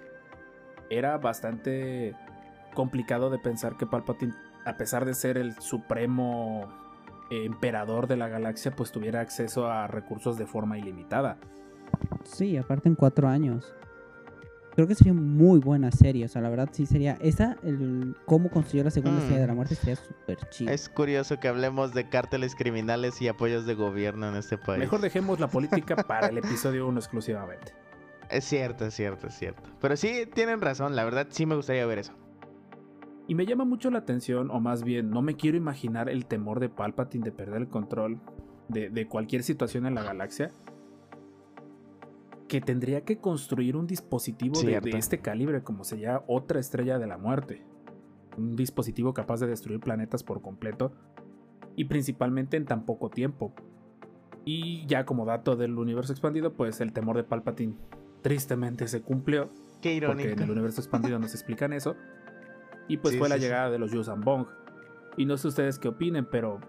[0.90, 2.14] Era bastante
[2.74, 4.34] complicado de pensar que Palpatine,
[4.66, 6.68] a pesar de ser el supremo
[7.30, 11.38] eh, emperador de la galaxia, pues tuviera acceso a recursos de forma ilimitada.
[12.24, 13.74] Sí, aparte en cuatro años.
[14.74, 16.24] Creo que sería muy buena serie.
[16.24, 17.16] O sea, la verdad sí sería.
[17.20, 19.22] Esa, el cómo construyó la segunda Mm.
[19.22, 20.72] estrella de la muerte sería súper chido.
[20.72, 24.80] Es curioso que hablemos de cárteles criminales y apoyos de gobierno en este país.
[24.80, 27.72] Mejor dejemos la política para el episodio 1 exclusivamente.
[28.30, 29.62] Es cierto, es cierto, es cierto.
[29.80, 32.12] Pero sí tienen razón, la verdad sí me gustaría ver eso.
[33.28, 36.58] Y me llama mucho la atención, o más bien, no me quiero imaginar el temor
[36.60, 38.20] de Palpatine de perder el control
[38.68, 40.50] de, de cualquier situación en la galaxia.
[42.48, 47.16] Que tendría que construir un dispositivo de, este calibre, como sería otra estrella de la
[47.18, 47.64] muerte.
[48.36, 50.92] Un dispositivo capaz de destruir planetas por completo.
[51.76, 53.54] Y principalmente en tan poco tiempo.
[54.44, 57.76] Y ya como dato del universo expandido, pues el temor de Palpatine
[58.22, 59.48] tristemente se cumplió
[59.80, 60.30] Qué porque irónico.
[60.30, 61.96] en el universo expandido nos explican eso.
[62.88, 63.40] Y pues Sí, fue la sí.
[63.42, 64.46] llegada de los Yuuzhan Vong.
[65.16, 66.60] Y no sé ustedes qué opinen, pero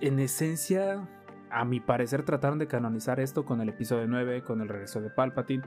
[0.00, 1.08] en esencia,
[1.50, 5.10] a mi parecer, trataron de canonizar esto con el episodio 9, con el regreso de
[5.10, 5.64] Palpatine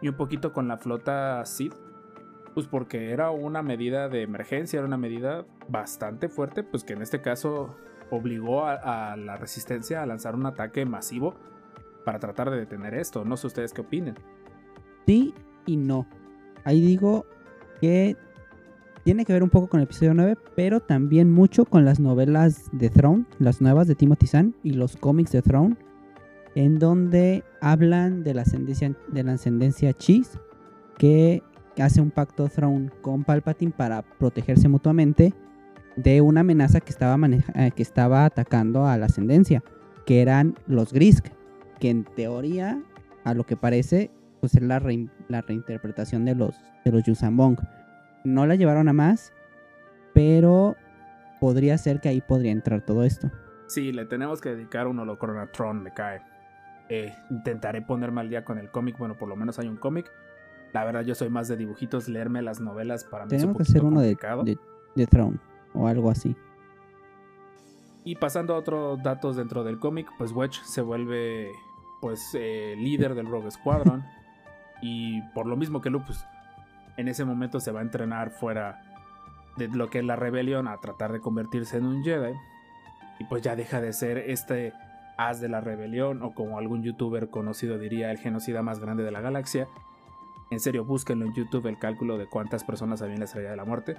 [0.00, 1.74] y un poquito con la flota Sith.
[2.54, 7.02] Pues porque era una medida de emergencia, era una medida bastante fuerte, pues que en
[7.02, 7.76] este caso
[8.10, 11.34] obligó a, a la resistencia a lanzar un ataque masivo
[12.04, 13.24] para tratar de detener esto.
[13.24, 14.16] No sé ustedes qué opinen.
[15.06, 15.34] Sí
[15.66, 16.06] y no.
[16.64, 17.26] Ahí digo
[17.80, 18.16] que
[19.08, 22.68] tiene que ver un poco con el episodio 9, pero también mucho con las novelas
[22.72, 25.78] de Throne, las nuevas de Timothy Zahn y los cómics de Throne,
[26.54, 30.38] en donde hablan de la ascendencia, de la ascendencia Cheese,
[30.98, 31.42] que
[31.80, 35.32] hace un pacto Throne con Palpatine para protegerse mutuamente
[35.96, 37.18] de una amenaza que estaba,
[37.54, 39.64] eh, que estaba atacando a la ascendencia,
[40.04, 41.28] que eran los Grisk,
[41.80, 42.78] que en teoría,
[43.24, 44.10] a lo que parece,
[44.40, 44.82] pues es la,
[45.28, 47.04] la reinterpretación de los, de los.
[48.28, 49.32] No la llevaron a más,
[50.12, 50.76] pero
[51.40, 53.30] podría ser que ahí podría entrar todo esto.
[53.66, 54.98] Sí, le tenemos que dedicar un
[55.52, 56.20] Tron, me cae.
[56.90, 60.10] Eh, intentaré ponerme al día con el cómic, bueno, por lo menos hay un cómic.
[60.72, 63.82] La verdad, yo soy más de dibujitos, leerme las novelas para mí Tenemos que hacer
[63.82, 64.14] uno de,
[64.44, 64.58] de,
[64.94, 65.38] de Throne
[65.72, 66.36] o algo así.
[68.04, 71.50] Y pasando a otros datos dentro del cómic, pues Wedge se vuelve
[72.02, 74.04] pues eh, líder del Rogue Squadron.
[74.82, 76.24] y por lo mismo que Lupus
[76.98, 78.82] en ese momento se va a entrenar fuera
[79.56, 82.34] de lo que es la rebelión a tratar de convertirse en un Jedi.
[83.18, 84.74] Y pues ya deja de ser este
[85.16, 89.10] as de la rebelión o como algún youtuber conocido diría el genocida más grande de
[89.10, 89.68] la galaxia.
[90.50, 93.56] En serio, búsquenlo en YouTube el cálculo de cuántas personas había en la estrella de
[93.56, 93.96] la muerte.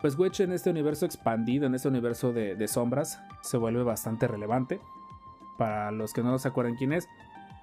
[0.00, 4.80] Pues Wedge en este universo expandido, en este universo de, sombras, se vuelve bastante relevante.
[5.56, 7.08] Para los que no se acuerdan quién es,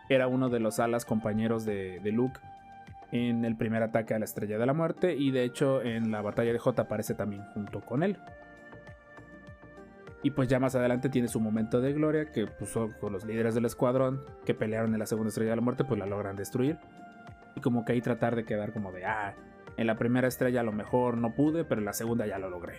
[0.08, 2.40] era uno de los alas compañeros de, Luke
[3.12, 6.22] en el primer ataque a la Estrella de la Muerte y de hecho en la
[6.22, 8.18] batalla de J aparece también junto con él.
[10.22, 13.56] Y pues ya más adelante tiene su momento de gloria que puso con los líderes
[13.56, 16.78] del escuadrón que pelearon en la segunda Estrella de la Muerte pues la logran destruir.
[17.56, 19.34] Y como que ahí tratar de quedar como de, ah,
[19.78, 22.50] en la primera estrella a lo mejor no pude, pero en la segunda ya lo
[22.50, 22.74] logré.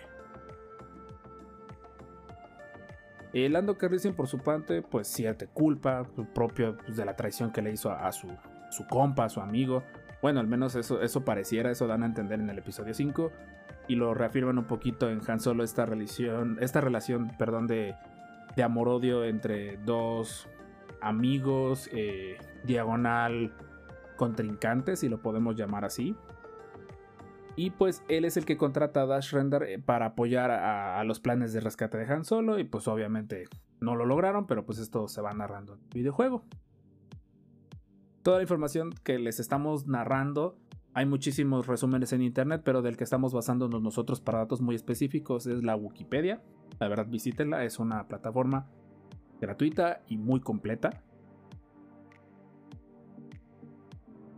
[3.33, 7.61] El Lando Calrissian por su parte, pues siente culpa propio pues, de la traición que
[7.61, 8.27] le hizo a, su,
[8.69, 9.83] su, compa, a su amigo.
[10.21, 13.31] Bueno, al menos eso, eso pareciera, eso dan a entender en el episodio 5.
[13.87, 17.95] Y lo reafirman un poquito en Han Solo esta relación, esta relación perdón, de,
[18.55, 20.47] de amor-odio entre dos
[21.01, 23.51] amigos, eh, diagonal
[24.15, 26.15] contrincantes, si lo podemos llamar así.
[27.55, 31.19] Y pues él es el que contrata a Dash Render eh, para apoyar a, los
[31.19, 32.59] planes de rescate de Han Solo.
[32.59, 33.45] Y pues obviamente
[33.79, 36.45] no lo lograron, pero pues esto se va narrando en el videojuego.
[38.23, 40.55] Toda la información que les estamos narrando,
[40.93, 45.47] hay muchísimos resúmenes en internet, pero del que estamos basándonos nosotros para datos muy específicos
[45.47, 46.43] es la Wikipedia.
[46.79, 48.67] La verdad, visítenla, es una plataforma
[49.39, 51.03] gratuita y muy completa.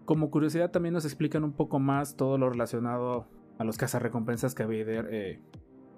[0.06, 3.28] Como curiosidad también nos explican un poco más todo lo relacionado
[3.58, 5.42] a los cazarrecompensas que Vader eh,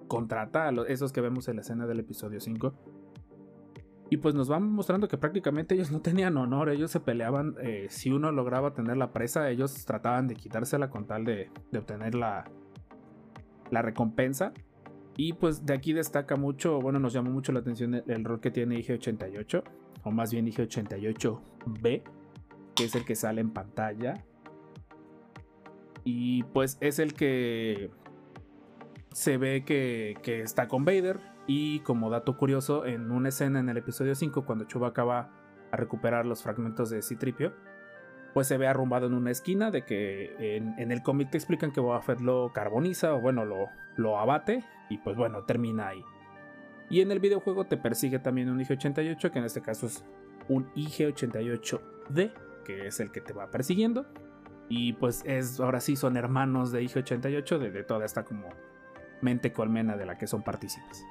[0.07, 2.73] contrata, a esos que vemos en la escena del episodio 5.
[4.09, 7.87] Y pues nos van mostrando que prácticamente ellos no tenían honor, ellos se peleaban, eh,
[7.89, 12.45] si uno lograba tener la presa, ellos trataban de quitársela con tal de, obtener la,
[13.71, 14.53] la recompensa.
[15.17, 18.41] Y pues de aquí destaca mucho, bueno, nos llama mucho la atención el, el rol
[18.41, 19.63] que tiene IG-88,
[20.03, 22.03] o más bien IG-88B,
[22.75, 24.23] que es el que sale en pantalla.
[26.03, 27.89] Y pues es el que
[29.15, 31.19] se ve que, está con Vader.
[31.47, 35.29] Y como dato curioso, en una escena en el episodio 5, cuando Chewbacca va
[35.71, 37.53] a recuperar los fragmentos de Citripio,
[38.33, 41.79] pues se ve arrumbado en una esquina de que en, el cómic te explican que
[41.79, 46.03] Boba lo carboniza o bueno, lo, lo abate y pues bueno, termina ahí.
[46.89, 50.03] Y en el videojuego te persigue también un IG-88, que en este caso es
[50.49, 54.05] un IG-88D, que es el que te va persiguiendo.
[54.67, 58.49] Y pues es, ahora sí son hermanos de Hijo 88 de, toda esta como
[59.21, 61.03] mente colmena de la que son partícipes.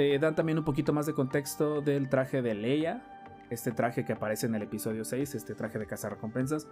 [0.00, 3.02] Te dan también un poquito más de contexto del traje de Leia.
[3.50, 6.66] Este traje que aparece en el episodio 6, este traje de cazarrecompensas,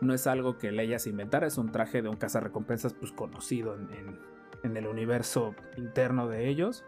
[0.00, 3.76] no es algo que Leia se inventara, es un traje de un cazarrecompensas pues conocido
[3.76, 6.82] en, el universo interno de ellos.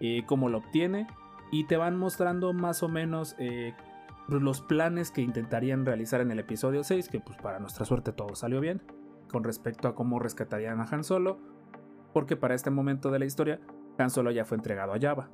[0.00, 1.08] Y cómo lo obtiene,
[1.52, 3.74] y te van mostrando más o menos eh,
[4.28, 8.12] pues, los planes que intentarían realizar en el episodio 6, que pues para nuestra suerte
[8.12, 8.80] todo salió bien,
[9.30, 11.38] con respecto a cómo rescatarían a Han Solo,
[12.14, 13.60] porque para este momento de la historia
[13.98, 15.28] Han Solo ya fue entregado a Java.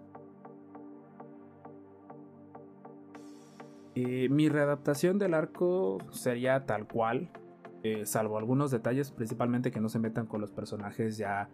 [3.95, 7.31] Mi readaptación del arco sería tal cual,
[7.85, 11.49] eh, salvo algunos detalles, principalmente que no se metan con los personajes ya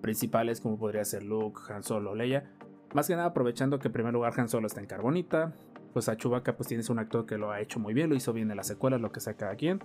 [0.00, 2.50] principales como podría ser Luke, Han Solo, Leia,
[2.92, 5.52] más que nada aprovechando que en primer lugar Han Solo está en Carbonita,
[5.92, 8.32] pues a Chewbacca pues tienes un actor que lo ha hecho muy bien, lo hizo
[8.32, 9.80] bien en las secuelas, lo que sea cada quien.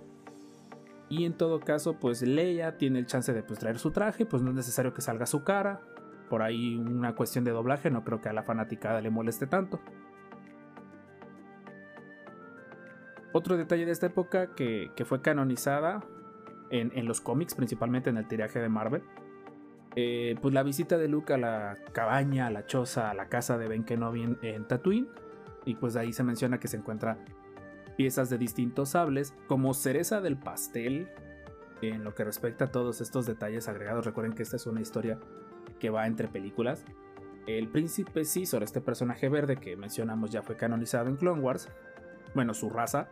[1.08, 4.42] Y en todo caso, pues Leia tiene el chance de pues, traer su traje, pues
[4.42, 5.80] no es necesario que salga su cara.
[6.28, 9.80] Por ahí una cuestión de doblaje, no creo que a la fanaticada le moleste tanto.
[13.36, 16.02] Otro detalle de esta época que, fue canonizada
[16.70, 19.02] en, los cómics, principalmente en el tiraje de Marvel,
[19.94, 23.58] eh, pues la visita de Luke a la cabaña, a la choza, a la casa
[23.58, 25.08] de Ben Kenobi en, Tatooine,
[25.66, 27.18] y pues ahí se menciona que se encuentra
[27.98, 31.08] piezas de distintos sables como cereza del pastel.
[31.82, 35.18] En lo que respecta a todos estos detalles agregados, recuerden que esta es una historia
[35.78, 36.84] que va entre películas.
[37.46, 41.68] El príncipe Caesar, este personaje verde que mencionamos ya fue canonizado en Clone Wars,
[42.34, 43.08] bueno, su raza,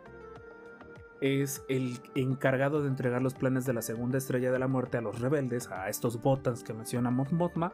[1.21, 5.01] es el encargado de entregar los planes de la segunda estrella de la muerte a
[5.01, 7.73] los rebeldes, a estos Botans que menciona Mothma,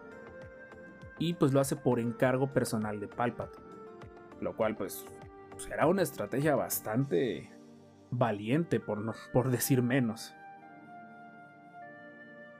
[1.17, 3.65] y pues lo hace por encargo personal de Palpatine,
[4.39, 5.05] lo cual pues
[5.57, 7.51] será una estrategia bastante
[8.09, 10.33] valiente, por no, por decir menos.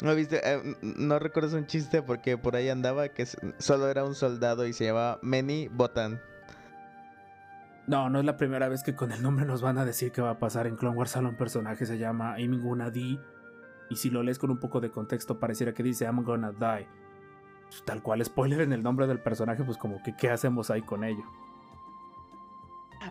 [0.02, 0.42] ¿No viste?
[0.44, 4.74] Eh, no recuerdas un chiste porque por ahí andaba que solo era un soldado y
[4.74, 6.20] se llamaba Many Botan.
[7.88, 10.22] No, no es la primera vez que con el nombre nos van a decir que
[10.22, 10.66] va a pasar.
[10.68, 13.20] En Clone Wars solo un personaje se llama I'm gonna die.
[13.90, 16.88] Y si lo lees con un poco de contexto, pareciera que dice I'm gonna die.
[17.86, 21.04] Tal cual spoiler en el nombre del personaje, pues como que qué hacemos ahí con
[21.04, 21.24] ello.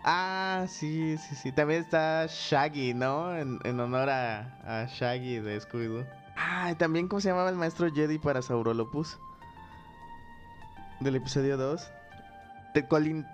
[0.03, 1.51] Ah, sí, sí, sí.
[1.51, 3.35] También está Shaggy, ¿no?
[3.37, 6.05] En, honor a, Shaggy de Scooby-Doo.
[6.43, 9.19] Ah, también, ¿cómo se llamaba el maestro Jedi para Saurolopus?
[10.99, 11.91] Del episodio 2.
[12.73, 13.25] De Colin.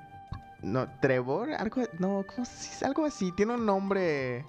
[0.61, 1.53] No, Trevor.
[1.53, 1.83] Algo.
[1.99, 3.31] No, ¿cómo se Algo así.
[3.31, 4.45] Tiene un nombre.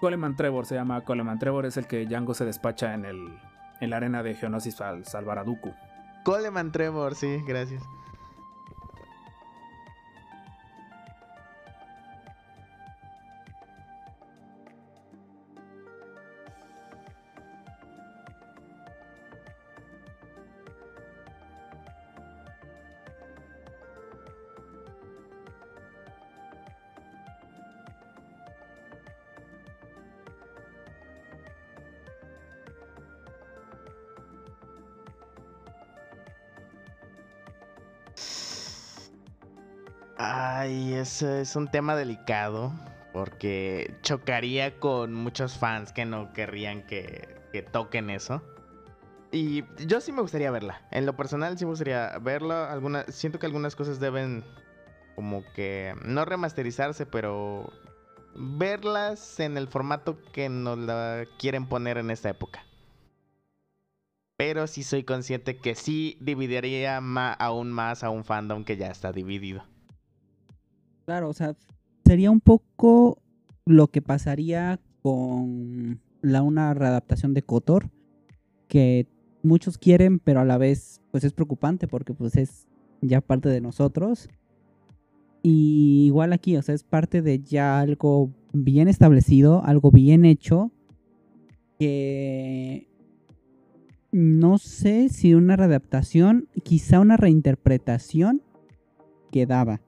[0.00, 1.64] Coleman Trevor se llama Coleman Trevor.
[1.64, 3.38] Es el que Django se despacha en el.
[3.80, 5.74] En la arena de Geonosis al salvar a Dooku.
[6.24, 7.82] Coleman Trevor, sí, gracias.
[41.22, 42.72] Es un tema delicado
[43.12, 47.34] porque chocaría con muchos fans que no querrían que,
[47.72, 48.42] toquen eso.
[49.32, 50.86] Y yo sí me gustaría verla.
[50.90, 52.70] En lo personal sí me gustaría verla.
[52.70, 54.44] Alguna, siento que algunas cosas deben
[55.14, 57.72] como que no remasterizarse, pero
[58.34, 62.66] verlas en el formato que nos la quieren poner en esta época.
[64.36, 69.12] Pero sí soy consciente que sí dividiría aún más a un fandom que ya está
[69.12, 69.64] dividido.
[71.06, 71.56] Claro, o sea,
[72.04, 73.22] sería un poco
[73.64, 77.90] lo que pasaría con la una readaptación de Kotor,
[78.66, 79.06] que
[79.44, 82.66] muchos quieren, pero a la vez pues es preocupante porque pues es
[83.02, 84.28] ya parte de nosotros.
[85.44, 90.72] Y igual aquí, o sea, es parte de ya algo bien establecido, algo bien hecho,
[91.78, 92.88] que
[94.10, 98.42] no sé si una readaptación, quizá una reinterpretación
[99.30, 99.80] quedaba.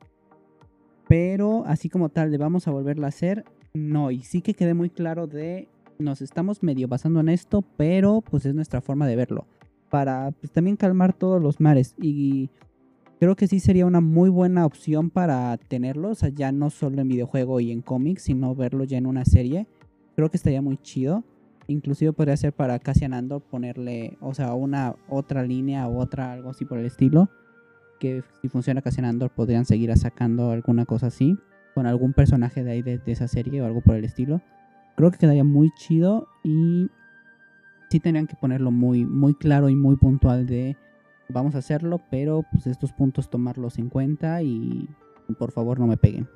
[1.08, 4.10] Pero así como tal, de vamos a volverla a hacer, no.
[4.10, 5.68] Y sí que quede muy claro de
[5.98, 9.46] nos estamos medio basando en esto, pero pues es nuestra forma de verlo.
[9.90, 11.94] Para pues, también calmar todos los mares.
[12.00, 12.50] Y
[13.18, 16.10] creo que sí sería una muy buena opción para tenerlo.
[16.10, 19.24] O sea, ya no solo en videojuego y en cómics, sino verlo ya en una
[19.24, 19.66] serie.
[20.14, 21.24] Creo que estaría muy chido.
[21.68, 26.50] Inclusive podría ser para Cassian Andor ponerle, o sea, una otra línea o otra, algo
[26.50, 27.30] así por el estilo
[27.98, 31.38] que si funciona Cassian Andor podrían seguir sacando alguna cosa así
[31.74, 34.40] con algún personaje de ahí de, esa serie o algo por el estilo.
[34.96, 36.90] Creo que quedaría muy chido y
[37.90, 40.76] sí tendrían que ponerlo muy muy claro y muy puntual de
[41.28, 44.88] vamos a hacerlo, pero pues estos puntos tomarlos en cuenta y
[45.38, 46.28] por favor no me peguen.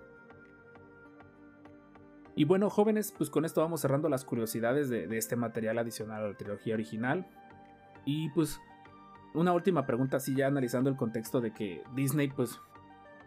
[2.35, 6.25] Y bueno, jóvenes, pues con esto vamos cerrando las curiosidades de, de este material adicional
[6.25, 7.27] a la trilogía original.
[8.05, 8.59] Y pues
[9.35, 12.61] una última pregunta, así ya analizando el contexto de que Disney, pues,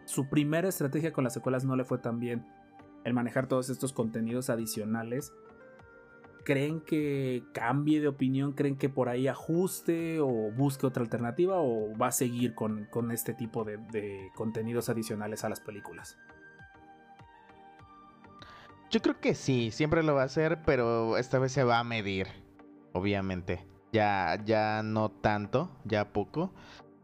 [0.04, 2.46] su primera estrategia con las secuelas no le fue tan bien.
[3.04, 5.32] El manejar todos estos contenidos adicionales.
[6.44, 8.52] ¿Creen que cambie de opinión?
[8.52, 11.56] ¿Creen que por ahí ajuste o busque otra alternativa?
[11.58, 16.16] ¿O va a seguir con, este tipo de, de contenidos adicionales a las películas?
[18.90, 21.84] Yo creo que sí, siempre lo va a hacer, pero esta vez se va a
[21.84, 22.28] medir,
[22.92, 23.66] obviamente
[23.96, 26.52] ya, ya no tanto, ya poco.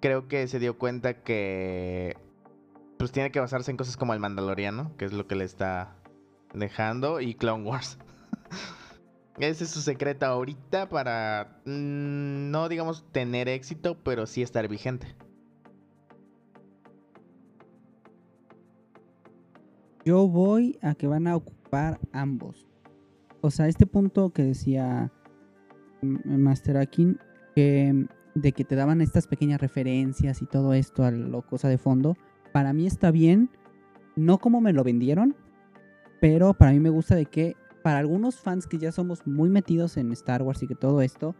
[0.01, 2.19] Creo que se dio cuenta que
[2.99, 5.97] pues tiene que basarse en cosas como el Mandaloriano, que es lo que le está
[6.53, 7.99] dejando, y Clone Wars.
[9.39, 15.17] Ese es su secreto ahorita para mm, no digamos tener éxito, pero sí estar vigente.
[20.05, 22.67] Yo voy a que van a ocupar ambos.
[23.41, 25.11] O sea, este punto que decía
[26.03, 27.19] Master Akin,
[27.55, 31.79] que de que te daban estas pequeñas referencias y todo esto a lo cosa de
[31.79, 32.17] fondo,
[32.53, 33.51] para mí está bien,
[34.17, 35.37] no como me lo vendieron,
[36.21, 39.97] pero para mí me gusta de que para algunos fans que ya somos muy metidos
[39.97, 41.35] en Star Wars y que todo esto,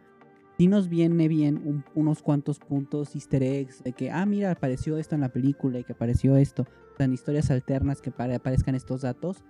[0.57, 5.15] sí nos viene bien unos cuantos puntos easter eggs de que, ah, mira, apareció esto
[5.15, 6.67] en la película y que apareció esto,
[6.99, 9.43] en historias alternas que aparezcan estos datos,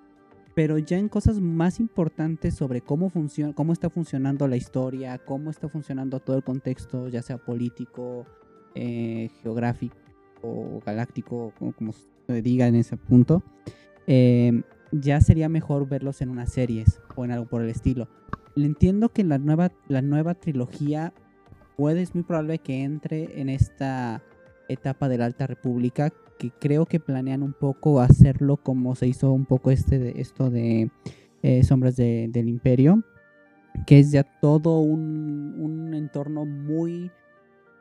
[0.55, 5.49] pero ya en cosas más importantes sobre cómo funciona, cómo está funcionando la historia, cómo
[5.49, 8.25] está funcionando todo el contexto, ya sea político,
[8.75, 9.95] eh, geográfico
[10.41, 13.43] o galáctico, como, se diga en ese punto,
[14.07, 14.61] eh,
[14.91, 18.07] ya sería mejor verlos en unas series o en algo por el estilo.
[18.55, 21.13] Le entiendo que la nueva, la nueva trilogía
[21.75, 24.21] puede, es muy probable que entre en esta
[24.69, 29.31] etapa de la Alta República, que creo que planean un poco hacerlo como se hizo
[29.31, 30.91] un poco este de, esto de
[31.41, 33.03] eh, Sombras del Imperio,
[33.85, 37.11] que es ya todo un, un entorno muy...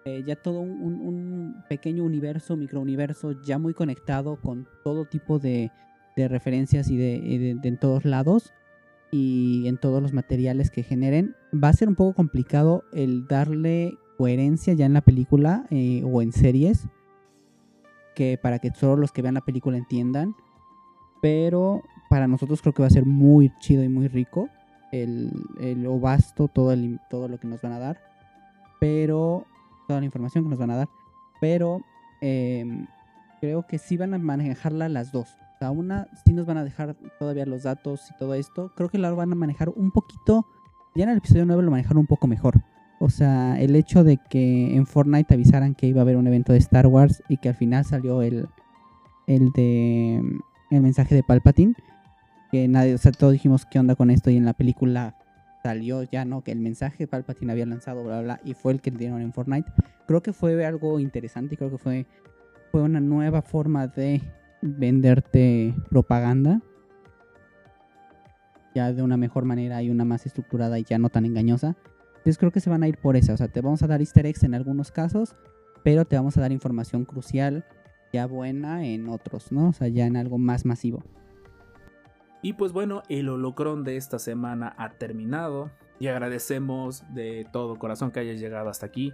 [0.04, 5.70] Eh, ya todo un, un, pequeño universo, microuniverso, ya muy conectado con todo tipo de,
[6.16, 8.52] de referencias y de, en todos lados
[9.12, 11.36] y en todos los materiales que generen.
[11.52, 16.22] Va a ser un poco complicado el darle coherencia ya en la película eh, o
[16.22, 16.88] en series
[18.14, 20.34] que para que solo los que vean la película entiendan.
[21.20, 24.48] Pero para nosotros creo que va a ser muy chido y muy rico
[24.90, 26.00] el, el o
[26.52, 28.00] todo, el, todo lo que nos van a dar.
[28.80, 29.46] Pero
[29.86, 30.88] toda la información que nos van a dar.
[31.40, 31.80] Pero
[32.20, 32.86] em,
[33.40, 35.28] creo que sí van a manejarla las dos
[35.70, 38.72] una sí nos van a dejar todavía los datos y todo esto.
[38.74, 40.46] Creo que la van a manejar un poquito.
[40.94, 42.60] Ya en el episodio 9 lo manejaron un poco mejor.
[43.04, 46.52] O sea, el hecho de que en Fortnite avisaran que iba a haber un evento
[46.52, 48.46] de Star Wars y que al final salió el,
[49.26, 50.22] el de
[50.70, 51.74] el mensaje de Palpatine.
[52.52, 55.16] Que nadie, o sea, todos dijimos qué onda con esto y en la película
[55.64, 56.42] salió ya, ¿no?
[56.44, 59.68] Que el mensaje Palpatine había lanzado, bla, bla, y fue el que dieron en Fortnite.
[60.06, 62.06] Creo que fue algo interesante y creo que fue,
[62.70, 64.22] fue una nueva forma de
[64.60, 66.60] venderte propaganda
[68.74, 71.76] ya de una mejor manera y una más estructurada y ya no tan engañosa.
[72.22, 73.32] Entonces creo que se van a ir por esa.
[73.32, 75.34] O sea, te vamos a dar easter eggs en algunos casos,
[75.82, 77.64] pero te vamos a dar información crucial
[78.12, 79.70] ya buena en otros, ¿no?
[79.70, 81.02] O sea, ya en algo más masivo.
[82.42, 88.12] Y pues bueno, el holocron de esta semana ha terminado y agradecemos de todo corazón
[88.12, 89.12] que hayas llegado hasta aquí.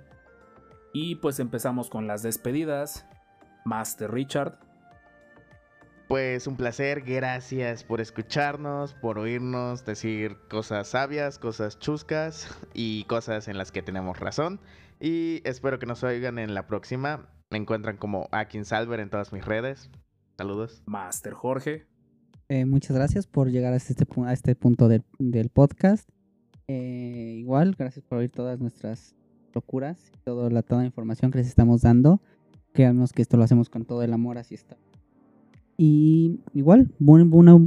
[0.92, 3.06] Y pues empezamos con las despedidas.
[3.64, 4.58] Master Richard,
[6.08, 13.46] pues un placer, gracias por escucharnos, por oírnos decir cosas sabias, cosas chuscas y cosas
[13.46, 14.58] en las que tenemos razón.
[15.00, 17.28] Y espero que nos oigan en la próxima.
[17.50, 19.90] Me encuentran como Akin Salver en todas mis redes.
[20.38, 20.82] Saludos.
[20.86, 21.86] Master Jorge.
[22.48, 25.04] Eh, muchas gracias por llegar a este, a este punto del,
[25.50, 26.08] podcast.
[26.68, 29.14] Eh, igual, gracias por oír todas nuestras
[29.52, 32.22] locuras y toda la, toda la información que les estamos dando.
[32.72, 34.78] Créanos que esto lo hacemos con todo el amor, así está.
[35.80, 36.90] Y igual,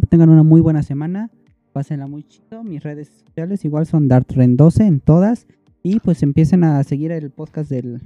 [0.09, 1.31] tengan una muy buena semana.
[1.71, 2.61] Pásenla muy chido.
[2.63, 5.47] Mis redes sociales igual son DartRen12 en todas.
[5.81, 8.01] Y pues empiecen a seguir el podcast del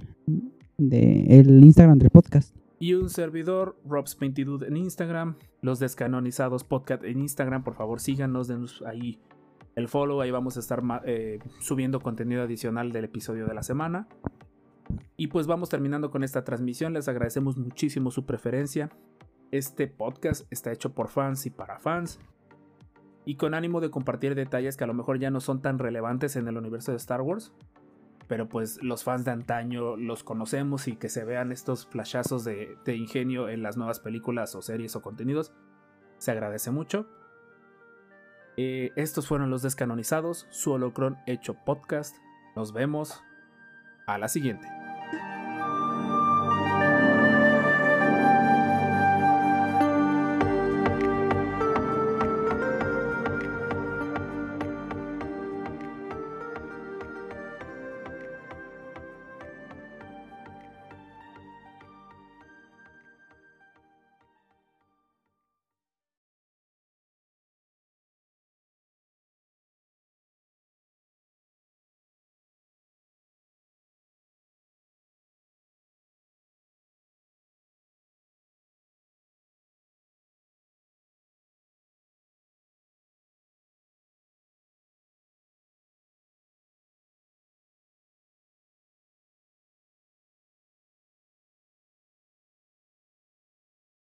[0.77, 2.55] de, Instagram del podcast.
[2.79, 8.83] Y un servidor, Robs22 en Instagram, los descanonizados podcast en Instagram, por favor síganos, denos
[8.85, 9.19] ahí
[9.75, 14.07] el follow, ahí vamos a estar eh, subiendo contenido adicional del episodio de la semana.
[15.17, 18.91] Y pues vamos terminando con esta transmisión, les agradecemos muchísimo su preferencia,
[19.57, 22.19] este podcast está hecho por fans y para fans
[23.25, 26.35] y con ánimo de compartir detalles que a lo mejor ya no son tan relevantes
[26.35, 27.53] en el universo de Star Wars,
[28.27, 32.77] pero pues los fans de antaño los conocemos y que se vean estos flashazos de,
[32.85, 35.51] ingenio en las nuevas películas o series o contenidos,
[36.17, 37.07] se agradece mucho.
[38.57, 42.15] Eh, estos fueron los descanonizados, su holocron hecho podcast.
[42.55, 43.21] Nos vemos
[44.07, 44.84] a la siguiente.